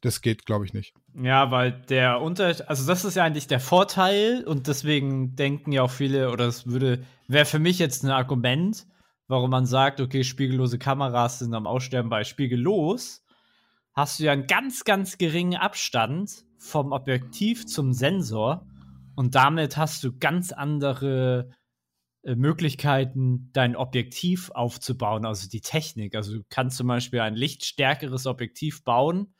Das 0.00 0.20
geht, 0.20 0.46
glaube 0.46 0.64
ich, 0.64 0.72
nicht. 0.72 0.94
Ja, 1.14 1.50
weil 1.50 1.72
der 1.72 2.20
Unterschied, 2.20 2.68
also 2.68 2.86
das 2.86 3.04
ist 3.04 3.16
ja 3.16 3.24
eigentlich 3.24 3.46
der 3.46 3.60
Vorteil 3.60 4.44
und 4.46 4.68
deswegen 4.68 5.36
denken 5.36 5.72
ja 5.72 5.82
auch 5.82 5.90
viele, 5.90 6.30
oder 6.30 6.46
es 6.46 6.66
würde, 6.66 7.04
wäre 7.28 7.46
für 7.46 7.58
mich 7.58 7.78
jetzt 7.78 8.04
ein 8.04 8.10
Argument, 8.10 8.86
warum 9.28 9.50
man 9.50 9.66
sagt, 9.66 10.00
okay, 10.00 10.24
spiegellose 10.24 10.78
Kameras 10.78 11.40
sind 11.40 11.54
am 11.54 11.66
Aussterben 11.66 12.10
bei 12.10 12.24
spiegellos 12.24 13.22
hast 13.96 14.20
du 14.20 14.24
ja 14.24 14.32
einen 14.32 14.46
ganz, 14.46 14.84
ganz 14.84 15.18
geringen 15.18 15.56
Abstand 15.56 16.44
vom 16.58 16.92
Objektiv 16.92 17.66
zum 17.66 17.92
Sensor 17.92 18.66
und 19.16 19.34
damit 19.34 19.76
hast 19.78 20.04
du 20.04 20.16
ganz 20.18 20.52
andere 20.52 21.50
Möglichkeiten, 22.34 23.50
dein 23.52 23.76
Objektiv 23.76 24.50
aufzubauen, 24.50 25.24
also 25.24 25.48
die 25.48 25.60
Technik. 25.60 26.14
Also 26.14 26.38
du 26.38 26.44
kannst 26.48 26.76
zum 26.76 26.88
Beispiel 26.88 27.20
ein 27.20 27.34
lichtstärkeres 27.34 28.26
Objektiv 28.26 28.84
bauen, 28.84 29.34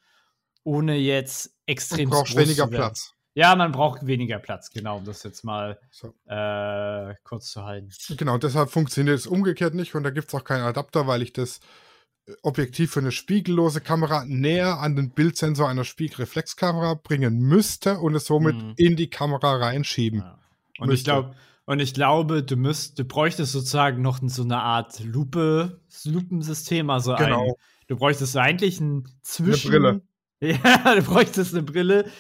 ohne 0.63 0.97
jetzt 0.97 1.55
extrem 1.67 2.11
zu 2.11 2.17
brauchst 2.17 2.37
weniger 2.37 2.67
Platz. 2.67 3.13
Ja, 3.35 3.55
man 3.55 3.73
braucht 3.73 4.07
weniger 4.07 4.39
Platz, 4.39 4.71
genau, 4.71 4.97
um 4.97 5.05
das 5.05 5.23
jetzt 5.23 5.45
mal 5.45 5.79
so. 5.91 6.15
äh, 6.27 7.15
kurz 7.23 7.51
zu 7.51 7.65
halten. 7.65 7.91
Genau, 8.17 8.39
deshalb 8.39 8.71
funktioniert 8.71 9.19
es 9.19 9.27
umgekehrt 9.27 9.75
nicht 9.75 9.95
und 9.95 10.05
da 10.05 10.11
gibt 10.11 10.29
es 10.29 10.35
auch 10.35 10.45
keinen 10.45 10.63
Adapter, 10.63 11.07
weil 11.07 11.21
ich 11.21 11.35
das 11.35 11.61
Objektiv 12.43 12.93
für 12.93 13.01
eine 13.01 13.13
spiegellose 13.13 13.81
Kamera 13.81 14.25
näher 14.25 14.81
an 14.81 14.97
den 14.97 15.11
Bildsensor 15.11 15.69
einer 15.69 15.85
Spiegelreflexkamera 15.85 16.95
bringen 16.95 17.39
müsste 17.39 17.99
und 17.99 18.15
es 18.15 18.27
somit 18.27 18.57
mhm. 18.57 18.73
in 18.77 18.97
die 18.97 19.11
Kamera 19.11 19.57
reinschieben. 19.57 20.21
Ja. 20.21 20.39
Und 20.79 20.89
müsste. 20.89 20.95
ich 20.95 21.05
glaube, 21.05 21.37
und 21.67 21.81
ich 21.81 21.95
glaube, 21.95 22.43
du 22.43 22.57
müsst, 22.57 22.99
du 22.99 23.05
bräuchtest 23.05 23.53
sozusagen 23.53 24.01
noch 24.01 24.21
so 24.23 24.43
eine 24.43 24.63
Art 24.63 25.01
Lupe, 25.01 25.81
Lupensystem, 26.05 26.89
also 26.91 27.15
genau. 27.17 27.49
ein, 27.49 27.53
du 27.89 27.97
bräuchtest 27.97 28.37
eigentlich 28.37 28.81
ein 28.81 29.09
Zwischen. 29.23 29.73
Eine 29.73 29.81
Brille. 29.81 30.03
Ja, 30.39 30.95
du 30.95 31.03
bräuchtest 31.03 31.55
eine 31.55 31.63
Brille, 31.63 32.11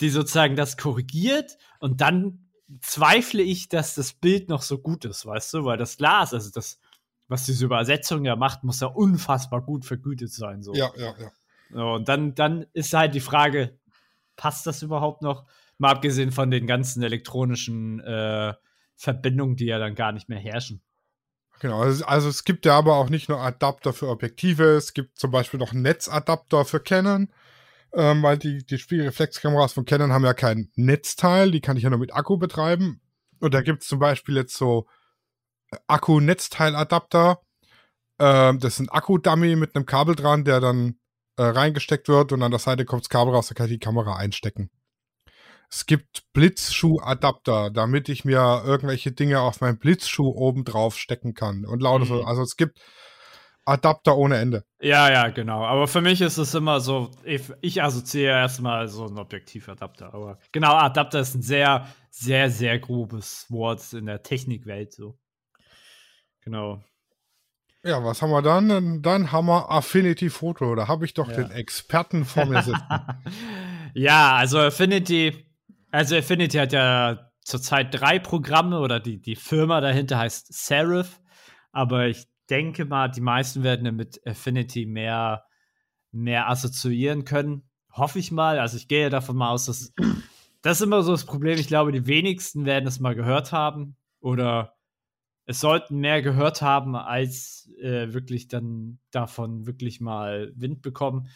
die 0.00 0.08
sozusagen 0.08 0.54
das 0.54 0.76
korrigiert 0.76 1.58
und 1.80 2.00
dann 2.00 2.48
zweifle 2.80 3.42
ich, 3.42 3.68
dass 3.68 3.96
das 3.96 4.12
Bild 4.12 4.48
noch 4.48 4.62
so 4.62 4.78
gut 4.78 5.04
ist, 5.04 5.26
weißt 5.26 5.54
du, 5.54 5.64
weil 5.64 5.76
das 5.76 5.96
Glas, 5.96 6.32
also 6.32 6.50
das, 6.50 6.78
was 7.26 7.46
diese 7.46 7.64
Übersetzung 7.64 8.24
ja 8.24 8.36
macht, 8.36 8.62
muss 8.62 8.78
ja 8.78 8.86
unfassbar 8.86 9.60
gut 9.60 9.84
vergütet 9.84 10.32
sein. 10.32 10.62
So. 10.62 10.72
Ja, 10.72 10.92
ja, 10.96 11.14
ja. 11.18 11.30
So, 11.72 11.94
und 11.94 12.08
dann, 12.08 12.36
dann 12.36 12.66
ist 12.72 12.92
halt 12.94 13.14
die 13.14 13.20
Frage, 13.20 13.76
passt 14.36 14.66
das 14.66 14.82
überhaupt 14.82 15.22
noch? 15.22 15.46
Mal 15.78 15.90
abgesehen 15.90 16.30
von 16.30 16.52
den 16.52 16.68
ganzen 16.68 17.02
elektronischen 17.02 17.98
äh, 18.00 18.54
Verbindungen, 18.96 19.56
die 19.56 19.66
ja 19.66 19.78
dann 19.78 19.94
gar 19.94 20.12
nicht 20.12 20.28
mehr 20.28 20.38
herrschen. 20.38 20.82
Genau, 21.60 21.80
also, 21.80 22.28
es 22.28 22.44
gibt 22.44 22.66
ja 22.66 22.76
aber 22.76 22.96
auch 22.96 23.08
nicht 23.08 23.28
nur 23.28 23.38
Adapter 23.38 23.92
für 23.92 24.08
Objektive, 24.08 24.76
es 24.76 24.92
gibt 24.92 25.18
zum 25.18 25.30
Beispiel 25.30 25.60
noch 25.60 25.72
Netzadapter 25.72 26.64
für 26.64 26.80
Canon, 26.80 27.32
ähm, 27.92 28.22
weil 28.22 28.38
die, 28.38 28.66
die 28.66 28.78
Spiegelreflexkameras 28.78 29.72
von 29.72 29.84
Canon 29.84 30.12
haben 30.12 30.24
ja 30.24 30.34
kein 30.34 30.70
Netzteil, 30.74 31.52
die 31.52 31.60
kann 31.60 31.76
ich 31.76 31.84
ja 31.84 31.90
nur 31.90 32.00
mit 32.00 32.12
Akku 32.12 32.36
betreiben. 32.36 33.00
Und 33.40 33.54
da 33.54 33.62
gibt 33.62 33.82
es 33.82 33.88
zum 33.88 33.98
Beispiel 33.98 34.36
jetzt 34.36 34.56
so 34.56 34.86
äh, 35.70 35.76
Akku-Netzteiladapter. 35.86 37.40
Ähm, 38.18 38.58
das 38.58 38.74
ist 38.74 38.80
ein 38.80 38.88
Akku-Dummy 38.88 39.56
mit 39.56 39.76
einem 39.76 39.86
Kabel 39.86 40.16
dran, 40.16 40.44
der 40.44 40.60
dann 40.60 40.98
äh, 41.36 41.42
reingesteckt 41.42 42.08
wird 42.08 42.32
und 42.32 42.42
an 42.42 42.50
der 42.50 42.60
Seite 42.60 42.84
kommt 42.84 43.02
das 43.02 43.08
Kabel 43.08 43.32
raus, 43.32 43.48
da 43.48 43.54
kann 43.54 43.66
ich 43.66 43.72
die 43.72 43.78
Kamera 43.78 44.16
einstecken. 44.16 44.70
Es 45.74 45.86
gibt 45.86 46.22
Blitzschuh-Adapter, 46.32 47.68
damit 47.68 48.08
ich 48.08 48.24
mir 48.24 48.62
irgendwelche 48.64 49.10
Dinge 49.10 49.40
auf 49.40 49.60
meinen 49.60 49.76
Blitzschuh 49.76 50.28
oben 50.28 50.64
drauf 50.64 50.96
stecken 50.96 51.34
kann. 51.34 51.64
Und 51.64 51.82
lauter 51.82 52.04
mhm. 52.04 52.08
so. 52.08 52.24
Also 52.24 52.42
es 52.42 52.56
gibt 52.56 52.80
Adapter 53.64 54.16
ohne 54.16 54.36
Ende. 54.36 54.64
Ja, 54.80 55.10
ja, 55.10 55.30
genau. 55.30 55.64
Aber 55.64 55.88
für 55.88 56.00
mich 56.00 56.20
ist 56.20 56.38
es 56.38 56.54
immer 56.54 56.78
so, 56.78 57.10
ich, 57.24 57.52
ich 57.60 57.82
assoziiere 57.82 58.38
erstmal 58.38 58.86
so 58.86 59.06
einen 59.06 59.18
Objektivadapter. 59.18 60.14
Aber 60.14 60.38
genau, 60.52 60.74
Adapter 60.74 61.18
ist 61.18 61.34
ein 61.34 61.42
sehr, 61.42 61.88
sehr, 62.08 62.50
sehr 62.50 62.78
grobes 62.78 63.46
Wort 63.50 63.92
in 63.94 64.06
der 64.06 64.22
Technikwelt. 64.22 64.92
So. 64.92 65.18
Genau. 66.42 66.84
Ja, 67.82 68.04
was 68.04 68.22
haben 68.22 68.30
wir 68.30 68.42
dann? 68.42 69.02
Dann 69.02 69.32
haben 69.32 69.48
wir 69.48 69.68
Affinity 69.72 70.30
Photo. 70.30 70.76
Da 70.76 70.86
habe 70.86 71.04
ich 71.04 71.14
doch 71.14 71.28
ja. 71.30 71.34
den 71.34 71.50
Experten 71.50 72.24
vor 72.24 72.44
mir 72.44 72.62
sitzen. 72.62 72.80
ja, 73.94 74.36
also 74.36 74.60
Affinity 74.60 75.44
also 75.94 76.16
Affinity 76.16 76.58
hat 76.58 76.72
ja 76.72 77.30
zurzeit 77.42 77.94
drei 77.94 78.18
Programme 78.18 78.80
oder 78.80 78.98
die, 78.98 79.20
die 79.20 79.36
Firma 79.36 79.80
dahinter 79.80 80.18
heißt 80.18 80.52
Serif, 80.52 81.20
aber 81.70 82.08
ich 82.08 82.26
denke 82.50 82.84
mal, 82.84 83.08
die 83.08 83.20
meisten 83.20 83.62
werden 83.62 83.94
mit 83.94 84.20
Affinity 84.26 84.86
mehr, 84.86 85.44
mehr 86.10 86.50
assoziieren 86.50 87.24
können. 87.24 87.70
Hoffe 87.92 88.18
ich 88.18 88.32
mal. 88.32 88.58
Also 88.58 88.76
ich 88.76 88.88
gehe 88.88 89.08
davon 89.08 89.36
mal 89.36 89.50
aus, 89.50 89.66
dass 89.66 89.94
das 90.62 90.80
ist 90.80 90.84
immer 90.84 91.02
so 91.02 91.12
das 91.12 91.26
Problem. 91.26 91.58
Ich 91.58 91.68
glaube, 91.68 91.92
die 91.92 92.06
wenigsten 92.06 92.64
werden 92.64 92.88
es 92.88 92.98
mal 92.98 93.14
gehört 93.14 93.52
haben 93.52 93.96
oder 94.20 94.74
es 95.46 95.60
sollten 95.60 95.98
mehr 95.98 96.22
gehört 96.22 96.60
haben, 96.60 96.96
als 96.96 97.70
äh, 97.80 98.12
wirklich 98.12 98.48
dann 98.48 98.98
davon 99.12 99.66
wirklich 99.66 100.00
mal 100.00 100.52
Wind 100.56 100.82
bekommen. 100.82 101.28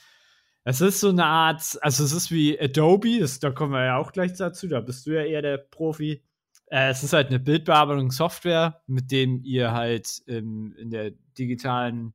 Es 0.69 0.83
ist 0.83 1.01
so 1.01 1.09
eine 1.09 1.25
Art, 1.25 1.79
also 1.81 2.05
es 2.05 2.13
ist 2.13 2.31
wie 2.31 2.61
Adobe, 2.61 3.21
das, 3.21 3.41
da 3.41 3.51
kommen 3.51 3.73
wir 3.73 3.87
ja 3.87 3.97
auch 3.97 4.13
gleich 4.13 4.35
dazu, 4.35 4.69
da 4.69 4.83
bist 4.83 5.07
du 5.07 5.13
ja 5.13 5.23
eher 5.23 5.41
der 5.41 5.57
Profi. 5.57 6.23
Äh, 6.67 6.91
es 6.91 7.03
ist 7.03 7.15
halt 7.15 7.29
eine 7.29 7.41
Bildbearbeitungssoftware, 7.41 8.83
mit 8.87 9.11
dem 9.11 9.43
ihr 9.45 9.73
halt 9.73 10.21
ähm, 10.27 10.75
in 10.77 10.91
der 10.91 11.13
digitalen 11.39 12.13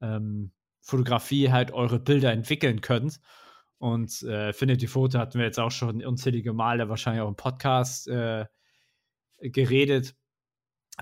ähm, 0.00 0.52
Fotografie 0.80 1.50
halt 1.50 1.72
eure 1.72 2.00
Bilder 2.00 2.32
entwickeln 2.32 2.80
könnt. 2.80 3.20
Und 3.76 4.22
äh, 4.22 4.48
Affinity 4.48 4.86
Photo 4.86 5.18
hatten 5.18 5.38
wir 5.38 5.44
jetzt 5.44 5.60
auch 5.60 5.70
schon 5.70 6.02
unzählige 6.02 6.54
Male, 6.54 6.88
wahrscheinlich 6.88 7.20
auch 7.20 7.28
im 7.28 7.36
Podcast 7.36 8.08
äh, 8.08 8.46
geredet. 9.36 10.14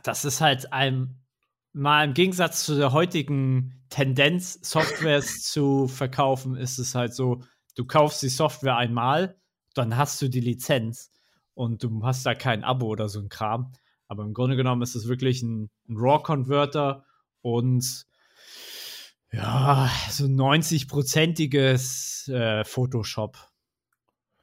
Das 0.02 0.24
ist 0.24 0.40
halt 0.40 0.72
ein 0.72 1.19
mal 1.72 2.04
im 2.04 2.14
Gegensatz 2.14 2.64
zu 2.64 2.76
der 2.76 2.92
heutigen 2.92 3.80
Tendenz, 3.90 4.58
Softwares 4.62 5.42
zu 5.50 5.88
verkaufen, 5.88 6.56
ist 6.56 6.78
es 6.78 6.94
halt 6.94 7.14
so, 7.14 7.42
du 7.76 7.84
kaufst 7.84 8.22
die 8.22 8.28
Software 8.28 8.76
einmal, 8.76 9.36
dann 9.74 9.96
hast 9.96 10.20
du 10.22 10.28
die 10.28 10.40
Lizenz 10.40 11.12
und 11.54 11.82
du 11.82 12.04
hast 12.04 12.26
da 12.26 12.34
kein 12.34 12.64
Abo 12.64 12.86
oder 12.86 13.08
so 13.08 13.20
ein 13.20 13.28
Kram. 13.28 13.72
Aber 14.08 14.24
im 14.24 14.34
Grunde 14.34 14.56
genommen 14.56 14.82
ist 14.82 14.96
es 14.96 15.06
wirklich 15.06 15.42
ein, 15.42 15.70
ein 15.88 15.96
RAW-Converter 15.96 17.04
und 17.42 18.06
ja, 19.32 19.88
so 20.08 20.24
90-prozentiges 20.24 22.32
äh, 22.32 22.64
Photoshop, 22.64 23.38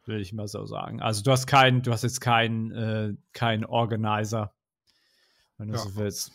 würde 0.06 0.22
ich 0.22 0.32
mal 0.32 0.48
so 0.48 0.66
sagen. 0.66 1.02
Also 1.02 1.24
du 1.24 1.32
hast 1.32 1.48
keinen, 1.48 1.82
du 1.82 1.92
hast 1.92 2.04
jetzt 2.04 2.22
keinen 2.22 2.72
äh, 2.72 3.14
kein 3.34 3.66
Organizer, 3.66 4.54
wenn 5.58 5.68
du 5.68 5.74
ja. 5.74 5.82
so 5.82 5.98
willst. 5.98 6.32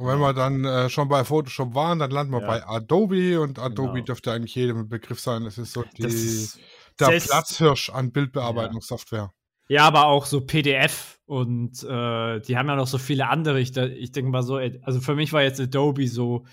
Und 0.00 0.06
wenn 0.06 0.18
wir 0.18 0.32
dann 0.32 0.64
äh, 0.64 0.88
schon 0.88 1.08
bei 1.08 1.24
Photoshop 1.24 1.74
waren, 1.74 1.98
dann 1.98 2.10
landen 2.10 2.32
wir 2.32 2.40
ja. 2.40 2.46
bei 2.46 2.66
Adobe 2.66 3.38
und 3.38 3.58
Adobe 3.58 3.92
genau. 3.92 4.04
dürfte 4.06 4.32
eigentlich 4.32 4.54
jedem 4.54 4.88
Begriff 4.88 5.20
sein. 5.20 5.44
Das 5.44 5.58
ist 5.58 5.74
so 5.74 5.84
die, 5.98 6.04
ist 6.04 6.58
der 6.98 7.20
Platzhirsch 7.20 7.90
an 7.90 8.10
Bildbearbeitungssoftware. 8.10 9.34
Ja. 9.68 9.76
ja. 9.76 9.84
aber 9.84 10.06
auch 10.06 10.24
so 10.24 10.40
PDF 10.40 11.20
und 11.26 11.82
äh, 11.82 12.40
die 12.40 12.56
haben 12.56 12.68
ja 12.68 12.76
noch 12.76 12.86
so 12.86 12.96
viele 12.96 13.28
andere. 13.28 13.60
Ich, 13.60 13.76
ich 13.76 14.10
denke 14.10 14.30
mal 14.30 14.42
so, 14.42 14.56
also 14.56 15.00
für 15.00 15.14
mich 15.14 15.34
war 15.34 15.42
jetzt 15.42 15.60
Adobe 15.60 16.08
so 16.08 16.46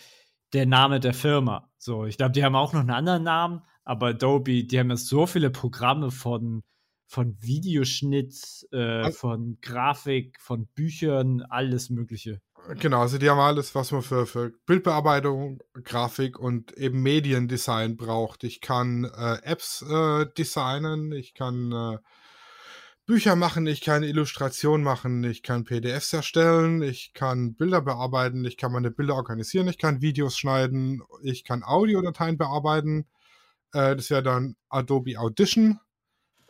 der 0.52 0.66
Name 0.66 1.00
der 1.00 1.14
Firma. 1.14 1.72
So, 1.78 2.04
ich 2.04 2.18
glaube, 2.18 2.34
die 2.34 2.44
haben 2.44 2.56
auch 2.56 2.74
noch 2.74 2.82
einen 2.82 2.90
anderen 2.90 3.24
Namen, 3.24 3.62
aber 3.86 4.08
Adobe, 4.08 4.66
die 4.66 4.78
haben 4.78 4.90
jetzt 4.90 5.08
so 5.08 5.26
viele 5.26 5.52
Programme 5.52 6.12
von 6.12 6.64
von 7.10 7.38
Videoschnitt, 7.40 8.68
äh, 8.72 9.10
von 9.12 9.58
Grafik, 9.62 10.38
von 10.42 10.68
Büchern, 10.76 11.44
alles 11.44 11.90
Mögliche. 11.90 12.42
Genau, 12.76 13.02
also 13.02 13.18
die 13.18 13.30
haben 13.30 13.40
alles, 13.40 13.76
was 13.76 13.92
man 13.92 14.02
für, 14.02 14.26
für 14.26 14.52
Bildbearbeitung, 14.66 15.60
Grafik 15.84 16.38
und 16.38 16.74
eben 16.78 17.02
Mediendesign 17.02 17.96
braucht. 17.96 18.44
Ich 18.44 18.60
kann 18.60 19.06
äh, 19.06 19.38
Apps 19.44 19.84
äh, 19.84 20.26
designen, 20.38 21.14
ich 21.14 21.34
kann 21.34 21.72
äh, 21.72 21.98
Bücher 23.06 23.38
machen, 23.38 23.68
ich 23.68 23.80
kann 23.80 24.04
Illustrationen 24.04 24.84
machen, 24.84 25.24
ich 25.24 25.44
kann 25.44 25.64
PDFs 25.64 26.12
erstellen, 26.12 26.82
ich 26.82 27.14
kann 27.14 27.56
Bilder 27.56 27.82
bearbeiten, 27.82 28.44
ich 28.44 28.58
kann 28.58 28.74
meine 28.74 28.92
Bilder 28.92 29.16
organisieren, 29.16 29.70
ich 29.70 29.78
kann 29.78 30.02
Videos 30.02 30.38
schneiden, 30.38 31.02
ich 31.24 31.46
kann 31.46 31.64
Audiodateien 31.64 32.38
bearbeiten. 32.38 33.08
Äh, 33.72 33.96
das 33.96 34.10
wäre 34.10 34.24
dann 34.24 34.58
Adobe 34.68 35.18
Audition, 35.18 35.80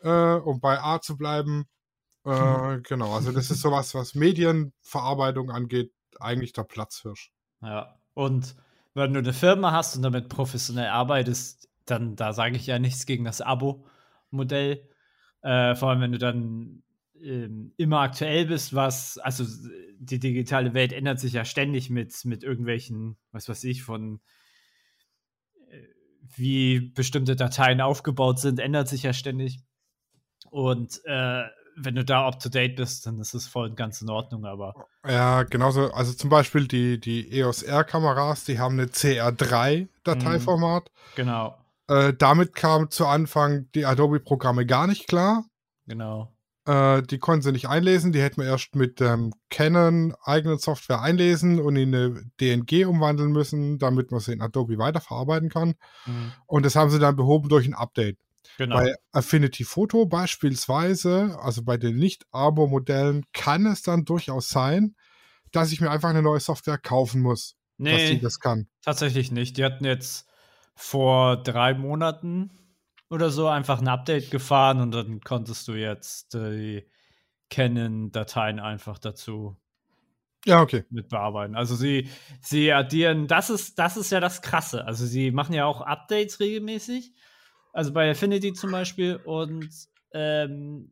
äh, 0.02 0.10
um 0.10 0.60
bei 0.62 0.82
A 0.82 1.00
zu 1.00 1.16
bleiben. 1.16 1.66
Äh, 2.26 2.80
genau, 2.82 3.14
also 3.14 3.32
das 3.32 3.52
ist 3.52 3.62
sowas, 3.62 3.94
was 3.94 4.16
Medienverarbeitung 4.16 5.52
angeht, 5.52 5.92
eigentlich 6.20 6.54
der 6.54 6.64
Platzhirsch. 6.64 7.32
Ja, 7.62 8.00
und 8.14 8.56
wenn 8.94 9.14
du 9.14 9.20
eine 9.20 9.34
Firma 9.34 9.72
hast 9.72 9.96
und 9.96 10.02
damit 10.02 10.30
professionell 10.30 10.88
arbeitest, 10.88 11.70
dann 11.86 12.16
da 12.16 12.34
sage 12.34 12.56
ich 12.58 12.68
ja 12.68 12.80
nichts 12.80 13.06
gegen 13.06 13.26
das 13.26 13.42
Abo-Modell. 13.42 14.90
Äh, 15.42 15.76
vor 15.76 15.90
allem, 15.90 16.02
wenn 16.02 16.12
du 16.12 16.18
dann 16.18 16.84
ähm, 17.22 17.74
immer 17.78 18.00
aktuell 18.00 18.46
bist, 18.48 18.74
was, 18.74 19.18
also 19.20 19.46
die 20.00 20.20
digitale 20.20 20.74
Welt 20.74 20.94
ändert 20.94 21.20
sich 21.20 21.34
ja 21.34 21.46
ständig 21.46 21.90
mit, 21.90 22.26
mit 22.26 22.44
irgendwelchen, 22.44 23.18
was 23.32 23.50
weiß 23.50 23.64
ich, 23.66 23.84
von 23.84 24.20
äh, 25.70 25.82
wie 26.36 26.80
bestimmte 26.80 27.36
Dateien 27.36 27.82
aufgebaut 27.82 28.40
sind, 28.40 28.60
ändert 28.60 28.88
sich 28.88 29.04
ja 29.04 29.14
ständig. 29.14 29.60
Und 30.50 31.02
äh, 31.06 31.44
wenn 31.78 31.96
du 31.96 32.04
da 32.04 32.28
up 32.28 32.40
to 32.40 32.50
date 32.50 32.76
bist, 32.76 33.06
dann 33.06 33.20
ist 33.20 33.34
es 33.34 33.48
voll 33.48 33.70
und 33.70 33.76
ganz 33.76 34.02
in 34.02 34.10
Ordnung, 34.10 34.46
aber. 34.46 34.74
Ja, 35.08 35.44
genauso. 35.44 35.92
Also 35.92 36.14
zum 36.14 36.30
Beispiel 36.30 36.68
die, 36.68 37.00
die 37.00 37.32
EOS 37.32 37.64
R-Kameras, 37.64 38.46
die 38.46 38.60
haben 38.60 38.80
eine 38.80 38.88
CR3-Dateiformat. 38.88 40.86
Mhm, 40.86 41.16
genau. 41.16 41.58
Äh, 41.88 42.14
damit 42.18 42.56
kam 42.56 42.90
zu 42.90 43.06
Anfang 43.06 43.68
die 43.76 43.86
Adobe-Programme 43.86 44.66
gar 44.66 44.88
nicht 44.88 45.08
klar. 45.08 45.46
Genau. 45.86 46.34
Äh, 46.66 47.04
die 47.04 47.20
konnten 47.20 47.44
sie 47.44 47.52
nicht 47.52 47.70
einlesen. 47.70 48.12
Die 48.12 48.22
hätten 48.22 48.42
wir 48.42 48.48
erst 48.48 48.76
mit 48.76 49.00
ähm, 49.00 49.34
Canon 49.50 50.16
eigenen 50.24 50.58
Software 50.58 51.02
einlesen 51.02 51.62
und 51.62 51.76
in 51.76 51.96
eine 51.96 52.24
DNG 52.42 52.86
umwandeln 52.88 53.32
müssen, 53.32 53.78
damit 53.78 54.12
man 54.12 54.20
sie 54.20 54.34
in 54.34 54.42
Adobe 54.42 54.78
weiterverarbeiten 54.78 55.50
kann. 55.50 55.76
Mhm. 56.06 56.34
Und 56.48 56.66
das 56.66 56.76
haben 56.76 56.90
sie 56.90 57.00
dann 57.00 57.16
behoben 57.16 57.48
durch 57.50 57.68
ein 57.68 57.76
Update. 57.76 58.18
Genau. 58.58 58.78
Bei 58.78 58.96
Affinity 59.12 59.64
Photo 59.64 60.06
beispielsweise, 60.06 61.38
also 61.42 61.64
bei 61.64 61.78
den 61.78 61.98
Nicht-Abo-Modellen, 61.98 63.26
kann 63.34 63.66
es 63.66 63.82
dann 63.82 64.06
durchaus 64.06 64.50
sein, 64.50 64.96
dass 65.52 65.72
ich 65.72 65.82
mir 65.82 65.92
einfach 65.92 66.10
eine 66.10 66.22
neue 66.22 66.40
Software 66.40 66.78
kaufen 66.78 67.22
muss. 67.22 67.56
nee, 67.78 67.92
dass 67.92 68.08
sie 68.08 68.20
das 68.20 68.40
kann. 68.40 68.68
Tatsächlich 68.82 69.32
nicht. 69.32 69.58
Die 69.58 69.64
hatten 69.64 69.86
jetzt 69.86 70.28
vor 70.76 71.42
drei 71.42 71.74
Monaten 71.74 72.52
oder 73.10 73.30
so 73.30 73.48
einfach 73.48 73.80
ein 73.82 73.88
Update 73.88 74.32
gefahren 74.32 74.82
und 74.82 74.92
dann 74.92 75.22
konntest 75.22 75.68
du 75.68 75.74
jetzt 75.74 76.34
die 76.34 76.90
Canon-Dateien 77.50 78.60
einfach 78.60 79.00
dazu 79.00 79.56
ja, 80.46 80.62
okay. 80.62 80.86
mit 80.90 81.10
bearbeiten. 81.10 81.56
Also 81.56 81.76
sie, 81.76 82.10
sie 82.42 82.72
addieren, 82.72 83.28
das 83.28 83.50
ist, 83.50 83.80
das 83.80 83.98
ist 83.98 84.12
ja 84.12 84.20
das 84.20 84.42
Krasse. 84.42 84.86
Also 84.86 85.06
sie 85.06 85.32
machen 85.32 85.54
ja 85.54 85.66
auch 85.66 85.82
Updates 85.82 86.40
regelmäßig. 86.40 87.14
Also 87.74 87.94
bei 87.94 88.10
Affinity 88.10 88.54
zum 88.54 88.72
Beispiel 88.72 89.18
und 89.18 89.70
ähm, 90.14 90.92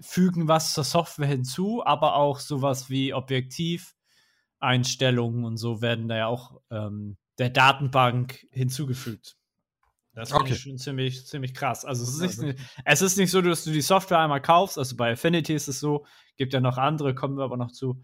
fügen 0.00 0.48
was 0.48 0.74
zur 0.74 0.82
Software 0.84 1.28
hinzu, 1.28 1.82
aber 1.84 2.16
auch 2.16 2.40
sowas 2.40 2.90
wie 2.90 3.14
Objektiveinstellungen 3.14 5.44
und 5.44 5.56
so 5.56 5.80
werden 5.82 6.08
da 6.08 6.16
ja 6.16 6.26
auch 6.26 6.60
ähm, 6.70 7.16
der 7.38 7.50
Datenbank 7.50 8.46
hinzugefügt. 8.50 9.36
Das 10.12 10.30
finde 10.30 10.44
okay. 10.44 10.54
ich 10.54 10.60
schon 10.60 10.78
ziemlich, 10.78 11.26
ziemlich 11.26 11.54
krass. 11.54 11.84
Also 11.84 12.02
es 12.02 12.20
ist, 12.20 12.42
nicht, 12.42 12.58
es 12.84 13.00
ist 13.00 13.16
nicht 13.16 13.30
so, 13.30 13.40
dass 13.40 13.62
du 13.64 13.70
die 13.70 13.80
Software 13.80 14.18
einmal 14.18 14.42
kaufst. 14.42 14.76
Also 14.76 14.96
bei 14.96 15.12
Affinity 15.12 15.54
ist 15.54 15.68
es 15.68 15.78
so, 15.78 16.04
gibt 16.36 16.52
ja 16.52 16.60
noch 16.60 16.78
andere, 16.78 17.14
kommen 17.14 17.38
wir 17.38 17.44
aber 17.44 17.56
noch 17.56 17.70
zu. 17.70 18.02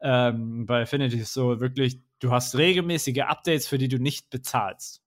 Ähm, 0.00 0.64
bei 0.66 0.82
Affinity 0.82 1.16
ist 1.16 1.28
es 1.28 1.34
so 1.34 1.60
wirklich, 1.60 2.00
du 2.20 2.30
hast 2.30 2.56
regelmäßige 2.56 3.20
Updates, 3.20 3.68
für 3.68 3.78
die 3.78 3.88
du 3.88 3.98
nicht 3.98 4.30
bezahlst. 4.30 5.01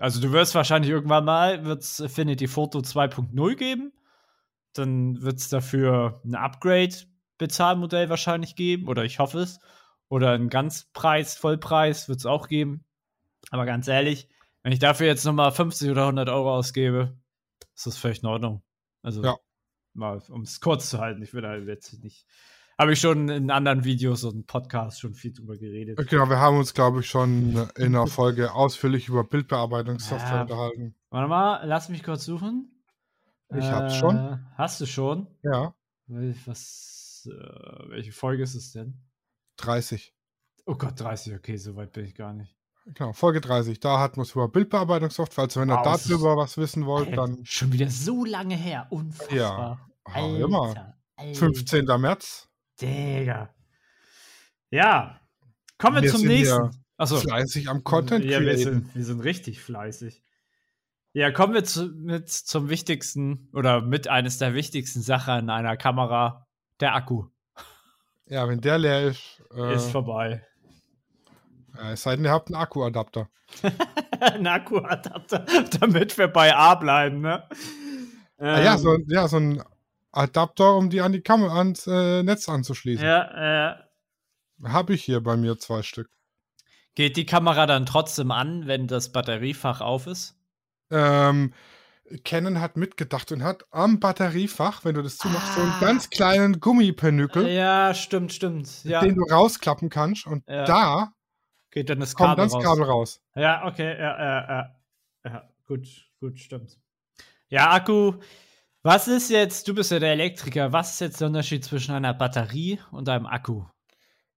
So. 0.00 0.04
Also 0.04 0.20
du 0.20 0.32
wirst 0.32 0.54
wahrscheinlich 0.54 0.90
irgendwann 0.90 1.24
mal 1.24 1.64
wird's 1.64 2.00
Affinity 2.00 2.48
Photo 2.48 2.78
2.0 2.78 3.54
geben. 3.54 3.92
Dann 4.72 5.22
wird 5.22 5.38
es 5.38 5.48
dafür 5.48 6.20
ein 6.24 6.34
Upgrade-Bezahlmodell 6.34 8.08
wahrscheinlich 8.08 8.56
geben. 8.56 8.88
Oder 8.88 9.04
ich 9.04 9.18
hoffe 9.18 9.40
es. 9.40 9.60
Oder 10.08 10.32
ein 10.32 10.48
Ganzpreis, 10.48 11.36
Vollpreis 11.36 12.08
wird 12.08 12.18
es 12.18 12.26
auch 12.26 12.48
geben. 12.48 12.84
Aber 13.50 13.64
ganz 13.64 13.88
ehrlich, 13.88 14.28
wenn 14.62 14.72
ich 14.72 14.78
dafür 14.78 15.06
jetzt 15.06 15.24
nochmal 15.24 15.52
50 15.52 15.90
oder 15.90 16.02
100 16.02 16.28
Euro 16.28 16.54
ausgebe, 16.54 17.16
ist 17.74 17.86
das 17.86 17.96
völlig 17.96 18.22
in 18.22 18.28
Ordnung. 18.28 18.62
Also, 19.02 19.22
ja. 19.22 19.36
mal, 19.94 20.20
um 20.28 20.42
es 20.42 20.60
kurz 20.60 20.90
zu 20.90 20.98
halten, 20.98 21.22
ich 21.22 21.32
will 21.32 21.42
da 21.42 21.56
jetzt 21.56 22.02
nicht. 22.02 22.26
Habe 22.80 22.94
ich 22.94 23.00
schon 23.00 23.28
in 23.28 23.50
anderen 23.50 23.84
Videos 23.84 24.24
und 24.24 24.46
Podcasts 24.46 25.00
schon 25.00 25.12
viel 25.12 25.34
drüber 25.34 25.58
geredet. 25.58 25.98
Genau, 26.08 26.30
wir 26.30 26.38
haben 26.38 26.56
uns, 26.56 26.72
glaube 26.72 27.00
ich, 27.00 27.10
schon 27.10 27.68
in 27.76 27.94
einer 27.94 28.06
Folge 28.06 28.54
ausführlich 28.54 29.06
über 29.06 29.22
Bildbearbeitungssoftware 29.22 30.36
ja. 30.36 30.40
unterhalten. 30.40 30.94
Warte 31.10 31.28
mal, 31.28 31.62
lass 31.66 31.90
mich 31.90 32.02
kurz 32.02 32.24
suchen. 32.24 32.82
Ich 33.50 33.66
äh, 33.66 33.70
hab's 33.70 33.96
schon. 33.96 34.46
Hast 34.56 34.80
du 34.80 34.86
schon? 34.86 35.26
Ja. 35.42 35.74
Was, 36.06 37.28
äh, 37.30 37.90
welche 37.90 38.12
Folge 38.12 38.44
ist 38.44 38.54
es 38.54 38.72
denn? 38.72 38.94
30. 39.58 40.14
Oh 40.64 40.74
Gott, 40.74 40.98
30, 40.98 41.34
okay, 41.34 41.58
so 41.58 41.76
weit 41.76 41.92
bin 41.92 42.06
ich 42.06 42.14
gar 42.14 42.32
nicht. 42.32 42.56
Genau, 42.86 43.12
Folge 43.12 43.42
30. 43.42 43.78
Da 43.80 44.00
hatten 44.00 44.16
wir 44.16 44.22
es 44.22 44.32
über 44.32 44.48
Bildbearbeitungssoftware. 44.48 45.44
Also, 45.44 45.60
wenn 45.60 45.68
ihr 45.68 45.76
wow, 45.76 46.02
darüber 46.02 46.38
was 46.38 46.56
wissen 46.56 46.86
wollt, 46.86 47.08
Alter, 47.08 47.26
dann. 47.26 47.44
Schon 47.44 47.74
wieder 47.74 47.90
so 47.90 48.24
lange 48.24 48.56
her. 48.56 48.86
Unfassbar. 48.88 49.36
Ja. 49.36 49.78
Alter, 50.04 50.38
immer. 50.38 50.94
15. 51.34 51.84
März. 51.84 52.49
Digga. 52.80 53.54
Ja. 54.70 55.20
Kommen 55.78 55.96
wir, 55.96 56.02
wir 56.02 56.10
zum 56.10 56.22
nächsten. 56.22 56.70
Achso. 56.96 57.16
Fleißig 57.16 57.68
am 57.68 57.82
Content. 57.82 58.24
Ja, 58.24 58.40
wir 58.40 58.58
sind, 58.58 58.94
wir 58.94 59.04
sind 59.04 59.20
richtig 59.20 59.60
fleißig. 59.60 60.22
Ja, 61.12 61.32
kommen 61.32 61.54
wir 61.54 61.64
zu, 61.64 61.86
mit 61.86 62.28
zum 62.28 62.68
wichtigsten 62.68 63.48
oder 63.52 63.80
mit 63.80 64.06
eines 64.06 64.38
der 64.38 64.54
wichtigsten 64.54 65.00
Sachen 65.00 65.38
in 65.40 65.50
einer 65.50 65.76
Kamera, 65.76 66.46
der 66.78 66.94
Akku. 66.94 67.26
Ja, 68.26 68.48
wenn 68.48 68.60
der 68.60 68.78
leer 68.78 69.08
ist. 69.08 69.42
Äh, 69.52 69.74
ist 69.74 69.90
vorbei. 69.90 70.46
Ja, 71.76 71.92
es 71.92 72.02
sei 72.02 72.14
denn, 72.14 72.26
ihr 72.26 72.30
habt 72.30 72.48
einen 72.48 72.62
Akkuadapter. 72.62 73.28
ein 74.20 74.46
Akkuadapter, 74.46 75.44
damit 75.80 76.16
wir 76.16 76.28
bei 76.28 76.54
A 76.54 76.76
bleiben, 76.76 77.22
ne? 77.22 77.42
Ähm, 78.38 78.46
ah, 78.46 78.60
ja, 78.60 78.78
so, 78.78 78.96
ja, 79.08 79.26
so 79.26 79.38
ein 79.38 79.62
Adapter, 80.12 80.76
um 80.76 80.90
die 80.90 81.00
an 81.00 81.12
die 81.12 81.22
Kamera 81.22 81.58
ans 81.58 81.86
äh, 81.86 82.22
Netz 82.22 82.48
anzuschließen. 82.48 83.04
Ja, 83.04 83.42
ja. 83.42 83.84
Habe 84.64 84.94
ich 84.94 85.04
hier 85.04 85.20
bei 85.22 85.36
mir 85.36 85.58
zwei 85.58 85.82
Stück. 85.82 86.10
Geht 86.94 87.16
die 87.16 87.26
Kamera 87.26 87.66
dann 87.66 87.86
trotzdem 87.86 88.30
an, 88.30 88.66
wenn 88.66 88.86
das 88.86 89.12
Batteriefach 89.12 89.80
auf 89.80 90.06
ist? 90.06 90.36
Ähm, 90.90 91.54
Canon 92.24 92.60
hat 92.60 92.76
mitgedacht 92.76 93.30
und 93.30 93.44
hat 93.44 93.64
am 93.70 94.00
Batteriefach, 94.00 94.84
wenn 94.84 94.96
du 94.96 95.02
das 95.02 95.16
zumachst, 95.16 95.50
ah. 95.52 95.54
so 95.54 95.60
einen 95.60 95.72
ah. 95.72 95.80
ganz 95.80 96.10
kleinen 96.10 96.60
Gummipenükel. 96.60 97.48
Ja, 97.48 97.94
stimmt, 97.94 98.32
stimmt. 98.32 98.84
Ja. 98.84 99.00
Den 99.00 99.14
du 99.14 99.22
rausklappen 99.22 99.88
kannst 99.88 100.26
und 100.26 100.42
ja. 100.48 100.64
da 100.64 101.12
geht 101.70 101.88
dann 101.88 102.00
das 102.00 102.16
Kabel 102.16 102.48
kommt 102.48 102.52
das 102.52 102.62
Kabel 102.62 102.84
raus. 102.84 103.22
Ja, 103.36 103.66
okay, 103.66 103.96
ja, 103.96 104.18
ja, 104.18 104.48
ja. 104.48 104.76
ja 105.24 105.48
gut, 105.66 105.86
gut, 106.18 106.38
stimmt. 106.38 106.78
Ja, 107.48 107.70
Akku. 107.70 108.14
Was 108.82 109.08
ist 109.08 109.30
jetzt, 109.30 109.68
du 109.68 109.74
bist 109.74 109.90
ja 109.90 109.98
der 109.98 110.12
Elektriker, 110.12 110.72
was 110.72 110.94
ist 110.94 111.00
jetzt 111.00 111.20
der 111.20 111.28
Unterschied 111.28 111.64
zwischen 111.64 111.94
einer 111.94 112.14
Batterie 112.14 112.80
und 112.90 113.08
einem 113.10 113.26
Akku? 113.26 113.64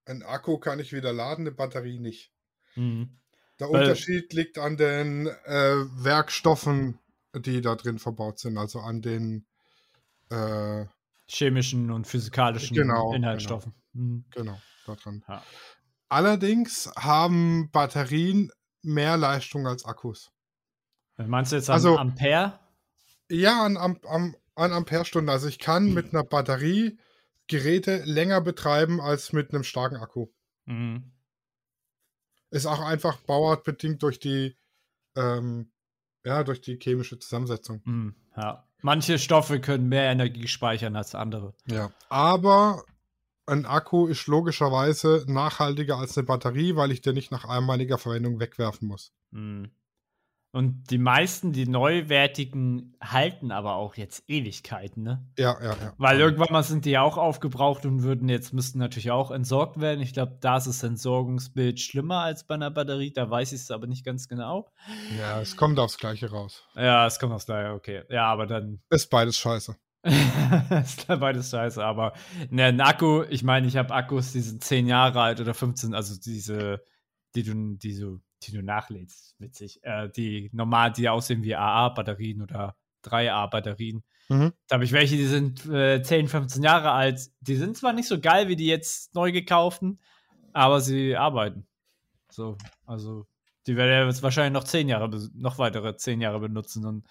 Ein 0.04 0.22
Akku 0.22 0.58
kann 0.58 0.80
ich 0.80 0.92
wieder 0.92 1.14
laden, 1.14 1.46
eine 1.46 1.52
Batterie 1.52 1.98
nicht. 1.98 2.30
Mhm. 2.74 3.18
Der 3.58 3.70
Weil, 3.70 3.82
Unterschied 3.82 4.32
liegt 4.34 4.58
an 4.58 4.76
den 4.76 5.28
äh, 5.28 5.76
Werkstoffen, 6.04 6.98
die 7.34 7.62
da 7.62 7.74
drin 7.74 7.98
verbaut 7.98 8.38
sind, 8.38 8.58
also 8.58 8.80
an 8.80 9.00
den 9.00 9.46
äh, 10.30 10.84
chemischen 11.26 11.90
und 11.90 12.06
physikalischen 12.06 12.76
genau, 12.76 13.14
Inhaltsstoffen. 13.14 13.72
Genau, 13.94 14.04
mhm. 14.04 14.24
genau 14.30 14.60
daran. 14.86 15.24
Ja. 15.26 15.42
Allerdings 16.10 16.92
haben 16.96 17.70
Batterien 17.70 18.50
mehr 18.82 19.16
Leistung 19.16 19.66
als 19.66 19.86
Akkus. 19.86 20.30
Meinst 21.16 21.52
du 21.52 21.56
jetzt 21.56 21.70
also, 21.70 21.96
Ampere? 21.96 22.58
Ja, 23.30 23.64
an, 23.64 23.76
an, 23.76 24.36
an 24.54 24.72
Amperestunden. 24.72 25.30
Also 25.30 25.48
ich 25.48 25.58
kann 25.58 25.86
mhm. 25.86 25.94
mit 25.94 26.12
einer 26.12 26.24
Batterie 26.24 26.98
Geräte 27.46 28.02
länger 28.04 28.40
betreiben 28.40 29.00
als 29.00 29.32
mit 29.32 29.52
einem 29.52 29.64
starken 29.64 29.96
Akku. 29.96 30.28
Mhm. 30.66 31.12
Ist 32.50 32.66
auch 32.66 32.80
einfach 32.80 33.18
bauartbedingt 33.18 34.02
durch 34.02 34.18
die, 34.18 34.56
ähm, 35.16 35.70
ja, 36.24 36.44
durch 36.44 36.60
die 36.60 36.78
chemische 36.80 37.18
Zusammensetzung. 37.18 37.82
Mhm, 37.84 38.14
ja. 38.36 38.66
Manche 38.80 39.18
Stoffe 39.18 39.60
können 39.60 39.88
mehr 39.88 40.10
Energie 40.10 40.46
speichern 40.46 40.94
als 40.96 41.14
andere. 41.14 41.54
Ja. 41.66 41.90
Aber 42.08 42.84
ein 43.46 43.66
Akku 43.66 44.06
ist 44.06 44.26
logischerweise 44.26 45.24
nachhaltiger 45.26 45.98
als 45.98 46.16
eine 46.16 46.26
Batterie, 46.26 46.76
weil 46.76 46.92
ich 46.92 47.02
den 47.02 47.14
nicht 47.14 47.30
nach 47.30 47.44
einmaliger 47.44 47.98
Verwendung 47.98 48.40
wegwerfen 48.40 48.88
muss. 48.88 49.12
Mhm. 49.30 49.70
Und 50.54 50.88
die 50.90 50.98
meisten, 50.98 51.52
die 51.52 51.66
neuwertigen, 51.66 52.96
halten 53.02 53.50
aber 53.50 53.74
auch 53.74 53.96
jetzt 53.96 54.22
Ewigkeiten, 54.28 55.02
ne? 55.02 55.26
Ja, 55.36 55.60
ja, 55.60 55.70
ja. 55.70 55.94
Weil 55.98 56.20
irgendwann 56.20 56.52
mal 56.52 56.62
sind 56.62 56.84
die 56.84 56.92
ja 56.92 57.02
auch 57.02 57.16
aufgebraucht 57.18 57.84
und 57.86 58.04
würden 58.04 58.28
jetzt, 58.28 58.52
müssten 58.52 58.78
natürlich 58.78 59.10
auch 59.10 59.32
entsorgt 59.32 59.80
werden. 59.80 60.00
Ich 60.00 60.12
glaube, 60.12 60.38
da 60.40 60.58
ist 60.58 60.68
das 60.68 60.84
Entsorgungsbild 60.84 61.80
schlimmer 61.80 62.20
als 62.20 62.46
bei 62.46 62.54
einer 62.54 62.70
Batterie, 62.70 63.12
da 63.12 63.28
weiß 63.28 63.50
ich 63.50 63.62
es 63.62 63.72
aber 63.72 63.88
nicht 63.88 64.04
ganz 64.04 64.28
genau. 64.28 64.70
Ja, 65.18 65.40
es 65.40 65.56
kommt 65.56 65.80
aufs 65.80 65.98
Gleiche 65.98 66.30
raus. 66.30 66.62
Ja, 66.76 67.04
es 67.04 67.18
kommt 67.18 67.32
aufs 67.32 67.46
Gleiche, 67.46 67.72
okay. 67.72 68.04
Ja, 68.08 68.26
aber 68.26 68.46
dann. 68.46 68.80
Ist 68.90 69.10
beides 69.10 69.36
scheiße. 69.36 69.74
ist 70.04 71.08
beides 71.08 71.50
scheiße, 71.50 71.84
aber 71.84 72.12
ne, 72.50 72.66
ein 72.66 72.80
Akku, 72.80 73.24
ich 73.28 73.42
meine, 73.42 73.66
ich 73.66 73.76
habe 73.76 73.92
Akkus, 73.92 74.30
die 74.30 74.40
sind 74.40 74.62
10 74.62 74.86
Jahre 74.86 75.20
alt 75.20 75.40
oder 75.40 75.54
15, 75.54 75.94
also 75.94 76.14
diese, 76.20 76.84
die 77.34 77.42
du, 77.42 77.74
die 77.76 77.94
so 77.94 78.20
die 78.46 78.52
du 78.52 78.62
nachlädst, 78.62 79.34
witzig. 79.38 79.80
Äh, 79.82 80.08
die 80.10 80.50
normal, 80.52 80.92
die 80.92 81.08
aussehen 81.08 81.42
wie 81.42 81.54
AA-Batterien 81.54 82.42
oder 82.42 82.76
3A-Batterien. 83.04 84.02
Mhm. 84.28 84.52
Da 84.68 84.74
habe 84.74 84.84
ich 84.84 84.92
welche, 84.92 85.16
die 85.16 85.26
sind 85.26 85.66
äh, 85.66 86.02
10, 86.02 86.28
15 86.28 86.62
Jahre 86.62 86.92
alt. 86.92 87.30
Die 87.40 87.56
sind 87.56 87.76
zwar 87.76 87.92
nicht 87.92 88.08
so 88.08 88.20
geil 88.20 88.48
wie 88.48 88.56
die 88.56 88.66
jetzt 88.66 89.14
neu 89.14 89.32
gekauften, 89.32 90.00
aber 90.52 90.80
sie 90.80 91.16
arbeiten. 91.16 91.66
So, 92.30 92.56
also 92.86 93.26
die 93.66 93.76
werden 93.76 94.08
jetzt 94.08 94.22
wahrscheinlich 94.22 94.52
noch 94.52 94.64
10 94.64 94.88
Jahre, 94.88 95.10
noch 95.34 95.58
weitere 95.58 95.96
10 95.96 96.20
Jahre 96.20 96.40
benutzen 96.40 96.84
und 96.84 97.06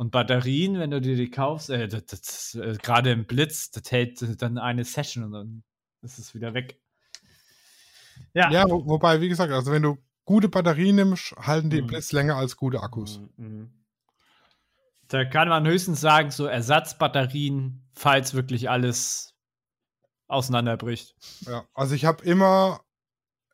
und 0.00 0.12
Batterien, 0.12 0.78
wenn 0.78 0.90
du 0.90 0.98
dir 0.98 1.14
die 1.14 1.28
kaufst, 1.28 1.68
äh, 1.68 1.84
äh, 1.84 2.78
gerade 2.78 3.10
im 3.12 3.26
Blitz, 3.26 3.70
das 3.70 3.92
hält 3.92 4.40
dann 4.40 4.56
eine 4.56 4.82
Session 4.86 5.24
und 5.24 5.32
dann 5.32 5.62
ist 6.00 6.18
es 6.18 6.34
wieder 6.34 6.54
weg. 6.54 6.80
Ja. 8.32 8.50
Ja, 8.50 8.64
wo, 8.66 8.86
wobei, 8.86 9.20
wie 9.20 9.28
gesagt, 9.28 9.52
also 9.52 9.70
wenn 9.70 9.82
du 9.82 9.98
gute 10.24 10.48
Batterien 10.48 10.96
nimmst, 10.96 11.34
halten 11.36 11.70
die 11.70 11.82
mhm. 11.82 11.88
Blitz 11.88 12.12
länger 12.12 12.36
als 12.36 12.56
gute 12.56 12.80
Akkus. 12.80 13.20
Mhm, 13.36 13.46
mhm. 13.46 13.70
Da 15.08 15.24
kann 15.24 15.48
man 15.48 15.66
höchstens 15.66 16.00
sagen, 16.00 16.30
so 16.30 16.46
Ersatzbatterien, 16.46 17.88
falls 17.94 18.34
wirklich 18.34 18.70
alles 18.70 19.34
auseinanderbricht. 20.28 21.16
Ja, 21.40 21.64
also 21.74 21.96
ich 21.96 22.04
habe 22.04 22.24
immer 22.24 22.80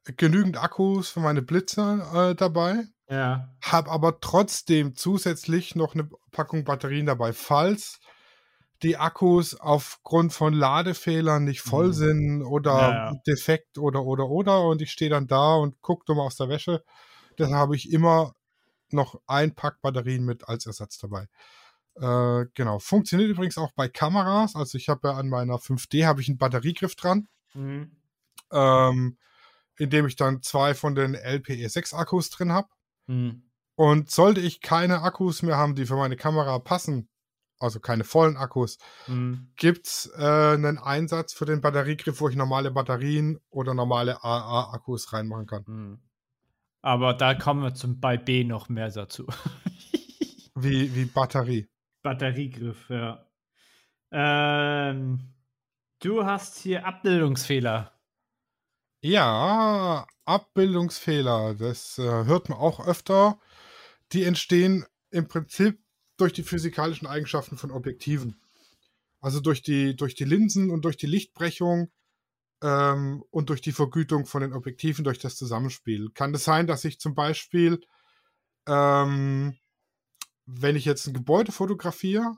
genügend 0.05 0.63
Akkus 0.63 1.09
für 1.09 1.21
meine 1.21 1.43
Blitzer 1.43 2.31
äh, 2.31 2.35
dabei. 2.35 2.85
Ja. 3.09 3.55
Habe 3.63 3.91
aber 3.91 4.21
trotzdem 4.21 4.95
zusätzlich 4.95 5.75
noch 5.75 5.95
eine 5.95 6.09
Packung 6.33 6.65
Batterien 6.65 7.07
dabei, 7.07 7.33
falls 7.33 8.01
die 8.83 8.97
Akkus 8.97 9.59
aufgrund 9.59 10.33
von 10.33 10.53
Ladefehlern 10.53 11.45
nicht 11.45 11.61
voll 11.61 11.89
mhm. 11.89 11.93
sind 11.93 12.43
oder 12.43 12.73
ja, 12.73 12.91
ja. 12.91 13.15
defekt 13.27 13.79
oder 13.79 14.05
oder 14.05 14.29
oder 14.29 14.63
und 14.65 14.83
ich 14.83 14.93
stehe 14.93 15.11
dann 15.11 15.27
da 15.27 15.55
und 15.55 15.81
gucke 15.81 16.05
dumm 16.07 16.21
aus 16.21 16.37
der 16.37 16.49
Wäsche. 16.49 16.85
Deshalb 17.39 17.57
habe 17.57 17.77
ich 17.77 17.93
immer 17.93 18.35
noch 18.91 19.21
ein 19.27 19.55
Pack 19.55 19.81
Batterien 19.83 20.25
mit 20.25 20.49
als 20.49 20.67
Ersatz 20.67 20.99
dabei. 20.99 21.27
Äh, 21.97 22.47
genau. 22.55 22.79
Funktioniert 22.79 23.31
übrigens 23.31 23.59
auch 23.59 23.73
bei 23.73 23.89
Kameras. 23.89 24.55
Also 24.55 24.79
ich 24.79 24.89
habe 24.89 25.09
ja 25.09 25.15
an 25.15 25.29
meiner 25.29 25.57
5D 25.57 26.07
habe 26.07 26.21
ich 26.21 26.29
einen 26.29 26.39
Batteriegriff 26.39 26.95
dran. 26.95 27.29
Mhm. 27.55 27.91
Ähm, 28.53 29.19
in 29.79 29.91
dem 29.91 30.07
ich 30.07 30.17
dann 30.17 30.43
zwei 30.43 30.75
von 30.75 30.95
den 30.95 31.17
LPE6 31.17 31.95
Akkus 31.95 32.31
drin 32.31 32.53
habe. 32.53 32.69
Mhm. 33.07 33.43
Und 33.75 34.11
sollte 34.11 34.41
ich 34.41 34.61
keine 34.61 35.03
Akkus 35.03 35.43
mehr 35.43 35.57
haben, 35.57 35.75
die 35.75 35.85
für 35.85 35.97
meine 35.97 36.17
Kamera 36.17 36.59
passen, 36.59 37.09
also 37.59 37.81
keine 37.81 38.05
vollen 38.05 38.37
Akkus, 38.37 38.79
mhm. 39.07 39.49
gibt 39.57 39.87
es 39.87 40.13
äh, 40.17 40.55
einen 40.55 40.79
Einsatz 40.79 41.33
für 41.33 41.47
den 41.47 41.61
Batteriegriff, 41.61 42.21
wo 42.21 42.29
ich 42.29 42.37
normale 42.37 42.71
Batterien 42.71 43.39
oder 43.51 43.75
normale 43.75 44.23
AA-Akkus 44.23 45.13
reinmachen 45.13 45.47
kann. 45.47 45.65
Mhm. 45.67 45.99
Aber 46.83 47.15
da 47.15 47.35
kommen 47.35 47.63
wir 47.63 47.75
zum, 47.75 48.01
bei 48.01 48.17
B 48.17 48.45
noch 48.45 48.69
mehr 48.69 48.91
dazu. 48.91 49.27
wie, 50.55 50.95
wie 50.95 51.05
Batterie. 51.07 51.67
Batteriegriff, 52.03 52.89
ja. 52.89 53.27
Ähm, 54.13 55.35
du 56.01 56.25
hast 56.25 56.59
hier 56.59 56.87
Abbildungsfehler. 56.87 57.93
Ja, 59.01 60.07
Abbildungsfehler, 60.25 61.55
das 61.55 61.99
äh, 61.99 62.03
hört 62.03 62.49
man 62.49 62.59
auch 62.59 62.87
öfter. 62.87 63.39
Die 64.13 64.25
entstehen 64.25 64.85
im 65.11 65.29
Prinzip 65.29 65.81
durch 66.17 66.33
die 66.33 66.43
physikalischen 66.43 67.07
Eigenschaften 67.07 67.57
von 67.57 67.71
Objektiven. 67.71 68.41
Also 69.21 69.41
durch 69.41 69.63
die, 69.63 69.97
durch 69.97 70.15
die 70.15 70.25
Linsen 70.25 70.71
und 70.71 70.85
durch 70.85 70.97
die 70.97 71.07
Lichtbrechung 71.07 71.91
ähm, 72.63 73.25
und 73.31 73.51
durch 73.51 73.61
die 73.61 73.73
Vergütung 73.73 74.27
von 74.27 74.43
den 74.43 74.53
Objektiven, 74.53 75.05
durch 75.05 75.19
das 75.19 75.37
Zusammenspiel. 75.37 76.11
Kann 76.15 76.35
es 76.35 76.41
das 76.41 76.45
sein, 76.45 76.67
dass 76.67 76.85
ich 76.85 76.99
zum 76.99 77.15
Beispiel, 77.15 77.81
ähm, 78.67 79.57
wenn 80.47 80.77
ich 80.77 80.85
jetzt 80.85 81.07
ein 81.07 81.15
Gebäude 81.15 81.53
fotografiere, 81.53 82.37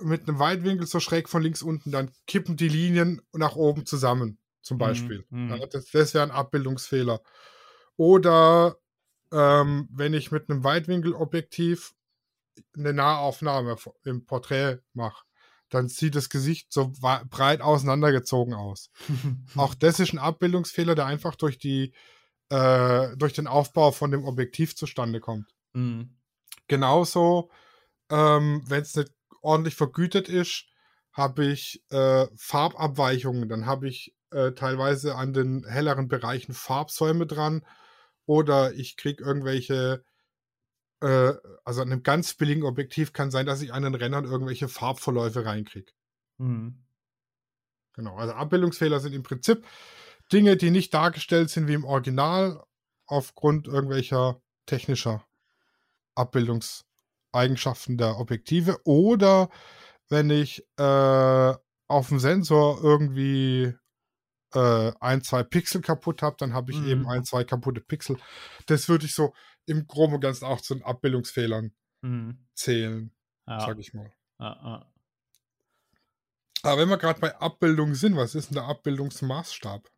mit 0.00 0.28
einem 0.28 0.38
Weitwinkel 0.38 0.86
so 0.86 0.98
schräg 0.98 1.28
von 1.28 1.42
links 1.42 1.62
unten, 1.62 1.92
dann 1.92 2.10
kippen 2.26 2.56
die 2.56 2.68
Linien 2.68 3.22
nach 3.32 3.54
oben 3.54 3.86
zusammen, 3.86 4.38
zum 4.60 4.76
mhm, 4.76 4.80
Beispiel. 4.80 5.26
Mhm. 5.30 5.50
Ja, 5.50 5.66
das, 5.66 5.90
das 5.90 6.14
wäre 6.14 6.24
ein 6.24 6.30
Abbildungsfehler. 6.32 7.22
Oder 7.96 8.76
ähm, 9.32 9.88
wenn 9.92 10.14
ich 10.14 10.32
mit 10.32 10.50
einem 10.50 10.64
Weitwinkelobjektiv 10.64 11.94
eine 12.76 12.92
Nahaufnahme 12.92 13.76
im 14.04 14.24
Porträt 14.24 14.78
mache, 14.92 15.24
dann 15.70 15.88
sieht 15.88 16.14
das 16.14 16.28
Gesicht 16.28 16.72
so 16.72 16.92
breit 17.30 17.60
auseinandergezogen 17.60 18.54
aus. 18.54 18.90
Auch 19.56 19.74
das 19.78 20.00
ist 20.00 20.12
ein 20.12 20.18
Abbildungsfehler, 20.18 20.94
der 20.94 21.06
einfach 21.06 21.34
durch 21.34 21.58
die 21.58 21.92
äh, 22.50 23.16
durch 23.16 23.32
den 23.32 23.46
Aufbau 23.46 23.90
von 23.90 24.10
dem 24.10 24.24
Objektiv 24.24 24.76
zustande 24.76 25.20
kommt. 25.20 25.50
Mhm. 25.72 26.16
Genauso, 26.68 27.50
ähm, 28.10 28.62
wenn 28.66 28.82
es 28.82 28.94
nicht 28.94 29.10
ordentlich 29.40 29.74
vergütet 29.74 30.28
ist, 30.28 30.66
habe 31.12 31.46
ich 31.46 31.82
äh, 31.90 32.26
Farbabweichungen. 32.36 33.48
Dann 33.48 33.66
habe 33.66 33.88
ich 33.88 34.14
äh, 34.30 34.52
teilweise 34.52 35.16
an 35.16 35.32
den 35.32 35.64
helleren 35.66 36.08
Bereichen 36.08 36.54
Farbsäume 36.54 37.26
dran 37.26 37.64
oder 38.26 38.74
ich 38.74 38.96
kriege 38.96 39.22
irgendwelche 39.22 40.04
äh, 41.04 41.34
also 41.64 41.82
an 41.82 41.92
einem 41.92 42.02
ganz 42.02 42.34
billigen 42.34 42.62
Objektiv 42.62 43.12
kann 43.12 43.30
sein, 43.30 43.44
dass 43.44 43.60
ich 43.60 43.72
an 43.72 43.82
den 43.82 43.94
Rennern 43.94 44.24
irgendwelche 44.24 44.68
Farbverläufe 44.68 45.44
reinkriege. 45.44 45.92
Mhm. 46.38 46.82
Genau, 47.92 48.16
also 48.16 48.32
Abbildungsfehler 48.32 49.00
sind 49.00 49.12
im 49.12 49.22
Prinzip 49.22 49.64
Dinge, 50.32 50.56
die 50.56 50.70
nicht 50.70 50.94
dargestellt 50.94 51.50
sind 51.50 51.68
wie 51.68 51.74
im 51.74 51.84
Original 51.84 52.64
aufgrund 53.06 53.68
irgendwelcher 53.68 54.40
technischer 54.66 55.24
Abbildungseigenschaften 56.14 57.98
der 57.98 58.18
Objektive 58.18 58.80
oder 58.84 59.50
wenn 60.08 60.30
ich 60.30 60.66
äh, 60.78 61.54
auf 61.88 62.08
dem 62.08 62.18
Sensor 62.18 62.82
irgendwie 62.82 63.74
äh, 64.54 64.92
ein, 65.00 65.22
zwei 65.22 65.42
Pixel 65.42 65.82
kaputt 65.82 66.22
habe, 66.22 66.36
dann 66.38 66.54
habe 66.54 66.72
ich 66.72 66.78
mhm. 66.78 66.88
eben 66.88 67.08
ein, 67.08 67.24
zwei 67.24 67.44
kaputte 67.44 67.80
Pixel. 67.80 68.16
Das 68.66 68.88
würde 68.88 69.04
ich 69.04 69.14
so 69.14 69.34
im 69.66 69.86
Groben 69.86 70.14
und 70.14 70.20
Ganzen 70.20 70.44
auch 70.44 70.60
zu 70.60 70.74
den 70.74 70.84
Abbildungsfehlern 70.84 71.72
mhm. 72.02 72.46
zählen, 72.54 73.12
ja. 73.46 73.60
sag 73.60 73.78
ich 73.78 73.94
mal. 73.94 74.12
Ja, 74.38 74.60
ja. 74.62 74.92
Aber 76.62 76.80
wenn 76.80 76.88
wir 76.88 76.98
gerade 76.98 77.20
bei 77.20 77.36
Abbildung 77.36 77.94
sind, 77.94 78.16
was 78.16 78.34
ist 78.34 78.48
denn 78.48 78.54
der 78.54 78.64
Abbildungsmaßstab? 78.64 79.90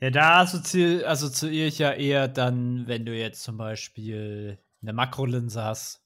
Ja, 0.00 0.10
da 0.10 0.40
assoziiere, 0.40 1.08
assoziiere 1.08 1.66
ich 1.66 1.78
ja 1.78 1.92
eher 1.92 2.28
dann, 2.28 2.86
wenn 2.86 3.04
du 3.04 3.16
jetzt 3.16 3.42
zum 3.42 3.56
Beispiel 3.56 4.58
eine 4.82 4.92
Makrolinse 4.92 5.62
hast, 5.64 6.04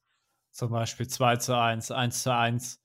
zum 0.50 0.70
Beispiel 0.70 1.08
2 1.08 1.36
zu 1.36 1.58
1, 1.58 1.90
1 1.90 2.22
zu 2.22 2.34
1, 2.34 2.82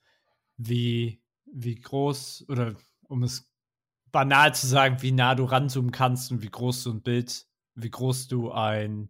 wie, 0.58 1.22
wie 1.46 1.76
groß, 1.76 2.46
oder 2.50 2.76
um 3.04 3.24
es 3.24 3.50
banal 4.12 4.54
zu 4.54 4.68
sagen, 4.68 5.02
wie 5.02 5.12
nah 5.12 5.36
du 5.36 5.46
ranzoomen 5.46 5.92
kannst 5.92 6.32
und 6.32 6.42
wie 6.42 6.50
groß 6.50 6.84
du 6.84 6.92
ein 6.92 7.02
Bild, 7.02 7.48
wie 7.76 7.90
groß 7.90 8.28
du 8.28 8.52
ein 8.52 9.10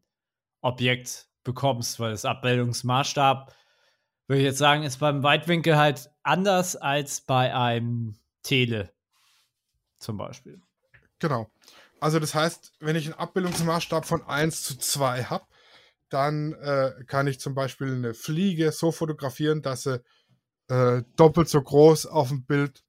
Objekt 0.63 1.27
bekommst, 1.43 1.99
weil 1.99 2.11
das 2.11 2.25
Abbildungsmaßstab, 2.25 3.55
würde 4.27 4.39
ich 4.39 4.45
jetzt 4.45 4.57
sagen, 4.57 4.83
ist 4.83 4.97
beim 4.97 5.21
Weitwinkel 5.21 5.77
halt 5.77 6.09
anders 6.23 6.75
als 6.75 7.21
bei 7.21 7.53
einem 7.53 8.15
Tele 8.41 8.91
zum 9.99 10.17
Beispiel. 10.17 10.61
Genau. 11.19 11.51
Also 11.99 12.19
das 12.19 12.35
heißt, 12.35 12.73
wenn 12.79 12.95
ich 12.95 13.05
einen 13.05 13.13
Abbildungsmaßstab 13.13 14.05
von 14.05 14.23
1 14.23 14.63
zu 14.63 14.77
2 14.77 15.25
habe, 15.25 15.45
dann 16.09 16.53
äh, 16.53 16.91
kann 17.07 17.27
ich 17.27 17.39
zum 17.39 17.55
Beispiel 17.55 17.93
eine 17.93 18.13
Fliege 18.13 18.71
so 18.71 18.91
fotografieren, 18.91 19.61
dass 19.61 19.83
sie 19.83 20.03
äh, 20.67 21.03
doppelt 21.15 21.49
so 21.49 21.61
groß 21.61 22.05
auf 22.05 22.29
dem 22.29 22.45
Bild 22.45 22.83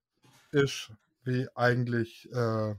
ist 0.51 0.93
wie 1.23 1.49
eigentlich 1.55 2.31
äh, 2.33 2.75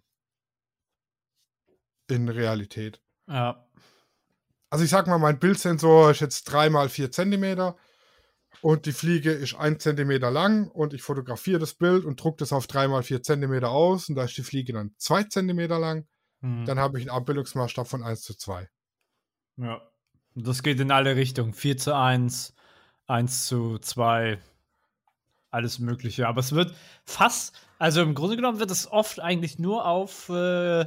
in 2.07 2.29
Realität. 2.29 3.01
Ja. 3.27 3.64
Also 4.75 4.83
ich 4.83 4.91
sag 4.91 5.07
mal, 5.07 5.19
mein 5.19 5.39
Bildsensor 5.39 6.11
ist 6.11 6.19
jetzt 6.19 6.51
3 6.51 6.69
mal 6.69 6.89
4 6.89 7.09
cm 7.09 7.75
und 8.59 8.85
die 8.85 8.91
Fliege 8.91 9.31
ist 9.31 9.55
1 9.55 9.81
cm 9.81 10.09
lang 10.19 10.67
und 10.67 10.93
ich 10.93 11.01
fotografiere 11.01 11.59
das 11.59 11.75
Bild 11.75 12.03
und 12.03 12.21
drucke 12.21 12.39
das 12.39 12.51
auf 12.51 12.67
3 12.67 12.89
mal 12.89 13.01
4 13.01 13.23
cm 13.23 13.63
aus 13.63 14.09
und 14.09 14.15
da 14.15 14.25
ist 14.25 14.35
die 14.35 14.43
Fliege 14.43 14.73
dann 14.73 14.93
2 14.97 15.23
cm 15.23 15.59
lang. 15.69 16.05
Mhm. 16.41 16.65
Dann 16.65 16.77
habe 16.77 16.99
ich 16.99 17.09
einen 17.09 17.17
Abbildungsmaßstab 17.17 17.87
von 17.87 18.03
1 18.03 18.23
zu 18.23 18.35
2. 18.35 18.67
Ja. 19.55 19.81
Das 20.33 20.61
geht 20.61 20.81
in 20.81 20.91
alle 20.91 21.15
Richtungen. 21.15 21.53
4 21.53 21.77
zu 21.77 21.95
1, 21.95 22.53
1 23.07 23.47
zu 23.47 23.77
2, 23.77 24.41
alles 25.51 25.79
Mögliche. 25.79 26.27
Aber 26.27 26.41
es 26.41 26.51
wird 26.51 26.75
fast, 27.05 27.57
also 27.79 28.01
im 28.01 28.13
Grunde 28.13 28.35
genommen 28.35 28.59
wird 28.59 28.71
es 28.71 28.91
oft 28.91 29.21
eigentlich 29.21 29.57
nur 29.57 29.85
auf 29.85 30.27
äh, 30.27 30.85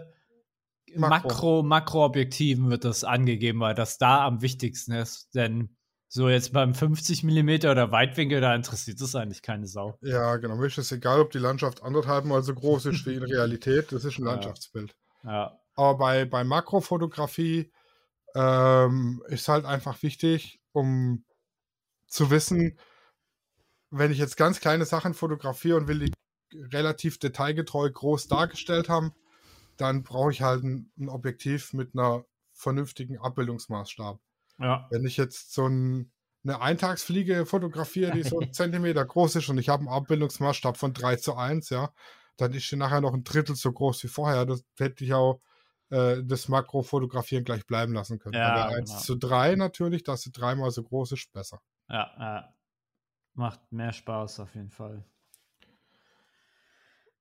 Makro. 0.97 1.63
Makroobjektiven 1.63 2.71
wird 2.71 2.85
das 2.85 3.05
angegeben, 3.05 3.61
weil 3.61 3.75
das 3.75 3.99
da 3.99 4.25
am 4.27 4.43
wichtigsten 4.43 4.93
ist. 4.93 5.35
Denn 5.35 5.77
so 6.09 6.29
jetzt 6.29 6.53
beim 6.53 6.75
50 6.75 7.23
mm 7.23 7.67
oder 7.71 7.93
Weitwinkel, 7.93 8.41
da 8.41 8.55
interessiert 8.55 9.01
es 9.01 9.15
eigentlich 9.15 9.43
keine 9.43 9.67
Sau. 9.67 9.99
Ja, 10.01 10.37
genau. 10.37 10.57
Mir 10.57 10.67
ist 10.67 10.79
es 10.79 10.91
egal, 10.91 11.21
ob 11.21 11.31
die 11.31 11.39
Landschaft 11.39 11.83
anderthalb 11.83 12.25
mal 12.25 12.43
so 12.43 12.55
groß 12.55 12.87
ist 12.87 13.07
wie 13.07 13.15
in 13.15 13.23
Realität. 13.25 13.93
Das 13.93 14.05
ist 14.05 14.19
ein 14.19 14.25
Landschaftsbild. 14.25 14.95
Ja. 15.25 15.59
Aber 15.75 15.99
bei, 15.99 16.25
bei 16.25 16.45
Makrofotografie 16.45 17.71
ähm, 18.35 19.23
ist 19.29 19.49
halt 19.49 19.65
einfach 19.65 20.03
wichtig, 20.03 20.61
um 20.73 21.25
zu 22.07 22.31
wissen, 22.31 22.79
wenn 23.91 24.11
ich 24.11 24.19
jetzt 24.19 24.37
ganz 24.37 24.61
kleine 24.61 24.85
Sachen 24.85 25.15
fotografiere 25.15 25.77
und 25.77 25.89
will 25.89 25.99
die 25.99 26.13
relativ 26.73 27.19
detailgetreu 27.19 27.91
groß 27.91 28.29
dargestellt 28.29 28.89
haben, 28.89 29.13
dann 29.81 30.03
brauche 30.03 30.31
ich 30.31 30.43
halt 30.43 30.65
ein, 30.65 30.93
ein, 30.99 31.09
Objektiv 31.09 31.73
mit 31.73 31.95
einer 31.95 32.25
vernünftigen 32.53 33.19
Abbildungsmaßstab. 33.19 34.21
Ja. 34.59 34.87
Wenn 34.91 35.07
ich 35.07 35.17
jetzt 35.17 35.55
so 35.55 35.67
ein, 35.67 36.13
eine 36.45 36.61
Eintagsfliege 36.61 37.47
fotografiere, 37.47 38.13
die 38.13 38.23
so 38.23 38.39
einen 38.39 38.53
Zentimeter 38.53 39.05
groß 39.05 39.37
ist 39.37 39.49
und 39.49 39.59
ich 39.59 39.69
habe 39.69 39.81
einen 39.81 39.89
Abbildungsmaßstab 39.89 40.77
von 40.77 40.93
3 40.93 41.17
zu 41.17 41.37
1, 41.37 41.71
ja, 41.71 41.93
dann 42.37 42.53
ist 42.53 42.69
sie 42.69 42.77
nachher 42.77 43.01
noch 43.01 43.15
ein 43.15 43.25
Drittel 43.25 43.57
so 43.57 43.73
groß 43.73 44.05
wie 44.05 44.09
vorher. 44.09 44.45
Das 44.47 44.65
hätte 44.79 45.05
ich 45.05 45.15
auch 45.15 45.41
äh, 45.91 46.23
das 46.25 46.49
Makrofotografieren 46.49 47.45
gleich 47.45 47.67
bleiben 47.67 47.95
lassen 47.95 48.19
können. 48.19 48.35
Ja, 48.35 48.55
Aber 48.55 48.75
1 48.75 48.91
genau. 48.91 49.03
zu 49.03 49.15
3 49.17 49.55
natürlich, 49.57 50.03
dass 50.03 50.23
sie 50.23 50.33
dreimal 50.33 50.71
so 50.71 50.83
groß 50.83 51.13
ist, 51.13 51.33
besser. 51.33 51.61
Ja, 51.89 52.13
ja. 52.19 52.55
Macht 53.35 53.73
mehr 53.73 53.93
Spaß 53.93 54.41
auf 54.41 54.55
jeden 54.55 54.71
Fall. 54.71 55.05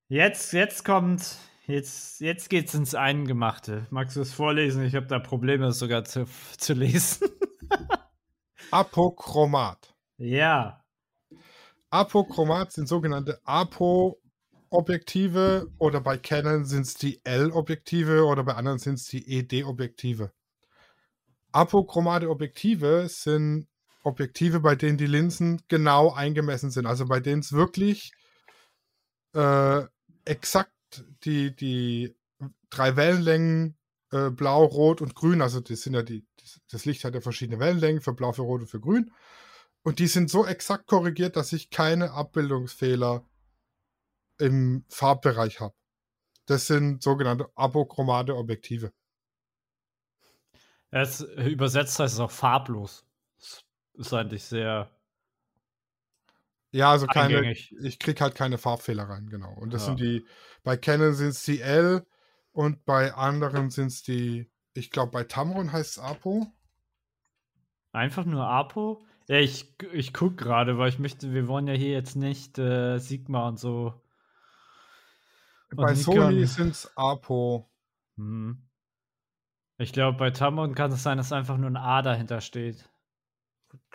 Jetzt, 0.10 0.54
jetzt 0.54 0.84
kommt, 0.84 1.38
jetzt, 1.68 2.20
jetzt 2.22 2.50
geht's 2.50 2.74
ins 2.74 2.96
Eingemachte. 2.96 3.86
Magst 3.90 4.16
du 4.16 4.22
es 4.22 4.34
vorlesen? 4.34 4.84
Ich 4.84 4.96
habe 4.96 5.08
da 5.08 5.20
Probleme 5.20 5.72
sogar 5.72 6.04
zu, 6.04 6.26
zu 6.58 6.74
lesen. 6.74 7.30
Apochromat. 8.72 9.96
Ja. 10.18 10.84
Apochromat 11.90 12.74
sind 12.74 12.88
sogenannte 12.88 13.40
Apo-Objektive 13.46 15.72
oder 15.78 16.02
bei 16.02 16.18
Canon 16.18 16.66
sind 16.66 16.82
es 16.82 16.96
die 16.96 17.22
L-Objektive 17.24 18.26
oder 18.26 18.44
bei 18.44 18.56
anderen 18.56 18.80
sind 18.80 18.96
es 18.96 19.06
die 19.06 19.38
ED-Objektive. 19.38 20.34
Apochromate 21.52 22.30
Objektive 22.30 23.08
sind 23.10 23.68
Objektive, 24.04 24.60
bei 24.60 24.76
denen 24.76 24.98
die 24.98 25.08
Linsen 25.08 25.62
genau 25.68 26.12
eingemessen 26.12 26.72
sind. 26.72 26.86
Also 26.86 27.06
bei 27.06 27.20
denen 27.20 27.40
es 27.40 27.52
wirklich 27.52 28.12
äh, 29.34 29.84
exakt 30.26 30.72
die, 31.24 31.56
die 31.56 32.16
drei 32.70 32.96
Wellenlängen 32.96 33.78
äh, 34.12 34.30
blau, 34.30 34.64
rot 34.66 35.02
und 35.02 35.16
grün, 35.16 35.42
also 35.42 35.60
das 35.60 35.82
sind 35.82 35.94
ja 35.94 36.04
die, 36.04 36.26
das 36.72 36.86
Licht 36.86 37.04
hat 37.04 37.14
ja 37.14 37.22
verschiedene 37.22 37.60
Wellenlängen 37.60 38.02
für 38.02 38.14
blau, 38.14 38.32
für 38.32 38.44
rot 38.44 38.62
und 38.62 38.68
für 38.68 38.80
grün. 38.80 39.12
Und 39.84 40.00
die 40.00 40.08
sind 40.08 40.30
so 40.30 40.46
exakt 40.46 40.88
korrigiert, 40.88 41.36
dass 41.36 41.54
ich 41.54 41.70
keine 41.70 42.12
Abbildungsfehler 42.12 43.26
im 44.38 44.86
Farbbereich 44.90 45.60
habe. 45.60 45.76
Das 46.46 46.68
sind 46.68 47.04
sogenannte 47.04 47.50
apochromate 47.56 48.36
Objektive. 48.36 48.92
Es 50.90 51.22
übersetzt 51.22 52.00
heißt 52.00 52.14
es 52.16 52.20
auch 52.20 52.32
farblos. 52.32 53.06
Das 53.38 53.64
ist 53.94 54.14
eigentlich 54.14 54.44
sehr. 54.44 54.90
Ja, 56.78 56.92
also 56.92 57.08
keine. 57.08 57.38
Eingängig. 57.38 57.74
Ich 57.82 57.98
kriege 57.98 58.22
halt 58.22 58.36
keine 58.36 58.60
Farbfehler 58.60 59.10
rein, 59.10 59.30
genau. 59.30 59.52
Und 59.52 59.74
das 59.74 59.82
ja. 59.82 59.88
sind 59.88 60.00
die. 60.00 60.28
Bei 60.64 60.78
Canon 60.78 61.14
sind 61.14 61.30
es 61.30 61.44
die 61.44 61.60
L 61.60 62.06
und 62.52 62.86
bei 62.86 63.16
anderen 63.16 63.72
sind 63.72 63.88
es 63.88 64.04
die. 64.04 64.52
Ich 64.74 64.92
glaube, 64.92 65.12
bei 65.12 65.24
Tamron 65.24 65.72
heißt 65.72 65.98
es 65.98 66.00
Apo. 66.00 66.46
Einfach 67.94 68.26
nur 68.26 68.46
Apo? 68.46 69.04
Ja, 69.28 69.40
ich, 69.40 69.76
ich 69.92 70.14
gucke 70.14 70.36
gerade, 70.36 70.78
weil 70.78 70.90
ich 70.90 71.00
möchte, 71.00 71.34
wir 71.34 71.48
wollen 71.48 71.68
ja 71.68 71.74
hier 71.74 71.94
jetzt 71.94 72.16
nicht 72.16 72.60
äh, 72.60 73.00
Sigma 73.00 73.48
und 73.48 73.60
so. 73.60 74.00
Und 75.72 75.78
bei 75.78 75.96
Sony 75.96 76.46
sind 76.46 76.70
es 76.70 76.96
Apo. 76.96 77.72
Hm. 78.18 78.62
Ich 79.80 79.94
glaube, 79.94 80.20
bei 80.20 80.30
Tamron 80.30 80.76
kann 80.76 80.92
es 80.92 81.02
sein, 81.02 81.18
dass 81.18 81.32
einfach 81.32 81.58
nur 81.58 81.72
ein 81.72 81.78
A 81.78 82.04
dahinter 82.04 82.40
steht. 82.40 82.88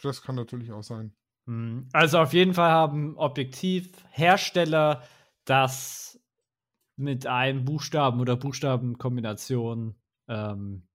Das 0.03 0.23
kann 0.23 0.35
natürlich 0.35 0.73
auch 0.73 0.83
sein. 0.83 1.15
Hm. 1.47 1.89
Also 1.93 2.19
auf 2.19 2.33
jeden 2.33 2.55
Fall 2.55 2.71
haben 2.71 3.17
Objektivhersteller 3.17 5.03
das 5.45 6.21
mit 6.97 7.27
einem 7.27 7.65
Buchstaben 7.65 8.21
oder 8.21 8.37
Buchstabenkombination 8.37 9.97
ähm, 10.29 10.87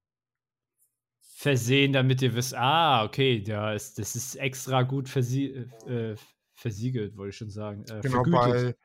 versehen, 1.19 1.93
damit 1.93 2.21
ihr 2.21 2.33
wisst, 2.33 2.55
ah, 2.55 3.03
okay, 3.03 3.43
ja, 3.45 3.73
ist, 3.73 3.99
das 3.99 4.15
ist 4.15 4.35
extra 4.35 4.83
gut 4.83 5.09
versie 5.09 5.67
äh, 5.87 6.15
versiegelt, 6.55 7.15
wollte 7.15 7.29
ich 7.29 7.37
schon 7.37 7.51
sagen. 7.51 7.85
Äh, 7.89 8.01
genau, 8.01 8.23
bei, 8.23 8.75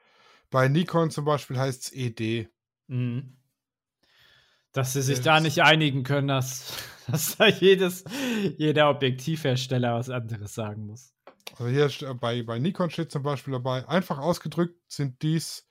bei 0.50 0.68
Nikon 0.68 1.10
zum 1.10 1.24
Beispiel 1.24 1.58
heißt 1.58 1.84
es 1.84 1.92
ED. 1.92 2.48
Mhm. 2.88 3.38
Dass 4.72 4.92
sie 4.92 5.02
sich 5.02 5.16
das 5.16 5.24
da 5.24 5.40
nicht 5.40 5.62
einigen 5.62 6.02
können, 6.02 6.28
dass, 6.28 6.76
dass 7.10 7.36
da 7.36 7.46
jedes, 7.46 8.04
jeder 8.58 8.90
Objektivhersteller 8.90 9.94
was 9.94 10.10
anderes 10.10 10.54
sagen 10.54 10.86
muss. 10.86 11.14
Also 11.59 11.68
hier 11.68 12.14
bei, 12.14 12.42
bei 12.42 12.59
Nikon 12.59 12.90
steht 12.90 13.12
zum 13.12 13.22
Beispiel 13.22 13.53
dabei, 13.53 13.86
einfach 13.88 14.18
ausgedrückt 14.18 14.80
sind 14.88 15.22
dies 15.22 15.66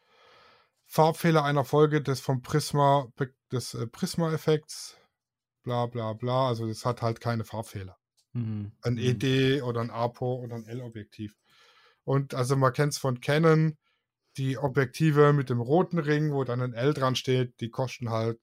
Farbfehler 0.86 1.44
einer 1.44 1.64
Folge 1.64 2.02
des 2.02 2.20
vom 2.20 2.42
Prisma, 2.42 3.08
des 3.52 3.74
äh, 3.74 3.88
Prisma-Effekts, 3.88 4.98
bla 5.64 5.86
bla 5.86 6.14
bla. 6.14 6.50
Also 6.50 6.68
das 6.68 6.86
hat 6.86 7.02
halt 7.02 7.22
keine 7.22 7.46
Farbfehler. 7.46 7.98
Mhm. 8.34 8.74
Ein 8.82 8.94
mhm. 8.94 9.00
ED 9.00 9.62
oder 9.62 9.82
ein 9.82 9.90
APO 9.90 10.42
oder 10.44 10.56
ein 10.56 10.66
L-Objektiv. 10.66 11.38
Und 12.04 12.34
also 12.34 12.56
man 12.56 12.74
kennt 12.74 12.94
es 12.94 13.00
von 13.00 13.22
Canon, 13.22 13.78
die 14.38 14.58
Objektive 14.58 15.34
mit 15.34 15.50
dem 15.50 15.62
roten 15.62 16.00
Ring, 16.00 16.34
wo 16.34 16.44
dann 16.44 16.62
ein 16.62 16.74
L 16.74 16.94
dran 16.94 17.16
steht, 17.16 17.60
die 17.62 17.70
kosten 17.70 18.10
halt 18.10 18.40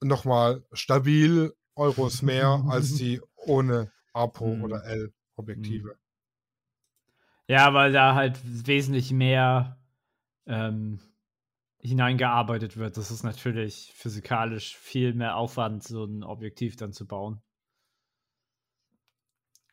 nochmal 0.00 0.64
stabil 0.72 1.54
Euros 1.74 2.22
mehr 2.22 2.64
als 2.68 2.94
die 2.96 3.20
ohne 3.36 3.92
Apo 4.12 4.56
mhm. 4.56 4.64
oder 4.64 4.84
L 4.84 5.12
Objektive. 5.36 5.94
Mhm. 5.94 6.09
Ja, 7.50 7.74
weil 7.74 7.90
da 7.90 8.14
halt 8.14 8.38
wesentlich 8.44 9.10
mehr 9.10 9.76
ähm, 10.46 11.00
hineingearbeitet 11.78 12.76
wird. 12.76 12.96
Das 12.96 13.10
ist 13.10 13.24
natürlich 13.24 13.92
physikalisch 13.92 14.76
viel 14.76 15.14
mehr 15.14 15.34
Aufwand, 15.34 15.82
so 15.82 16.04
ein 16.04 16.22
Objektiv 16.22 16.76
dann 16.76 16.92
zu 16.92 17.08
bauen. 17.08 17.42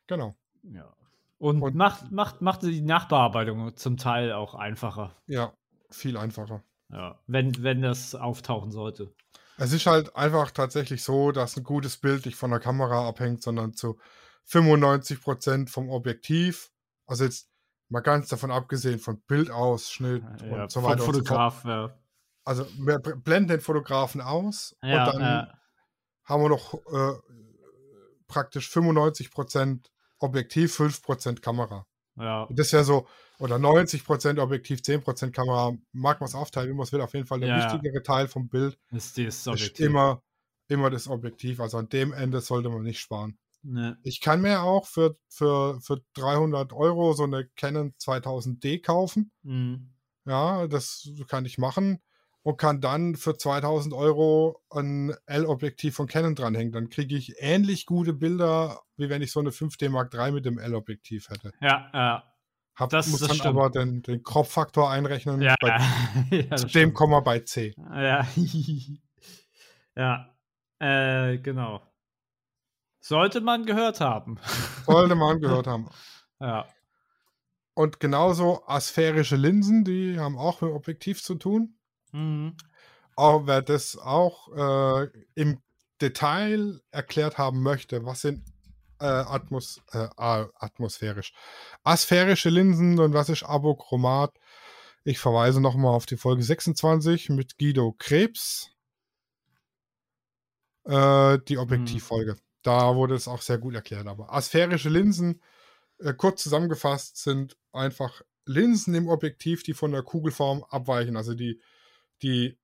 Genau. 0.08 0.34
Ja. 0.64 0.92
Und, 1.38 1.62
Und 1.62 1.76
macht, 1.76 2.10
macht, 2.10 2.40
macht 2.40 2.64
die 2.64 2.80
Nachbearbeitung 2.80 3.76
zum 3.76 3.96
Teil 3.96 4.32
auch 4.32 4.56
einfacher. 4.56 5.14
Ja, 5.28 5.54
viel 5.88 6.16
einfacher. 6.16 6.64
Ja, 6.90 7.22
wenn, 7.28 7.62
wenn 7.62 7.80
das 7.80 8.16
auftauchen 8.16 8.72
sollte. 8.72 9.14
Es 9.56 9.72
ist 9.72 9.86
halt 9.86 10.16
einfach 10.16 10.50
tatsächlich 10.50 11.04
so, 11.04 11.30
dass 11.30 11.56
ein 11.56 11.62
gutes 11.62 11.98
Bild 11.98 12.26
nicht 12.26 12.34
von 12.34 12.50
der 12.50 12.58
Kamera 12.58 13.06
abhängt, 13.06 13.40
sondern 13.40 13.72
zu 13.72 14.00
95% 14.48 15.68
vom 15.68 15.90
Objektiv. 15.90 16.72
Also 17.06 17.22
jetzt 17.22 17.48
mal 17.88 18.00
ganz 18.00 18.28
davon 18.28 18.50
abgesehen 18.50 18.98
von 18.98 19.20
Bildausschnitt 19.22 20.22
ja, 20.42 20.62
und 20.62 20.70
so 20.70 20.82
weiter. 20.82 21.02
Vom 21.02 21.14
Fotograf, 21.14 21.62
so 21.62 21.68
ja. 21.68 21.98
Also 22.44 22.66
wir 22.78 22.98
blenden 22.98 23.48
den 23.48 23.60
Fotografen 23.60 24.20
aus 24.20 24.76
ja, 24.82 25.06
und 25.06 25.14
dann 25.14 25.20
ja. 25.20 25.58
haben 26.24 26.42
wir 26.42 26.48
noch 26.48 26.74
äh, 26.74 27.18
praktisch 28.26 28.70
95% 28.70 29.80
Objektiv, 30.20 30.78
5% 30.78 31.40
Kamera. 31.40 31.86
Ja. 32.16 32.44
Und 32.44 32.58
das 32.58 32.72
wäre 32.72 32.84
so, 32.84 33.06
oder 33.38 33.56
90% 33.56 34.40
Objektiv, 34.40 34.80
10% 34.80 35.30
Kamera, 35.30 35.76
mag 35.92 36.20
man 36.20 36.28
es 36.28 36.34
aufteilen, 36.34 36.74
man 36.74 36.84
es 36.84 36.92
will. 36.92 37.00
Auf 37.00 37.14
jeden 37.14 37.26
Fall 37.26 37.40
der 37.40 37.50
ja. 37.50 37.72
wichtigere 37.72 38.02
Teil 38.02 38.28
vom 38.28 38.48
Bild 38.48 38.78
ist, 38.90 39.16
ist 39.18 39.46
immer, 39.78 40.22
immer 40.68 40.90
das 40.90 41.06
Objektiv. 41.06 41.60
Also 41.60 41.78
an 41.78 41.88
dem 41.88 42.12
Ende 42.12 42.40
sollte 42.40 42.68
man 42.68 42.82
nicht 42.82 42.98
sparen. 42.98 43.38
Nee. 43.62 43.92
Ich 44.02 44.20
kann 44.20 44.40
mir 44.40 44.62
auch 44.62 44.86
für, 44.86 45.16
für, 45.28 45.80
für 45.80 46.00
300 46.14 46.72
Euro 46.72 47.12
so 47.12 47.24
eine 47.24 47.46
Canon 47.56 47.94
2000D 48.00 48.82
kaufen. 48.82 49.30
Mhm. 49.42 49.94
Ja, 50.24 50.66
das 50.66 51.10
kann 51.28 51.44
ich 51.44 51.58
machen 51.58 52.00
und 52.42 52.56
kann 52.56 52.80
dann 52.80 53.16
für 53.16 53.36
2000 53.36 53.94
Euro 53.94 54.62
ein 54.70 55.14
L-Objektiv 55.26 55.94
von 55.96 56.06
Canon 56.06 56.34
dranhängen. 56.34 56.72
Dann 56.72 56.88
kriege 56.88 57.16
ich 57.16 57.34
ähnlich 57.38 57.86
gute 57.86 58.12
Bilder, 58.12 58.80
wie 58.96 59.08
wenn 59.08 59.22
ich 59.22 59.32
so 59.32 59.40
eine 59.40 59.50
5D 59.50 59.90
Mark 59.90 60.14
III 60.14 60.32
mit 60.32 60.44
dem 60.44 60.58
L-Objektiv 60.58 61.28
hätte. 61.30 61.52
Ja, 61.60 61.90
ja. 61.92 62.24
Hab, 62.74 62.90
das, 62.90 63.08
muss 63.08 63.20
das 63.20 63.28
dann 63.28 63.38
stimmt. 63.38 63.56
aber 63.56 63.70
den, 63.70 64.02
den 64.02 64.22
Crop-Faktor 64.22 64.88
einrechnen. 64.88 65.42
Ja, 65.42 65.56
bei, 65.60 65.80
ja, 66.30 66.56
zu 66.56 66.68
dem 66.68 66.94
kommen 66.94 67.12
wir 67.12 67.22
bei 67.22 67.40
C. 67.40 67.74
Ja, 67.76 68.26
ja. 69.96 70.34
Äh, 70.78 71.38
genau. 71.38 71.82
Sollte 73.00 73.40
man 73.40 73.64
gehört 73.64 74.00
haben. 74.00 74.38
Sollte 74.86 75.14
man 75.14 75.40
gehört 75.40 75.66
haben. 75.66 75.88
Ja. 76.40 76.66
Und 77.74 78.00
genauso 78.00 78.64
asphärische 78.66 79.36
Linsen, 79.36 79.84
die 79.84 80.18
haben 80.18 80.36
auch 80.36 80.60
mit 80.60 80.72
Objektiv 80.72 81.22
zu 81.22 81.36
tun. 81.36 81.78
Mhm. 82.12 82.56
Auch 83.14 83.46
wer 83.46 83.62
das 83.62 83.96
auch 83.96 84.48
äh, 85.04 85.08
im 85.34 85.60
Detail 86.00 86.80
erklärt 86.90 87.38
haben 87.38 87.62
möchte, 87.62 88.04
was 88.04 88.22
sind 88.22 88.44
äh, 89.00 89.06
Atmos, 89.06 89.80
äh, 89.92 90.08
atmosphärisch, 90.16 91.32
asphärische 91.84 92.50
Linsen 92.50 92.98
und 92.98 93.14
was 93.14 93.28
ist 93.28 93.44
Abochromat. 93.44 94.34
Ich 95.04 95.18
verweise 95.18 95.60
nochmal 95.60 95.94
auf 95.94 96.06
die 96.06 96.16
Folge 96.16 96.42
26 96.42 97.30
mit 97.30 97.58
Guido 97.58 97.94
Krebs, 97.98 98.70
äh, 100.84 101.38
die 101.48 101.56
mhm. 101.56 101.62
Objektivfolge. 101.62 102.34
Mhm. 102.34 102.47
Da 102.62 102.94
wurde 102.96 103.14
es 103.14 103.28
auch 103.28 103.42
sehr 103.42 103.58
gut 103.58 103.74
erklärt. 103.74 104.06
Aber 104.06 104.32
asphärische 104.32 104.88
Linsen, 104.88 105.42
äh, 105.98 106.12
kurz 106.12 106.42
zusammengefasst, 106.42 107.16
sind 107.16 107.56
einfach 107.72 108.22
Linsen 108.44 108.94
im 108.94 109.08
Objektiv, 109.08 109.62
die 109.62 109.74
von 109.74 109.92
der 109.92 110.02
Kugelform 110.02 110.64
abweichen. 110.70 111.16
Also 111.16 111.34
die 111.34 111.60
die 112.22 112.58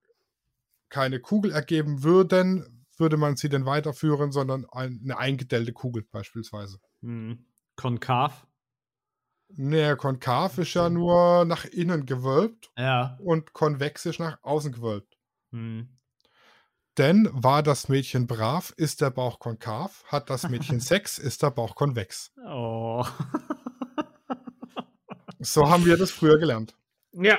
keine 0.88 1.20
Kugel 1.20 1.52
ergeben 1.52 2.02
würden, 2.02 2.86
würde 2.96 3.16
man 3.16 3.36
sie 3.36 3.48
denn 3.48 3.66
weiterführen, 3.66 4.30
sondern 4.30 4.66
eine 4.70 5.18
eingedellte 5.18 5.72
Kugel 5.72 6.06
beispielsweise. 6.10 6.78
Hm. 7.00 7.46
Konkav? 7.76 8.46
Nee, 9.48 9.96
konkav 9.96 10.58
ist 10.58 10.74
ja 10.74 10.88
nur 10.88 11.44
nach 11.44 11.64
innen 11.64 12.06
gewölbt 12.06 12.70
ja. 12.76 13.18
und 13.20 13.52
konvex 13.52 14.06
ist 14.06 14.20
nach 14.20 14.38
außen 14.42 14.72
gewölbt. 14.72 15.16
Hm. 15.50 15.98
Denn 16.96 17.28
war 17.32 17.62
das 17.62 17.88
Mädchen 17.88 18.26
brav, 18.26 18.72
ist 18.76 19.00
der 19.00 19.10
Bauch 19.10 19.40
konkav, 19.40 20.04
hat 20.06 20.30
das 20.30 20.48
Mädchen 20.48 20.80
Sex, 20.80 21.18
ist 21.18 21.42
der 21.42 21.50
Bauch 21.50 21.74
konvex. 21.74 22.32
Oh. 22.46 23.04
so 25.40 25.68
haben 25.68 25.84
wir 25.84 25.96
das 25.96 26.12
früher 26.12 26.38
gelernt. 26.38 26.76
Ja. 27.12 27.38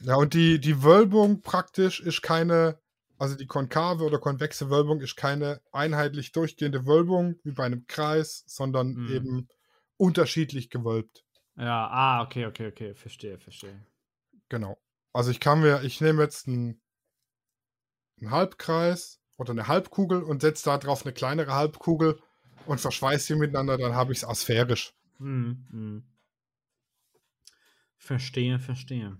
Ja, 0.00 0.16
und 0.16 0.32
die, 0.32 0.60
die 0.60 0.82
Wölbung 0.82 1.42
praktisch 1.42 2.00
ist 2.00 2.22
keine, 2.22 2.80
also 3.18 3.34
die 3.34 3.46
konkave 3.46 4.04
oder 4.04 4.18
konvexe 4.18 4.70
Wölbung 4.70 5.00
ist 5.00 5.16
keine 5.16 5.60
einheitlich 5.72 6.32
durchgehende 6.32 6.86
Wölbung 6.86 7.36
wie 7.42 7.52
bei 7.52 7.64
einem 7.64 7.86
Kreis, 7.86 8.44
sondern 8.46 8.94
mhm. 8.94 9.12
eben 9.12 9.48
unterschiedlich 9.96 10.70
gewölbt. 10.70 11.24
Ja, 11.56 11.88
ah, 11.88 12.22
okay, 12.22 12.46
okay, 12.46 12.68
okay, 12.68 12.94
verstehe, 12.94 13.38
verstehe. 13.38 13.84
Genau. 14.48 14.78
Also 15.12 15.30
ich 15.30 15.40
kann 15.40 15.60
mir, 15.60 15.82
ich 15.82 16.00
nehme 16.00 16.22
jetzt 16.22 16.46
einen, 16.46 16.80
einen 18.20 18.30
Halbkreis 18.30 19.20
oder 19.36 19.52
eine 19.52 19.68
Halbkugel 19.68 20.22
und 20.22 20.42
setze 20.42 20.64
da 20.66 20.78
drauf 20.78 21.04
eine 21.04 21.12
kleinere 21.12 21.54
Halbkugel 21.54 22.20
und 22.66 22.80
verschweiße 22.80 23.26
sie 23.26 23.36
miteinander, 23.36 23.78
dann 23.78 23.94
habe 23.94 24.12
ich 24.12 24.18
es 24.18 24.24
asphärisch. 24.24 24.94
Hm, 25.18 25.66
hm. 25.70 26.04
Verstehe, 27.96 28.58
verstehe. 28.58 29.18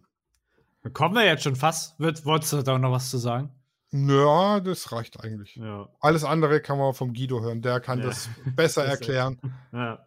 Kommen 0.93 1.14
wir 1.14 1.24
jetzt 1.24 1.43
schon 1.43 1.57
fast. 1.57 1.99
Wird, 1.99 2.24
wolltest 2.24 2.53
du 2.53 2.62
da 2.62 2.78
noch 2.78 2.93
was 2.93 3.11
zu 3.11 3.18
sagen? 3.18 3.51
Ja, 3.91 4.61
das 4.61 4.93
reicht 4.93 5.20
eigentlich. 5.20 5.57
Ja. 5.57 5.89
Alles 6.01 6.24
andere 6.24 6.61
kann 6.61 6.78
man 6.78 6.95
vom 6.95 7.14
Guido 7.14 7.41
hören. 7.41 7.62
Der 7.62 7.80
kann 7.80 7.99
ja. 7.99 8.07
das 8.07 8.28
besser 8.55 8.84
erklären. 8.86 9.39
Ja. 9.72 10.07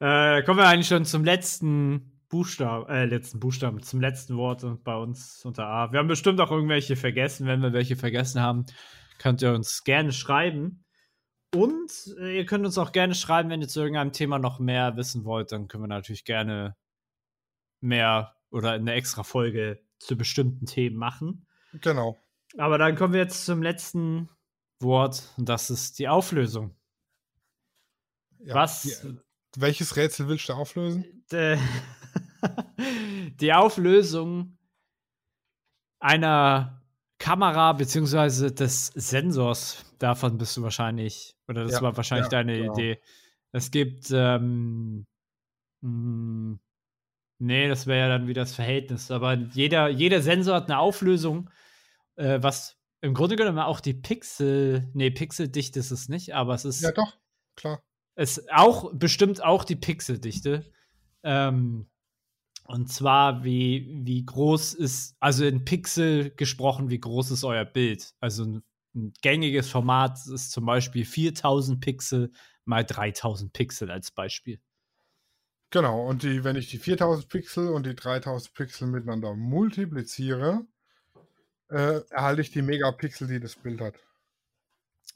Äh, 0.00 0.42
kommen 0.42 0.58
wir 0.58 0.66
eigentlich 0.66 0.88
schon 0.88 1.04
zum 1.04 1.24
letzten 1.24 2.19
Buchstaben, 2.30 2.88
äh, 2.88 3.04
letzten 3.04 3.40
Buchstaben, 3.40 3.82
zum 3.82 4.00
letzten 4.00 4.36
Wort 4.36 4.64
bei 4.84 4.96
uns 4.96 5.44
unter 5.44 5.66
A. 5.66 5.92
Wir 5.92 5.98
haben 5.98 6.08
bestimmt 6.08 6.40
auch 6.40 6.50
irgendwelche 6.50 6.96
vergessen. 6.96 7.46
Wenn 7.46 7.60
wir 7.60 7.72
welche 7.72 7.96
vergessen 7.96 8.40
haben, 8.40 8.64
könnt 9.18 9.42
ihr 9.42 9.52
uns 9.52 9.84
gerne 9.84 10.12
schreiben. 10.12 10.84
Und 11.54 11.90
äh, 12.18 12.38
ihr 12.38 12.46
könnt 12.46 12.64
uns 12.64 12.78
auch 12.78 12.92
gerne 12.92 13.14
schreiben, 13.16 13.50
wenn 13.50 13.60
ihr 13.60 13.68
zu 13.68 13.80
irgendeinem 13.80 14.12
Thema 14.12 14.38
noch 14.38 14.60
mehr 14.60 14.96
wissen 14.96 15.24
wollt. 15.24 15.50
Dann 15.50 15.66
können 15.66 15.82
wir 15.82 15.88
natürlich 15.88 16.24
gerne 16.24 16.76
mehr 17.80 18.36
oder 18.50 18.70
eine 18.70 18.92
extra 18.94 19.24
Folge 19.24 19.82
zu 19.98 20.16
bestimmten 20.16 20.66
Themen 20.66 20.96
machen. 20.96 21.46
Genau. 21.80 22.16
Aber 22.56 22.78
dann 22.78 22.94
kommen 22.94 23.12
wir 23.12 23.20
jetzt 23.20 23.44
zum 23.44 23.62
letzten 23.62 24.28
Wort 24.80 25.34
und 25.36 25.48
das 25.48 25.70
ist 25.70 25.98
die 25.98 26.08
Auflösung. 26.08 26.76
Ja, 28.38 28.54
Was? 28.54 28.82
Die, 28.82 29.18
welches 29.56 29.96
Rätsel 29.96 30.28
willst 30.28 30.48
du 30.48 30.52
auflösen? 30.52 31.24
Die 33.40 33.52
Auflösung 33.52 34.56
einer 35.98 36.82
Kamera 37.18 37.74
beziehungsweise 37.74 38.52
des 38.52 38.86
Sensors. 38.88 39.84
Davon 39.98 40.38
bist 40.38 40.56
du 40.56 40.62
wahrscheinlich, 40.62 41.36
oder 41.48 41.64
das 41.64 41.74
ja, 41.74 41.82
war 41.82 41.96
wahrscheinlich 41.96 42.32
ja, 42.32 42.38
deine 42.38 42.58
genau. 42.58 42.72
Idee. 42.72 43.00
Es 43.52 43.70
gibt, 43.70 44.10
ähm, 44.10 45.06
mh, 45.82 45.88
hm, 45.88 46.60
nee, 47.38 47.68
das 47.68 47.86
wäre 47.86 48.00
ja 48.00 48.08
dann 48.08 48.26
wieder 48.26 48.42
das 48.42 48.54
Verhältnis. 48.54 49.10
Aber 49.10 49.34
jeder, 49.34 49.88
jeder 49.88 50.22
Sensor 50.22 50.56
hat 50.56 50.70
eine 50.70 50.78
Auflösung, 50.78 51.50
äh, 52.16 52.38
was 52.42 52.78
im 53.02 53.14
Grunde 53.14 53.36
genommen 53.36 53.58
auch 53.58 53.80
die 53.80 53.94
Pixel, 53.94 54.90
nee, 54.94 55.10
Pixeldichte 55.10 55.78
ist 55.78 55.90
es 55.90 56.08
nicht, 56.08 56.34
aber 56.34 56.54
es 56.54 56.64
ist. 56.64 56.82
Ja, 56.82 56.92
doch, 56.92 57.18
klar. 57.56 57.82
Es 58.14 58.48
auch, 58.50 58.92
bestimmt 58.94 59.42
auch 59.42 59.64
die 59.64 59.76
Pixeldichte. 59.76 60.70
Ähm, 61.22 61.88
und 62.70 62.86
zwar, 62.92 63.42
wie, 63.42 64.00
wie 64.04 64.24
groß 64.24 64.74
ist, 64.74 65.16
also 65.18 65.44
in 65.44 65.64
Pixel 65.64 66.30
gesprochen, 66.30 66.88
wie 66.88 67.00
groß 67.00 67.32
ist 67.32 67.42
euer 67.42 67.64
Bild? 67.64 68.14
Also 68.20 68.44
ein, 68.44 68.62
ein 68.94 69.12
gängiges 69.22 69.68
Format 69.68 70.18
ist 70.32 70.52
zum 70.52 70.66
Beispiel 70.66 71.04
4000 71.04 71.80
Pixel 71.80 72.30
mal 72.64 72.84
3000 72.84 73.52
Pixel 73.52 73.90
als 73.90 74.12
Beispiel. 74.12 74.60
Genau, 75.70 76.06
und 76.06 76.22
die, 76.22 76.44
wenn 76.44 76.54
ich 76.54 76.68
die 76.68 76.78
4000 76.78 77.28
Pixel 77.28 77.68
und 77.68 77.86
die 77.86 77.94
3000 77.96 78.54
Pixel 78.54 78.86
miteinander 78.86 79.34
multipliziere, 79.34 80.64
äh, 81.68 82.00
erhalte 82.10 82.42
ich 82.42 82.52
die 82.52 82.62
Megapixel, 82.62 83.26
die 83.26 83.40
das 83.40 83.56
Bild 83.56 83.80
hat. 83.80 83.94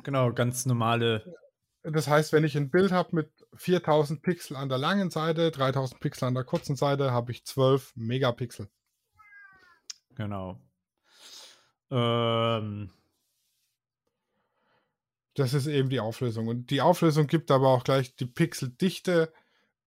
Genau, 0.03 0.33
ganz 0.33 0.67
normale. 0.67 1.37
Das 1.85 2.09
heißt, 2.09 2.33
wenn 2.33 2.45
ich 2.45 2.57
ein 2.57 2.71
Bild 2.71 2.93
habe 2.93 3.15
mit 3.15 3.31
4000 3.55 4.23
Pixel 4.23 4.57
an 4.57 4.69
der 4.69 4.79
langen 4.79 5.11
Seite, 5.11 5.51
3000 5.51 6.01
Pixel 6.01 6.27
an 6.27 6.35
der 6.35 6.45
kurzen 6.45 6.77
Seite, 6.77 7.13
habe 7.13 7.31
ich 7.31 7.45
12 7.45 7.93
Megapixel. 7.95 8.69
Genau. 10.15 10.61
Ähm. 11.91 12.91
Das 15.35 15.53
ist 15.53 15.67
eben 15.67 15.91
die 15.91 16.01
Auflösung. 16.01 16.49
Und 16.49 16.71
die 16.71 16.81
Auflösung 16.81 17.27
gibt 17.27 17.51
aber 17.51 17.69
auch 17.69 17.85
gleich 17.85 18.15
die 18.17 18.27
Pixeldichte 18.27 19.33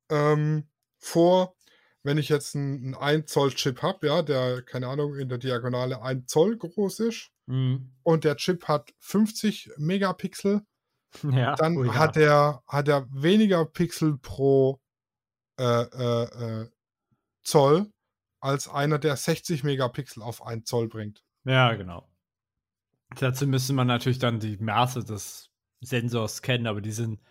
ähm, 0.10 0.68
vor 0.98 1.58
wenn 2.08 2.18
ich 2.18 2.30
jetzt 2.30 2.56
einen 2.56 2.95
1 2.95 3.30
Zoll 3.30 3.52
Chip 3.52 3.82
habe, 3.82 4.08
ja, 4.08 4.22
der, 4.22 4.62
keine 4.62 4.88
Ahnung, 4.88 5.16
in 5.18 5.28
der 5.28 5.38
Diagonale 5.38 6.02
1 6.02 6.28
Zoll 6.28 6.58
groß 6.58 7.02
ist 7.02 7.32
mhm. 7.48 7.91
und 8.02 8.24
der 8.24 8.38
Chip 8.38 8.70
hat 8.70 8.93
50 9.00 9.72
Megapixel, 9.78 10.62
ja, 11.32 11.55
dann 11.55 11.78
oh 11.78 11.84
ja. 11.84 11.95
hat 11.95 12.18
er 12.18 12.64
hat 12.68 12.88
er 12.88 13.08
weniger 13.12 13.66
Pixel 13.66 14.18
pro 14.18 14.80
äh, 15.60 15.64
äh, 15.64 16.24
äh, 16.24 16.70
Zoll 17.43 17.91
als 18.39 18.68
einer, 18.68 18.99
der 18.99 19.16
60 19.16 19.64
Megapixel 19.64 20.22
auf 20.22 20.45
1 20.45 20.68
Zoll 20.68 20.88
bringt. 20.88 21.24
Ja, 21.43 21.74
genau. 21.74 22.08
Dazu 23.20 23.47
müsste 23.47 23.74
man 23.74 23.88
natürlich 23.88 24.20
dann 24.20 24.39
die 24.39 24.58
Maße 24.58 25.03
des 25.03 25.49
Sensors 25.80 26.41
kennen, 26.41 26.68
aber 26.68 26.82
die 26.82 26.91
sind 26.91 27.22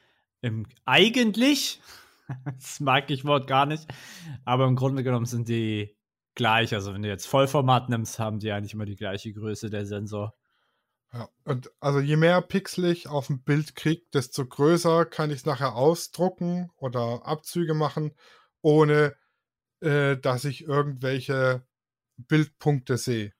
im, 0.40 0.66
eigentlich 0.84 1.80
das 2.44 2.80
mag 2.80 3.10
ich 3.10 3.24
Wort 3.24 3.46
gar 3.46 3.66
nicht. 3.66 3.86
Aber 4.44 4.66
im 4.66 4.76
Grunde 4.76 5.02
genommen 5.02 5.26
sind 5.26 5.48
die 5.48 5.96
gleich. 6.34 6.74
Also 6.74 6.92
wenn 6.94 7.02
du 7.02 7.08
jetzt 7.08 7.26
Vollformat 7.26 7.88
nimmst, 7.88 8.18
haben 8.18 8.38
die 8.38 8.52
eigentlich 8.52 8.74
immer 8.74 8.86
die 8.86 8.96
gleiche 8.96 9.32
Größe, 9.32 9.70
der 9.70 9.86
Sensor. 9.86 10.34
Ja, 11.12 11.28
und 11.44 11.70
also 11.80 12.00
je 12.00 12.16
mehr 12.16 12.42
Pixel 12.42 12.86
ich 12.86 13.08
auf 13.08 13.28
dem 13.28 13.42
Bild 13.42 13.74
kriege, 13.74 14.02
desto 14.12 14.44
größer 14.44 15.06
kann 15.06 15.30
ich 15.30 15.38
es 15.38 15.46
nachher 15.46 15.74
ausdrucken 15.74 16.70
oder 16.76 17.24
Abzüge 17.24 17.74
machen, 17.74 18.12
ohne 18.60 19.16
äh, 19.80 20.16
dass 20.16 20.44
ich 20.44 20.64
irgendwelche 20.64 21.66
Bildpunkte 22.16 22.98
sehe. 22.98 23.32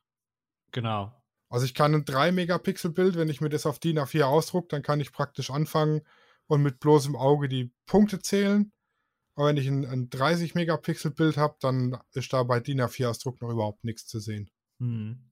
Genau. 0.73 1.13
Also 1.49 1.65
ich 1.65 1.75
kann 1.75 1.95
ein 1.95 2.05
3 2.05 2.33
Megapixel 2.33 2.91
Bild, 2.91 3.17
wenn 3.17 3.29
ich 3.29 3.41
mir 3.41 3.49
das 3.49 3.67
auf 3.67 3.79
DIN 3.79 3.99
A4 3.99 4.25
ausdrucke, 4.25 4.69
dann 4.69 4.83
kann 4.83 5.01
ich 5.01 5.13
praktisch 5.13 5.51
anfangen 5.51 6.03
und 6.47 6.63
mit 6.63 6.81
bloßem 6.81 7.17
Auge 7.17 7.49
die 7.49 7.73
Punkte 7.87 8.21
zählen. 8.21 8.73
Aber 9.35 9.49
wenn 9.49 9.57
ich 9.57 9.67
ein, 9.67 9.85
ein 9.85 10.09
30 10.09 10.55
Megapixel 10.55 11.11
Bild 11.11 11.37
habe, 11.37 11.57
dann 11.61 11.99
ist 12.13 12.33
da 12.33 12.43
bei 12.43 12.59
DIN 12.61 12.81
A4 12.81 13.09
Ausdruck 13.09 13.41
noch 13.41 13.51
überhaupt 13.51 13.85
nichts 13.85 14.07
zu 14.07 14.19
sehen. 14.19 14.51
Mhm. 14.79 15.31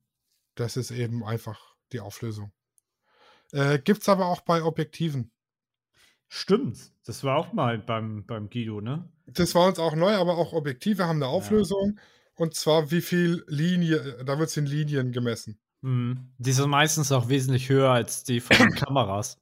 Das 0.55 0.77
ist 0.77 0.91
eben 0.91 1.25
einfach 1.25 1.74
die 1.93 2.01
Auflösung. 2.01 2.53
Äh, 3.53 3.79
Gibt 3.79 4.03
es 4.03 4.09
aber 4.09 4.27
auch 4.27 4.41
bei 4.41 4.63
Objektiven. 4.63 5.31
Stimmt, 6.29 6.93
das 7.07 7.23
war 7.23 7.37
auch 7.37 7.53
mal 7.53 7.79
beim, 7.79 8.25
beim 8.27 8.51
Guido, 8.51 8.81
ne? 8.81 9.09
Das 9.27 9.55
war 9.55 9.69
uns 9.69 9.79
auch 9.79 9.95
neu, 9.95 10.15
aber 10.15 10.37
auch 10.37 10.53
Objektive 10.53 11.07
haben 11.07 11.23
eine 11.23 11.29
Auflösung. 11.29 11.95
Ja. 11.97 12.03
Und 12.37 12.55
zwar, 12.55 12.91
wie 12.91 13.01
viel 13.01 13.45
Linie, 13.47 14.25
da 14.25 14.39
wird 14.39 14.49
es 14.49 14.57
in 14.57 14.67
Linien 14.67 15.13
gemessen. 15.13 15.61
Mhm. 15.83 16.33
Die 16.39 16.53
sind 16.53 16.69
meistens 16.69 17.13
auch 17.13 17.29
wesentlich 17.29 17.69
höher 17.69 17.91
als 17.91 18.25
die 18.25 18.41
von 18.41 18.57
den 18.57 18.71
Kameras. 18.75 19.39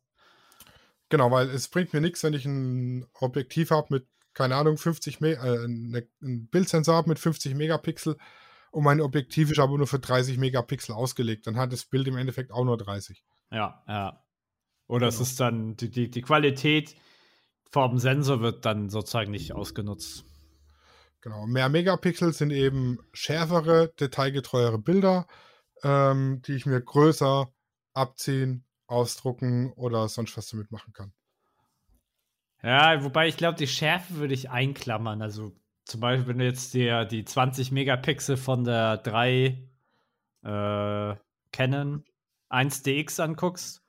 Genau, 1.09 1.31
weil 1.31 1.49
es 1.49 1.69
bringt 1.69 1.93
mir 1.93 2.01
nichts, 2.01 2.23
wenn 2.23 2.35
ich 2.35 2.45
ein 2.45 3.07
Objektiv 3.15 3.71
habe 3.71 3.87
mit 3.91 4.07
keine 4.35 4.57
Ahnung, 4.57 4.79
50 4.79 5.21
Me 5.21 5.33
äh, 5.33 5.69
ne, 5.69 6.07
ein 6.23 6.47
Bildsensor 6.49 6.95
habe 6.95 7.09
mit 7.09 7.19
50 7.19 7.55
Megapixel 7.55 8.17
und 8.73 8.85
mein 8.85 9.03
Objektiv 9.03 9.51
ist 9.51 9.59
aber 9.59 9.77
nur 9.77 9.87
für 9.87 9.99
30 9.99 10.39
Megapixel 10.39 10.95
ausgelegt. 10.95 11.47
Dann 11.47 11.57
hat 11.57 11.73
das 11.73 11.85
Bild 11.85 12.09
im 12.09 12.17
Endeffekt 12.17 12.51
auch 12.51 12.65
nur 12.65 12.79
30. 12.79 13.23
Ja, 13.51 13.85
ja. 13.87 14.25
Oder 14.89 15.09
genau. 15.09 15.09
es 15.09 15.21
ist 15.21 15.41
dann, 15.41 15.77
die, 15.77 15.91
die, 15.91 16.11
die 16.11 16.23
Qualität 16.23 16.97
vom 17.71 17.99
Sensor 17.99 18.41
wird 18.41 18.65
dann 18.65 18.89
sozusagen 18.89 19.31
nicht 19.31 19.53
ausgenutzt. 19.53 20.25
Genau. 21.21 21.47
Mehr 21.47 21.69
Megapixel 21.69 22.33
sind 22.33 22.51
eben 22.51 22.99
schärfere, 23.13 23.93
detailgetreuere 24.01 24.79
Bilder, 24.79 25.27
ähm, 25.83 26.41
die 26.47 26.55
ich 26.55 26.65
mir 26.65 26.81
größer 26.81 27.53
abziehen, 27.93 28.65
ausdrucken 28.87 29.73
oder 29.75 30.09
sonst 30.09 30.37
was 30.37 30.49
damit 30.49 30.71
machen 30.71 30.95
kann. 30.95 31.13
Ja, 32.63 33.05
wobei 33.05 33.29
ich 33.29 33.37
glaube, 33.37 33.59
die 33.59 33.67
Schärfe 33.67 34.17
würde 34.17 34.35
ich 34.35 34.51
einklammern. 34.51 35.21
Also 35.21 35.53
zum 35.93 36.01
Beispiel, 36.01 36.27
wenn 36.27 36.39
du 36.39 36.47
jetzt 36.47 36.73
dir 36.73 37.05
die 37.05 37.23
20 37.23 37.71
Megapixel 37.71 38.39
von 38.39 38.65
der 38.65 38.97
3 38.97 39.63
äh, 40.43 41.17
Canon 41.53 42.05
1DX 42.49 43.21
anguckst, 43.21 43.85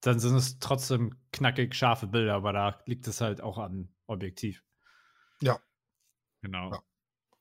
dann 0.00 0.18
sind 0.18 0.34
es 0.34 0.58
trotzdem 0.58 1.16
knackig 1.30 1.76
scharfe 1.76 2.08
Bilder, 2.08 2.34
aber 2.34 2.52
da 2.52 2.80
liegt 2.86 3.06
es 3.06 3.20
halt 3.20 3.40
auch 3.40 3.56
am 3.58 3.88
Objektiv. 4.08 4.64
Ja. 5.40 5.60
Genau. 6.42 6.72
Ja, 6.72 6.82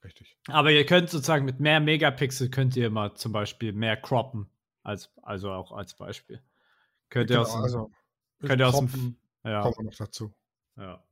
richtig. 0.03 0.37
Aber 0.47 0.69
ihr 0.69 0.85
könnt 0.85 1.09
sozusagen 1.09 1.45
mit 1.45 1.59
mehr 1.59 1.79
Megapixel 1.79 2.51
könnt 2.51 2.75
ihr 2.75 2.85
immer 2.85 3.15
zum 3.15 3.31
Beispiel 3.31 3.73
mehr 3.73 3.97
croppen. 3.97 4.47
Als, 4.83 5.11
also 5.23 5.51
auch 5.51 5.71
als 5.71 5.95
Beispiel. 5.95 6.39
Könnt 7.09 7.31
ihr 7.31 7.37
genau, 7.37 7.47
aus 7.47 7.53
dem, 7.53 7.61
also, 7.63 7.91
könnt 8.41 8.61
ihr 8.61 8.67
aus 8.67 8.77
dem 8.77 9.17
ja. 9.43 9.61
Kommen 9.63 9.75
wir 9.77 9.83
noch 9.85 9.95
dazu. 9.95 10.35
Ja. 10.77 11.03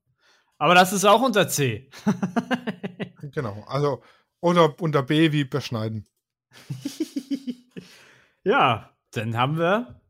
Aber 0.57 0.75
das 0.75 0.93
ist 0.93 1.05
auch 1.05 1.21
unter 1.21 1.47
C. 1.47 1.89
genau. 3.33 3.63
Also, 3.67 4.01
oder 4.39 4.79
unter 4.81 5.03
B 5.03 5.31
wie 5.31 5.43
beschneiden. 5.43 6.07
ja, 8.43 8.89
dann 9.11 9.37
haben 9.37 9.57
wir 9.57 10.01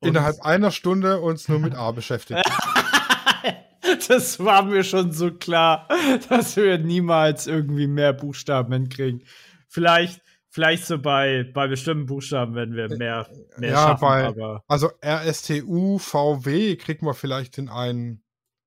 innerhalb 0.00 0.40
einer 0.42 0.70
Stunde 0.70 1.20
uns 1.20 1.48
nur 1.48 1.58
mit 1.58 1.74
A 1.74 1.90
beschäftigt. 1.90 2.42
das 4.08 4.38
war 4.38 4.62
mir 4.64 4.84
schon 4.84 5.12
so 5.12 5.32
klar, 5.32 5.88
dass 6.28 6.56
wir 6.56 6.78
niemals 6.78 7.46
irgendwie 7.46 7.86
mehr 7.86 8.12
Buchstaben 8.12 8.72
hinkriegen. 8.72 9.24
Vielleicht, 9.68 10.20
vielleicht 10.48 10.86
so 10.86 10.98
bei, 10.98 11.50
bei 11.54 11.66
bestimmten 11.68 12.06
Buchstaben 12.06 12.54
werden 12.54 12.76
wir 12.76 12.88
mehr, 12.96 13.26
mehr 13.56 13.70
ja, 13.70 13.82
schaffen, 13.82 14.00
bei, 14.00 14.24
aber 14.24 14.64
also 14.68 14.90
RSTU, 15.04 15.98
VW 15.98 16.76
kriegen 16.76 17.06
wir 17.06 17.14
vielleicht 17.14 17.58
in 17.58 17.68
einen 17.68 18.22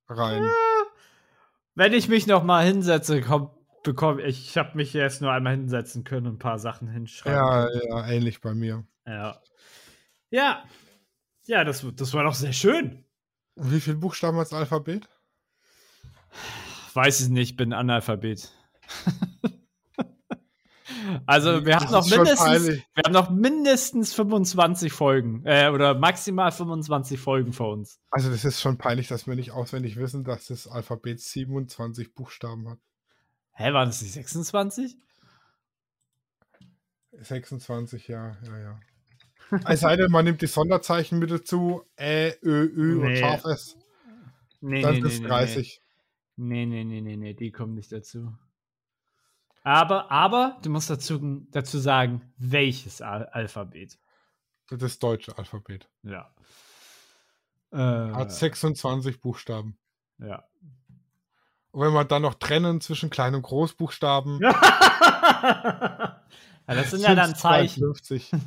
rein. 0.08 0.44
Ja, 0.44 0.67
wenn 1.78 1.94
ich 1.94 2.10
mich 2.10 2.26
noch 2.26 2.44
mal 2.44 2.66
hinsetze, 2.66 3.22
komm, 3.22 3.52
bekomme 3.84 4.24
ich, 4.24 4.50
ich 4.50 4.58
habe 4.58 4.76
mich 4.76 4.96
erst 4.96 5.22
nur 5.22 5.32
einmal 5.32 5.54
hinsetzen 5.54 6.04
können 6.04 6.26
und 6.26 6.34
ein 6.34 6.40
paar 6.40 6.58
Sachen 6.58 6.88
hinschreiben. 6.90 7.38
Ja, 7.38 7.70
ja, 7.72 8.08
ähnlich 8.08 8.42
bei 8.42 8.56
mir. 8.56 8.84
Ja. 9.06 9.40
Ja. 10.32 10.64
Ja, 11.46 11.64
das, 11.64 11.86
das 11.96 12.14
war 12.14 12.24
doch 12.24 12.34
sehr 12.34 12.52
schön. 12.52 13.06
Wie 13.56 13.80
viele 13.80 13.98
Buchstaben 13.98 14.40
als 14.40 14.54
Alphabet? 14.54 15.08
Weiß 16.96 17.22
ich 17.22 17.30
nicht, 17.30 17.58
bin 17.58 17.74
Analphabet. 17.74 18.52
also 21.26 21.66
wir 21.66 21.76
haben, 21.78 21.92
noch 21.92 22.10
mindestens, 22.10 22.68
wir 22.68 23.04
haben 23.06 23.14
noch 23.14 23.30
mindestens 23.30 24.14
25 24.14 24.92
Folgen 24.92 25.44
äh, 25.46 25.70
oder 25.70 25.96
maximal 25.96 26.52
25 26.52 27.20
Folgen 27.20 27.54
vor 27.54 27.74
uns. 27.74 28.00
Also 28.12 28.30
das 28.30 28.46
ist 28.46 28.62
schon 28.62 28.78
peinlich, 28.78 29.08
dass 29.08 29.28
wir 29.28 29.36
nicht 29.36 29.52
auswendig 29.52 29.98
wissen, 29.98 30.24
dass 30.24 30.48
das 30.48 30.68
Alphabet 30.68 31.20
27 31.20 32.14
Buchstaben 32.14 32.70
hat. 32.70 32.80
Hä, 33.52 33.74
waren 33.74 33.90
das 33.90 34.02
nicht 34.02 34.14
26? 34.14 34.98
26, 37.12 38.08
ja, 38.08 38.38
ja, 38.46 38.60
ja. 38.60 38.80
Es 39.68 39.80
sei 39.80 39.96
denn, 39.96 40.12
man 40.12 40.26
nimmt 40.26 40.42
die 40.42 40.48
Sonderzeichen 40.48 41.20
mit 41.20 41.32
dazu, 41.32 41.84
Ä, 41.98 42.34
Ö, 42.44 42.66
Ü 42.66 42.96
nee. 42.96 43.06
und 43.06 43.18
scharf 43.18 43.46
S. 43.46 43.78
Nee, 44.60 44.82
Dann 44.82 45.00
nee, 45.00 45.08
ist 45.08 45.22
nee, 45.22 45.28
30. 45.28 45.82
Nee, 46.36 46.66
nee, 46.66 46.84
nee, 46.84 47.02
nee, 47.02 47.16
nee, 47.16 47.34
die 47.34 47.52
kommen 47.52 47.76
nicht 47.76 47.92
dazu. 47.92 48.34
Aber, 49.68 50.10
aber, 50.10 50.58
du 50.62 50.70
musst 50.70 50.90
dazu, 50.90 51.46
dazu 51.52 51.78
sagen, 51.78 52.22
welches 52.38 53.02
Al 53.02 53.26
Alphabet. 53.26 54.00
Das 54.70 54.98
deutsche 54.98 55.38
Alphabet. 55.38 55.90
Ja. 56.04 56.34
Äh, 57.74 57.78
Hat 57.78 58.32
26 58.32 59.20
Buchstaben. 59.20 59.78
Ja. 60.20 60.46
Und 61.72 61.82
wenn 61.82 61.92
man 61.92 62.08
dann 62.08 62.22
noch 62.22 62.36
trennen 62.36 62.80
zwischen 62.80 63.10
Klein- 63.10 63.36
und 63.36 63.42
Großbuchstaben. 63.42 64.40
ja, 64.42 66.22
das 66.68 66.92
sind 66.92 67.02
ja 67.02 67.14
dann 67.14 67.36
Zeichen. 67.36 67.82
52. 67.82 68.32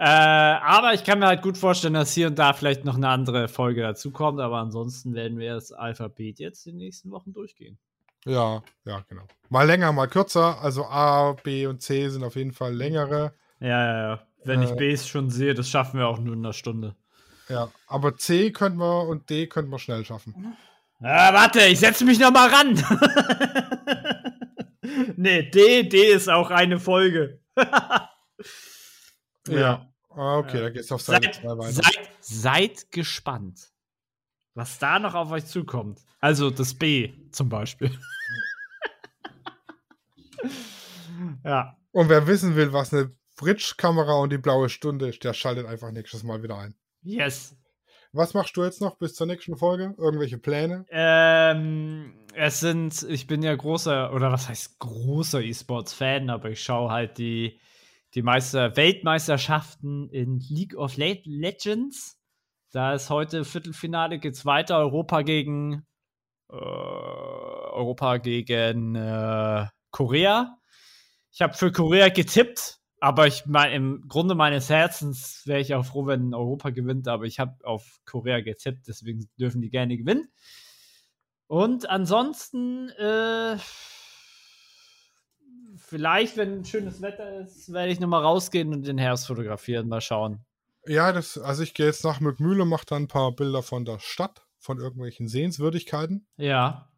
Äh, 0.00 0.04
aber 0.04 0.94
ich 0.94 1.02
kann 1.02 1.18
mir 1.18 1.26
halt 1.26 1.42
gut 1.42 1.58
vorstellen, 1.58 1.94
dass 1.94 2.12
hier 2.12 2.28
und 2.28 2.38
da 2.38 2.52
vielleicht 2.52 2.84
noch 2.84 2.94
eine 2.94 3.08
andere 3.08 3.48
Folge 3.48 3.82
dazukommt. 3.82 4.38
Aber 4.38 4.58
ansonsten 4.58 5.12
werden 5.12 5.38
wir 5.38 5.54
das 5.54 5.72
Alphabet 5.72 6.38
jetzt 6.38 6.68
in 6.68 6.74
den 6.74 6.84
nächsten 6.84 7.10
Wochen 7.10 7.32
durchgehen. 7.32 7.80
Ja, 8.28 8.62
ja, 8.84 9.04
genau. 9.08 9.22
Mal 9.48 9.66
länger, 9.66 9.90
mal 9.92 10.06
kürzer. 10.06 10.60
Also 10.60 10.84
A, 10.84 11.32
B 11.32 11.66
und 11.66 11.80
C 11.80 12.10
sind 12.10 12.22
auf 12.22 12.36
jeden 12.36 12.52
Fall 12.52 12.74
längere. 12.74 13.32
Ja, 13.58 13.68
ja, 13.68 14.08
ja. 14.08 14.26
Wenn 14.44 14.62
äh, 14.62 14.66
ich 14.66 14.76
B 14.76 14.96
schon 14.96 15.30
sehe, 15.30 15.54
das 15.54 15.70
schaffen 15.70 15.98
wir 15.98 16.06
auch 16.06 16.18
nur 16.18 16.34
in 16.34 16.44
einer 16.44 16.52
Stunde. 16.52 16.94
Ja, 17.48 17.70
aber 17.86 18.18
C 18.18 18.52
könnten 18.52 18.78
wir 18.78 19.08
und 19.08 19.30
D 19.30 19.46
könnten 19.46 19.70
wir 19.70 19.78
schnell 19.78 20.04
schaffen. 20.04 20.56
Ah, 21.00 21.32
warte, 21.32 21.60
ich 21.60 21.80
setze 21.80 22.04
mich 22.04 22.18
noch 22.18 22.30
mal 22.30 22.50
ran. 22.50 22.74
nee, 25.16 25.48
D, 25.48 25.84
D 25.84 26.12
ist 26.12 26.28
auch 26.28 26.50
eine 26.50 26.78
Folge. 26.78 27.40
ja. 29.48 29.86
Ah, 30.10 30.38
okay, 30.38 30.58
ja. 30.58 30.62
da 30.64 30.70
geht's 30.70 30.92
auf 30.92 31.00
Seite 31.00 31.30
2 31.30 31.56
weiter. 31.56 31.72
Seid, 31.72 32.10
seid 32.20 32.90
gespannt, 32.90 33.70
was 34.58 34.78
da 34.78 34.98
noch 34.98 35.14
auf 35.14 35.30
euch 35.30 35.46
zukommt. 35.46 36.00
Also 36.20 36.50
das 36.50 36.74
B 36.74 37.12
zum 37.30 37.48
Beispiel. 37.48 37.96
ja. 41.44 41.76
Und 41.92 42.08
wer 42.08 42.26
wissen 42.26 42.56
will, 42.56 42.72
was 42.72 42.92
eine 42.92 43.10
Bridge-Kamera 43.36 44.20
und 44.20 44.30
die 44.30 44.38
blaue 44.38 44.68
Stunde 44.68 45.08
ist, 45.08 45.24
der 45.24 45.32
schaltet 45.32 45.66
einfach 45.66 45.92
nächstes 45.92 46.24
Mal 46.24 46.42
wieder 46.42 46.58
ein. 46.58 46.74
Yes. 47.02 47.56
Was 48.12 48.34
machst 48.34 48.56
du 48.56 48.64
jetzt 48.64 48.80
noch 48.80 48.98
bis 48.98 49.14
zur 49.14 49.26
nächsten 49.26 49.56
Folge? 49.56 49.94
Irgendwelche 49.96 50.38
Pläne? 50.38 50.84
Ähm, 50.90 52.26
es 52.34 52.60
sind, 52.60 53.06
ich 53.08 53.26
bin 53.26 53.42
ja 53.42 53.54
großer, 53.54 54.12
oder 54.12 54.32
was 54.32 54.48
heißt 54.48 54.78
großer 54.80 55.40
E-Sports-Fan, 55.40 56.30
aber 56.30 56.50
ich 56.50 56.62
schaue 56.62 56.90
halt 56.90 57.18
die 57.18 57.60
die 58.14 58.22
Meister 58.22 58.76
Weltmeisterschaften 58.76 60.08
in 60.10 60.40
League 60.40 60.74
of 60.74 60.96
Legends. 60.96 62.17
Da 62.70 62.94
ist 62.94 63.10
heute 63.10 63.44
Viertelfinale, 63.44 64.18
geht's 64.18 64.44
weiter. 64.44 64.78
Europa 64.78 65.22
gegen 65.22 65.86
äh, 66.50 66.54
Europa 66.54 68.18
gegen 68.18 68.94
äh, 68.94 69.66
Korea. 69.90 70.56
Ich 71.32 71.40
habe 71.40 71.54
für 71.54 71.72
Korea 71.72 72.08
getippt, 72.08 72.78
aber 73.00 73.26
ich 73.26 73.46
mein, 73.46 73.72
im 73.72 74.04
Grunde 74.08 74.34
meines 74.34 74.68
Herzens 74.70 75.42
wäre 75.46 75.60
ich 75.60 75.74
auch 75.74 75.84
froh, 75.84 76.06
wenn 76.06 76.34
Europa 76.34 76.70
gewinnt, 76.70 77.06
aber 77.08 77.24
ich 77.24 77.38
habe 77.38 77.56
auf 77.64 78.00
Korea 78.04 78.40
getippt, 78.40 78.88
deswegen 78.88 79.28
dürfen 79.38 79.60
die 79.60 79.70
gerne 79.70 79.96
gewinnen. 79.96 80.28
Und 81.46 81.88
ansonsten 81.88 82.90
äh, 82.90 83.56
vielleicht, 85.76 86.36
wenn 86.36 86.64
schönes 86.64 87.00
Wetter 87.00 87.40
ist, 87.40 87.72
werde 87.72 87.92
ich 87.92 88.00
nochmal 88.00 88.22
rausgehen 88.22 88.74
und 88.74 88.86
den 88.86 88.98
Herbst 88.98 89.26
fotografieren. 89.26 89.88
Mal 89.88 90.00
schauen. 90.00 90.44
Ja, 90.86 91.12
das, 91.12 91.38
also 91.38 91.62
ich 91.62 91.74
gehe 91.74 91.86
jetzt 91.86 92.04
nach 92.04 92.20
Mückmühle, 92.20 92.64
mache 92.64 92.86
dann 92.86 93.04
ein 93.04 93.08
paar 93.08 93.32
Bilder 93.32 93.62
von 93.62 93.84
der 93.84 93.98
Stadt, 93.98 94.46
von 94.58 94.78
irgendwelchen 94.78 95.28
Sehenswürdigkeiten. 95.28 96.26
Ja. 96.36 96.90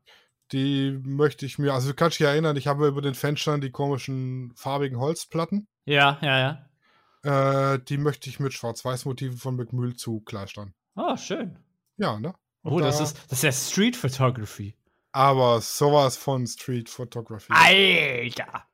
Die 0.53 0.99
möchte 1.03 1.47
ich 1.47 1.59
mir, 1.59 1.75
also 1.75 1.89
du 1.89 1.95
kannst 1.95 2.19
dich 2.19 2.27
erinnern, 2.27 2.57
ich 2.57 2.67
habe 2.67 2.89
über 2.89 3.03
den 3.03 3.15
Fenstern 3.15 3.61
die 3.61 3.71
komischen 3.71 4.53
farbigen 4.57 4.99
Holzplatten. 4.99 5.69
Ja, 5.85 6.19
ja, 6.23 6.39
ja. 6.39 7.73
Äh, 7.75 7.79
die 7.81 7.99
möchte 7.99 8.29
ich 8.31 8.41
mit 8.41 8.53
Schwarz-Weiß-Motiven 8.53 9.39
von 9.39 9.57
McMühl 9.57 9.95
zukleistern. 9.95 10.75
Oh, 10.97 11.17
schön. 11.17 11.59
Ja, 11.97 12.19
ne? 12.19 12.35
Und 12.63 12.73
oh, 12.73 12.81
das 12.81 13.01
ist, 13.01 13.17
das 13.29 13.39
ist 13.39 13.43
ja 13.43 13.53
Street 13.53 13.97
Photography. 13.97 14.75
Aber 15.13 15.61
sowas 15.61 16.17
von 16.17 16.47
Street 16.47 16.89
Photography. 16.89 17.53
Alter! 17.53 18.65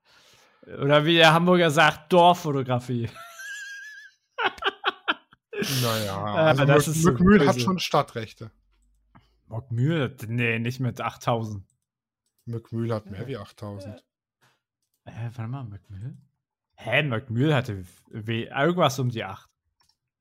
Oder 0.81 1.05
wie 1.05 1.15
der 1.15 1.33
Hamburger 1.33 1.71
sagt, 1.71 2.13
Dorffotografie. 2.13 3.09
Naja, 5.83 6.25
also 6.25 6.63
äh, 6.63 6.67
das 6.67 6.97
Mückmühl 6.97 7.41
so 7.41 7.49
hat 7.49 7.61
schon 7.61 7.79
Stadtrechte. 7.79 8.51
Mückmühl? 9.49 10.17
Nee, 10.27 10.59
nicht 10.59 10.81
mit 10.81 11.01
8000. 11.01 11.65
Mückmühl 12.47 12.93
hat 12.93 13.11
mehr 13.11 13.27
wie 13.27 13.37
8000. 13.37 14.05
Äh, 15.05 15.11
warte 15.35 15.49
mal, 15.49 15.65
Mückmühl? 15.65 16.17
Hä, 16.75 17.03
Mückmühl 17.03 17.55
hatte 17.55 17.85
irgendwas 18.11 18.99
um 18.99 19.09
die 19.09 19.25
8. 19.25 19.49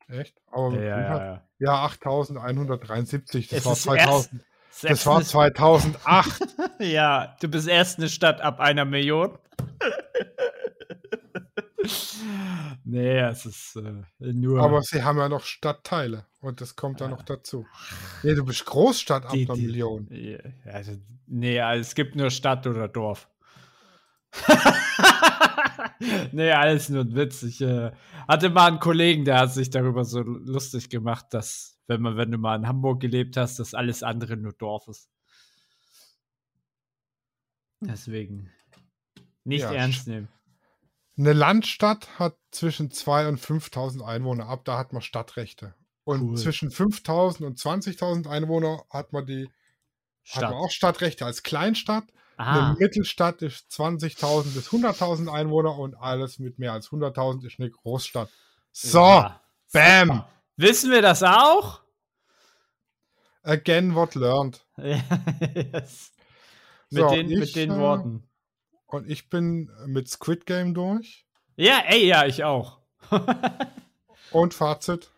Echt? 0.08 0.40
Aber 0.52 0.80
ja, 0.80 1.02
ja, 1.02 1.10
hat, 1.10 1.22
ja. 1.22 1.44
ja 1.60 1.84
8171, 1.84 3.50
das 3.50 3.60
es 3.60 3.66
war 3.66 3.76
2000. 3.76 4.34
Erst, 4.34 4.84
das 4.84 5.06
war 5.06 5.22
2008. 5.22 6.42
ja, 6.80 7.36
du 7.40 7.48
bist 7.48 7.68
erst 7.68 7.98
eine 7.98 8.10
Stadt 8.10 8.42
ab 8.42 8.60
einer 8.60 8.86
Million. 8.86 9.38
nee, 12.86 13.20
es 13.20 13.46
ist 13.46 13.76
äh, 13.76 14.04
nur. 14.20 14.62
Aber 14.62 14.82
sie 14.82 15.04
haben 15.04 15.18
ja 15.18 15.28
noch 15.28 15.44
Stadtteile 15.44 16.26
und 16.40 16.62
das 16.62 16.76
kommt 16.76 17.02
ja 17.02 17.08
noch 17.08 17.24
dazu. 17.24 17.66
Nee, 18.24 18.36
du 18.36 18.46
bist 18.46 18.66
Großstadt 18.66 19.26
ab 19.26 19.34
die, 19.34 19.46
einer 19.46 19.56
die, 19.56 19.66
Million. 19.66 20.08
Ja, 20.10 20.38
also, 20.72 20.94
nee, 21.28 21.60
also 21.60 21.82
es 21.82 21.96
gibt 21.96 22.16
nur 22.16 22.30
Stadt 22.30 22.66
oder 22.68 22.88
Dorf. 22.88 23.28
nee, 26.32 26.52
alles 26.52 26.90
nur 26.90 27.04
ein 27.04 27.16
Witz. 27.16 27.44
Ich 27.44 27.62
äh, 27.62 27.92
hatte 28.28 28.50
mal 28.50 28.68
einen 28.68 28.80
Kollegen, 28.80 29.26
der 29.26 29.40
hat 29.40 29.54
sich 29.54 29.70
darüber 29.70 30.06
so 30.06 30.22
lustig 30.22 30.90
gemacht, 30.90 31.28
dass, 31.32 31.78
wenn 31.88 32.02
man, 32.02 32.18
wenn 32.18 32.32
du 32.32 32.38
mal 32.38 32.56
in 32.56 32.68
Hamburg 32.68 33.00
gelebt 33.00 33.38
hast, 33.38 33.60
dass 33.60 33.74
alles 33.74 34.04
andere 34.04 34.38
nur 34.38 34.54
Dorf 34.54 34.88
ist. 34.88 35.10
Deswegen. 37.82 38.52
Nicht 39.44 39.62
ja, 39.62 39.74
ernst 39.74 40.08
nehmen. 40.08 40.28
Eine 41.18 41.34
Landstadt 41.34 42.20
hat 42.20 42.36
zwischen 42.52 42.90
2.000 42.90 43.28
und 43.28 43.40
5.000 43.40 44.06
Einwohner. 44.06 44.48
Ab 44.48 44.66
da 44.66 44.78
hat 44.78 44.92
man 44.92 45.02
Stadtrechte. 45.02 45.74
Und 46.04 46.22
cool. 46.22 46.38
zwischen 46.38 46.70
5.000 46.70 47.46
und 47.46 47.58
20.000 47.58 48.30
Einwohner 48.30 48.84
hat 48.90 49.14
man 49.14 49.26
die 49.26 49.50
Stadt. 50.24 50.44
hat 50.44 50.52
man 50.52 50.60
auch 50.60 50.72
Stadtrechte 50.72 51.26
als 51.26 51.44
Kleinstadt. 51.44 52.06
Aha. 52.38 52.70
Eine 52.70 52.78
Mittelstadt 52.78 53.42
ist 53.42 53.72
20.000 53.72 54.54
bis 54.54 54.70
100.000 54.70 55.32
Einwohner 55.32 55.78
und 55.78 55.96
alles 55.96 56.38
mit 56.38 56.60
mehr 56.60 56.74
als 56.74 56.90
100.000 56.90 57.46
ist 57.46 57.60
eine 57.60 57.70
Großstadt. 57.70 58.30
So, 58.72 59.00
ja, 59.00 59.42
bam. 59.72 60.08
Super. 60.08 60.30
Wissen 60.58 60.92
wir 60.92 61.02
das 61.02 61.24
auch? 61.24 61.82
Again 63.44 63.96
what 63.96 64.16
learned. 64.16 64.66
yes. 64.78 66.12
mit, 66.90 67.04
so, 67.04 67.10
den, 67.10 67.32
ich, 67.32 67.40
mit 67.40 67.56
den 67.56 67.78
Worten. 67.78 68.28
Und 68.96 69.10
ich 69.10 69.30
bin 69.30 69.70
mit 69.86 70.08
Squid 70.08 70.46
Game 70.46 70.74
durch. 70.74 71.26
Ja, 71.58 71.84
ey, 71.86 72.06
ja, 72.08 72.26
ich 72.26 72.46
auch. 72.46 72.80
Und 74.32 74.54
Fazit? 74.54 75.12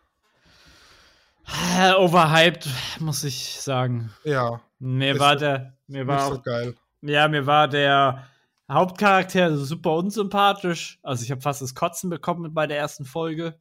Overhyped, 1.96 2.68
muss 2.98 3.22
ich 3.22 3.60
sagen. 3.60 4.10
Ja. 4.24 4.60
Mir 4.80 5.20
war 5.20 5.36
der, 5.36 5.76
mir 5.86 6.08
war 6.08 6.28
so 6.28 6.40
geil. 6.40 6.74
Ja, 7.02 7.28
mir 7.28 7.46
war 7.46 7.68
der 7.68 8.26
Hauptcharakter 8.68 9.56
super 9.56 9.94
unsympathisch. 9.94 10.98
Also 11.04 11.22
ich 11.22 11.30
habe 11.30 11.40
fast 11.40 11.62
das 11.62 11.76
Kotzen 11.76 12.10
bekommen 12.10 12.52
bei 12.52 12.66
der 12.66 12.78
ersten 12.78 13.04
Folge. 13.04 13.60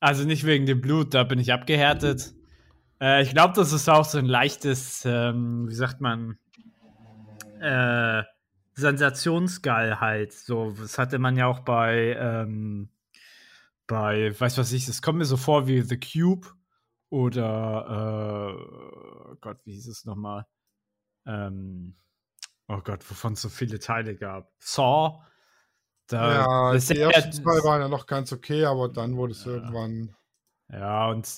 Also 0.00 0.24
nicht 0.24 0.46
wegen 0.46 0.66
dem 0.66 0.80
Blut, 0.80 1.14
da 1.14 1.22
bin 1.22 1.38
ich 1.38 1.52
abgehärtet. 1.52 2.34
Äh, 3.00 3.22
ich 3.22 3.30
glaube, 3.30 3.54
das 3.54 3.72
ist 3.72 3.88
auch 3.88 4.04
so 4.04 4.18
ein 4.18 4.26
leichtes, 4.26 5.04
ähm, 5.04 5.68
wie 5.68 5.74
sagt 5.74 6.00
man, 6.00 6.38
äh, 7.60 8.24
Sensationsgeilheit. 8.78 10.32
So, 10.32 10.70
das 10.72 10.98
hatte 10.98 11.18
man 11.18 11.36
ja 11.36 11.46
auch 11.46 11.60
bei, 11.60 12.16
ähm, 12.18 12.90
bei, 13.86 14.38
weiß 14.38 14.58
was 14.58 14.72
ich, 14.72 14.88
es 14.88 15.02
kommt 15.02 15.18
mir 15.18 15.24
so 15.24 15.36
vor 15.36 15.66
wie 15.66 15.82
The 15.82 15.98
Cube 15.98 16.46
oder, 17.10 18.54
äh, 18.54 19.36
Gott, 19.40 19.58
wie 19.64 19.72
hieß 19.72 19.88
es 19.88 20.04
nochmal? 20.04 20.46
Ähm, 21.26 21.96
oh 22.68 22.80
Gott, 22.84 23.08
wovon 23.10 23.32
es 23.32 23.42
so 23.42 23.48
viele 23.48 23.80
Teile 23.80 24.14
gab. 24.14 24.52
Saw. 24.58 25.22
Da, 26.06 26.32
ja, 26.32 26.72
das 26.72 26.86
die 26.86 26.98
ersten 26.98 27.32
zwei 27.32 27.62
waren 27.64 27.82
ja 27.82 27.88
noch 27.88 28.06
ganz 28.06 28.32
okay, 28.32 28.64
aber 28.64 28.88
dann 28.88 29.16
wurde 29.16 29.32
es 29.32 29.44
ja. 29.44 29.52
irgendwann. 29.52 30.14
Ja, 30.70 31.10
und 31.10 31.28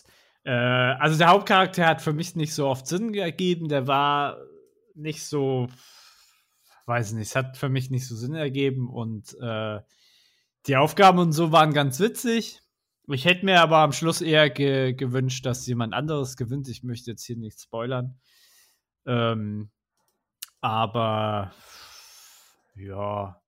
äh, 0.45 0.51
also 0.53 1.18
der 1.18 1.28
Hauptcharakter 1.28 1.86
hat 1.86 2.03
für 2.03 2.12
mich 2.12 2.36
nicht 2.36 2.55
so 2.55 2.68
oft 2.68 2.86
Sinn 2.86 3.14
ergeben. 3.14 3.68
Der 3.68 3.86
war 3.86 4.36
nicht 4.95 5.24
so, 5.24 5.68
weiß 6.91 7.12
nicht, 7.12 7.28
es 7.28 7.36
hat 7.36 7.57
für 7.57 7.68
mich 7.68 7.91
nicht 7.91 8.07
so 8.07 8.16
Sinn 8.16 8.34
ergeben 8.34 8.88
und 8.91 9.36
äh, 9.41 9.80
die 10.66 10.76
Aufgaben 10.76 11.20
und 11.20 11.32
so 11.32 11.53
waren 11.53 11.72
ganz 11.72 12.01
witzig. 12.01 12.61
Ich 13.07 13.24
hätte 13.24 13.45
mir 13.45 13.61
aber 13.61 13.78
am 13.78 13.93
Schluss 13.93 14.20
eher 14.20 14.51
ge 14.51 14.93
gewünscht, 14.93 15.47
dass 15.47 15.66
jemand 15.66 15.95
anderes 15.95 16.36
gewinnt. 16.36 16.68
Ich 16.68 16.82
möchte 16.82 17.12
jetzt 17.12 17.24
hier 17.24 17.36
nicht 17.36 17.61
spoilern. 17.61 18.18
Ähm, 19.07 19.70
aber 20.61 21.53
ja, 22.74 23.41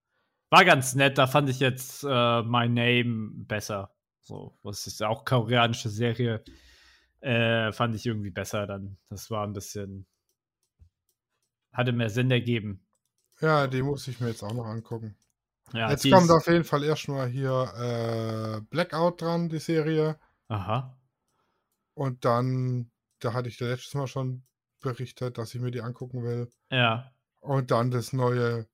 war 0.49 0.65
ganz 0.65 0.95
nett. 0.95 1.17
Da 1.17 1.27
fand 1.27 1.49
ich 1.49 1.59
jetzt 1.59 2.03
äh, 2.03 2.41
My 2.43 2.69
Name 2.69 3.31
besser. 3.45 3.93
So, 4.21 4.57
was 4.63 4.87
ist 4.87 5.03
auch 5.03 5.25
koreanische 5.25 5.89
Serie. 5.89 6.43
Äh, 7.19 7.73
fand 7.73 7.93
ich 7.95 8.05
irgendwie 8.05 8.31
besser 8.31 8.67
dann. 8.67 8.97
Das 9.09 9.29
war 9.29 9.45
ein 9.45 9.53
bisschen. 9.53 10.07
Hatte 11.73 11.91
mehr 11.91 12.09
Sinn 12.09 12.31
ergeben. 12.31 12.82
Ja, 13.43 13.67
die 13.67 13.81
muss 13.81 14.07
ich 14.07 14.21
mir 14.21 14.29
jetzt 14.29 14.41
auch 14.41 14.53
noch 14.53 14.65
angucken. 14.65 15.17
Ja, 15.73 15.89
jetzt 15.89 16.09
kommt 16.09 16.31
auf 16.31 16.47
jeden 16.47 16.63
Fall 16.63 16.81
erstmal 16.81 17.27
hier 17.27 17.51
äh, 17.75 18.61
Blackout 18.69 19.21
dran, 19.21 19.49
die 19.49 19.59
Serie. 19.59 20.17
Aha. 20.47 20.97
Und 21.93 22.23
dann, 22.23 22.89
da 23.19 23.33
hatte 23.33 23.49
ich 23.49 23.59
letztes 23.59 23.95
Mal 23.95 24.07
schon 24.07 24.43
berichtet, 24.79 25.37
dass 25.37 25.53
ich 25.53 25.59
mir 25.59 25.71
die 25.71 25.81
angucken 25.81 26.23
will. 26.23 26.49
Ja. 26.71 27.11
Und 27.41 27.71
dann 27.71 27.91
das 27.91 28.13
neue 28.13 28.65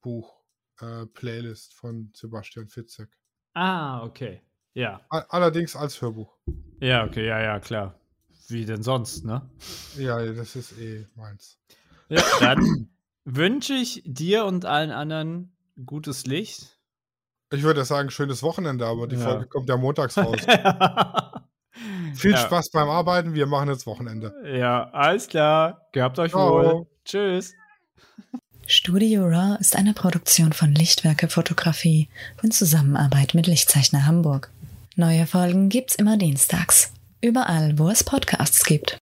Buch 0.00 0.40
äh, 0.80 1.04
Playlist 1.04 1.74
von 1.74 2.10
Sebastian 2.14 2.68
Fitzek. 2.68 3.10
Ah, 3.52 4.02
okay. 4.04 4.40
Ja. 4.72 5.02
Allerdings 5.10 5.76
als 5.76 6.00
Hörbuch. 6.00 6.34
Ja, 6.80 7.04
okay, 7.04 7.26
ja, 7.26 7.40
ja, 7.40 7.60
klar. 7.60 8.00
Wie 8.46 8.64
denn 8.64 8.82
sonst, 8.82 9.26
ne? 9.26 9.50
Ja, 9.98 10.24
das 10.32 10.56
ist 10.56 10.78
eh 10.78 11.06
meins. 11.14 11.58
Ja, 12.08 12.22
dann 12.40 12.88
wünsche 13.28 13.74
ich 13.74 14.02
dir 14.04 14.44
und 14.46 14.64
allen 14.64 14.90
anderen 14.90 15.52
gutes 15.84 16.26
Licht. 16.26 16.78
Ich 17.52 17.62
würde 17.62 17.84
sagen, 17.84 18.10
schönes 18.10 18.42
Wochenende, 18.42 18.86
aber 18.86 19.06
die 19.06 19.16
ja. 19.16 19.22
Folge 19.22 19.46
kommt 19.46 19.68
ja 19.68 19.76
montags 19.76 20.16
raus. 20.18 20.40
Viel 22.14 22.32
ja. 22.32 22.36
Spaß 22.38 22.70
beim 22.70 22.88
Arbeiten, 22.88 23.34
wir 23.34 23.46
machen 23.46 23.68
jetzt 23.68 23.86
Wochenende. 23.86 24.34
Ja, 24.44 24.90
alles 24.90 25.28
klar. 25.28 25.88
Gehabt 25.92 26.18
euch 26.18 26.32
Ciao. 26.32 26.52
wohl. 26.52 26.86
Tschüss. 27.04 27.52
Studio 28.66 29.24
Raw 29.24 29.56
ist 29.60 29.76
eine 29.76 29.94
Produktion 29.94 30.52
von 30.52 30.74
Lichtwerke 30.74 31.28
Fotografie 31.28 32.08
in 32.42 32.50
Zusammenarbeit 32.50 33.34
mit 33.34 33.46
Lichtzeichner 33.46 34.06
Hamburg. 34.06 34.50
Neue 34.96 35.26
Folgen 35.26 35.68
gibt's 35.68 35.94
immer 35.94 36.16
dienstags. 36.16 36.92
Überall, 37.20 37.78
wo 37.78 37.88
es 37.88 38.04
Podcasts 38.04 38.64
gibt. 38.64 38.96